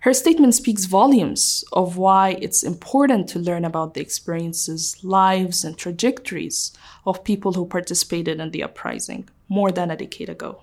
Her 0.00 0.14
statement 0.14 0.54
speaks 0.54 0.86
volumes 0.86 1.62
of 1.74 1.98
why 1.98 2.38
it's 2.40 2.62
important 2.62 3.28
to 3.28 3.38
learn 3.38 3.66
about 3.66 3.92
the 3.92 4.00
experiences, 4.00 4.96
lives, 5.04 5.62
and 5.62 5.76
trajectories 5.76 6.72
of 7.04 7.22
people 7.22 7.52
who 7.52 7.66
participated 7.66 8.40
in 8.40 8.50
the 8.50 8.62
uprising 8.62 9.28
more 9.50 9.70
than 9.70 9.90
a 9.90 9.96
decade 9.96 10.30
ago. 10.30 10.62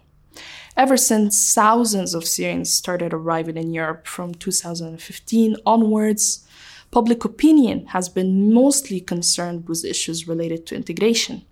Ever 0.75 0.97
since 0.97 1.53
thousands 1.53 2.15
of 2.15 2.25
Syrians 2.25 2.73
started 2.73 3.13
arriving 3.13 3.57
in 3.57 3.73
Europe 3.73 4.07
from 4.07 4.33
2015 4.33 5.57
onwards, 5.67 6.47
public 6.89 7.23
opinion 7.23 7.85
has 7.87 8.09
been 8.09 8.51
mostly 8.51 8.99
concerned 8.99 9.67
with 9.69 9.85
issues 9.85 10.27
related 10.27 10.65
to 10.65 10.75
integration, 10.75 11.45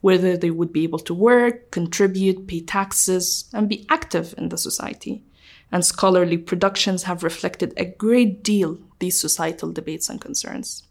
whether 0.00 0.38
they 0.38 0.50
would 0.50 0.72
be 0.72 0.84
able 0.84 1.00
to 1.00 1.12
work, 1.12 1.70
contribute, 1.70 2.46
pay 2.46 2.60
taxes, 2.60 3.50
and 3.52 3.68
be 3.68 3.84
active 3.90 4.34
in 4.38 4.48
the 4.48 4.56
society. 4.56 5.22
And 5.72 5.84
scholarly 5.84 6.38
productions 6.38 7.02
have 7.04 7.24
reflected 7.24 7.72
a 7.76 7.84
great 7.84 8.42
deal 8.44 8.78
these 8.98 9.20
societal 9.20 9.72
debates 9.72 10.08
and 10.08 10.20
concerns. 10.20 10.84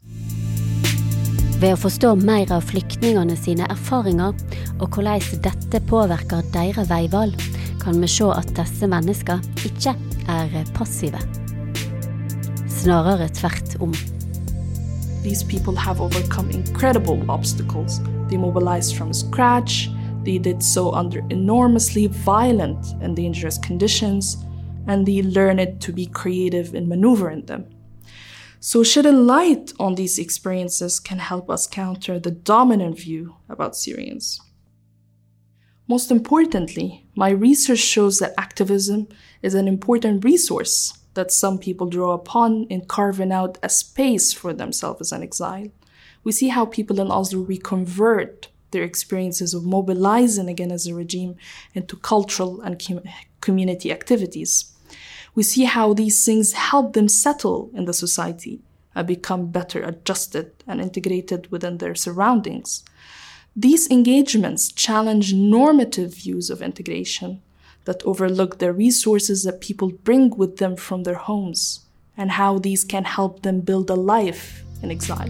Ved 1.55 1.71
å 1.71 1.79
forstå 1.79 2.09
mer 2.19 2.51
av 2.51 2.65
flyktningene 2.67 3.37
sine 3.39 3.65
erfaringer 3.71 4.35
og 4.83 4.97
hvordan 4.97 5.39
dette 5.45 5.79
påvirker 5.87 6.43
deres 6.51 6.89
veivalg, 6.91 7.39
kan 7.79 8.01
vi 8.01 8.09
se 8.11 8.27
at 8.33 8.51
disse 8.57 8.89
menneskene 8.91 9.63
ikke 9.69 9.93
er 10.27 10.51
passive. 10.75 11.21
Snarere 12.67 13.29
tvert 13.39 13.77
om. 13.79 13.95
These 15.23 15.45
people 15.45 15.75
have 15.79 16.01
overcome 16.01 16.51
incredible 16.51 17.23
obstacles. 17.29 18.01
They 18.29 18.37
mobilized 18.37 18.97
from 18.97 19.13
scratch, 19.13 19.89
they 20.25 20.37
did 20.37 20.61
so 20.61 20.91
under 20.91 21.23
enormously 21.29 22.07
violent 22.07 22.93
and 23.01 23.15
dangerous 23.15 23.57
conditions, 23.57 24.37
and 24.87 25.05
they 25.05 25.21
learned 25.21 25.81
to 25.81 25.93
be 25.93 26.05
creative 26.05 26.73
in 26.75 26.87
maneuvering 26.87 27.45
them. 27.45 27.67
So, 28.59 28.83
shedding 28.83 29.27
light 29.27 29.73
on 29.79 29.95
these 29.95 30.17
experiences 30.17 30.99
can 30.99 31.19
help 31.19 31.49
us 31.49 31.67
counter 31.67 32.19
the 32.19 32.31
dominant 32.31 32.97
view 32.97 33.35
about 33.47 33.75
Syrians. 33.75 34.41
Most 35.87 36.09
importantly, 36.09 37.05
my 37.15 37.29
research 37.29 37.79
shows 37.79 38.17
that 38.17 38.33
activism 38.39 39.07
is 39.43 39.53
an 39.53 39.67
important 39.67 40.23
resource 40.23 40.97
that 41.13 41.31
some 41.31 41.59
people 41.59 41.87
draw 41.87 42.13
upon 42.13 42.63
in 42.65 42.85
carving 42.85 43.31
out 43.31 43.57
a 43.61 43.69
space 43.69 44.33
for 44.33 44.51
themselves 44.51 45.01
as 45.01 45.11
an 45.11 45.21
exile. 45.21 45.67
We 46.23 46.31
see 46.31 46.47
how 46.47 46.65
people 46.65 46.99
in 46.99 47.11
Oslo 47.11 47.41
reconvert 47.41 48.49
their 48.71 48.83
experiences 48.83 49.53
of 49.53 49.63
mobilizing 49.63 50.49
against 50.49 50.85
the 50.85 50.93
regime 50.93 51.35
into 51.73 51.95
cultural 51.97 52.61
and 52.61 52.83
com- 52.83 53.03
community 53.41 53.91
activities. 53.91 54.74
We 55.35 55.43
see 55.43 55.65
how 55.65 55.93
these 55.93 56.23
things 56.25 56.53
help 56.53 56.93
them 56.93 57.09
settle 57.09 57.69
in 57.73 57.85
the 57.85 57.93
society 57.93 58.61
and 58.95 59.05
become 59.05 59.51
better 59.51 59.83
adjusted 59.83 60.51
and 60.65 60.79
integrated 60.79 61.51
within 61.51 61.77
their 61.77 61.93
surroundings. 61.93 62.83
These 63.55 63.91
engagements 63.91 64.71
challenge 64.71 65.33
normative 65.33 66.15
views 66.15 66.49
of 66.49 66.61
integration 66.61 67.41
that 67.83 68.03
overlook 68.03 68.59
the 68.59 68.73
resources 68.73 69.43
that 69.43 69.61
people 69.61 69.89
bring 69.89 70.29
with 70.35 70.57
them 70.57 70.77
from 70.77 71.03
their 71.03 71.15
homes 71.15 71.81
and 72.17 72.31
how 72.31 72.57
these 72.57 72.85
can 72.85 73.03
help 73.03 73.41
them 73.41 73.59
build 73.59 73.89
a 73.89 73.95
life 73.95 74.63
in 74.81 74.89
exile. 74.89 75.29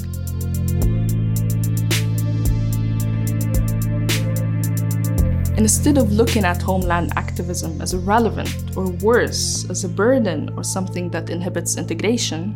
Instead 5.58 5.97
of 5.97 6.12
looking 6.12 6.43
at 6.43 6.62
homeland 6.62 7.14
activism 7.16 7.82
as 7.82 7.93
irrelevant 7.93 8.76
or 8.76 8.89
worse, 9.01 9.66
as 9.70 9.86
a 9.86 9.89
burden 9.89 10.49
or 10.58 10.64
something 10.66 11.10
that 11.10 11.30
inhibits 11.30 11.78
integration, 11.78 12.53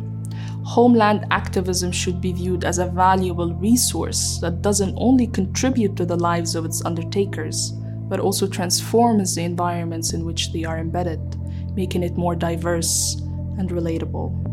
homeland 0.64 1.24
activism 1.30 1.90
should 1.90 2.20
be 2.20 2.32
viewed 2.32 2.62
as 2.62 2.78
a 2.78 2.86
valuable 2.86 3.54
resource 3.54 4.38
that 4.40 4.60
doesn't 4.60 4.94
only 4.98 5.26
contribute 5.26 5.96
to 5.96 6.04
the 6.04 6.16
lives 6.16 6.54
of 6.54 6.66
its 6.66 6.84
undertakers, 6.84 7.72
but 8.10 8.20
also 8.20 8.46
transforms 8.46 9.34
the 9.34 9.44
environments 9.44 10.12
in 10.12 10.26
which 10.26 10.52
they 10.52 10.64
are 10.64 10.78
embedded, 10.78 11.20
making 11.74 12.02
it 12.02 12.18
more 12.18 12.36
diverse 12.36 13.16
and 13.56 13.70
relatable. 13.70 14.49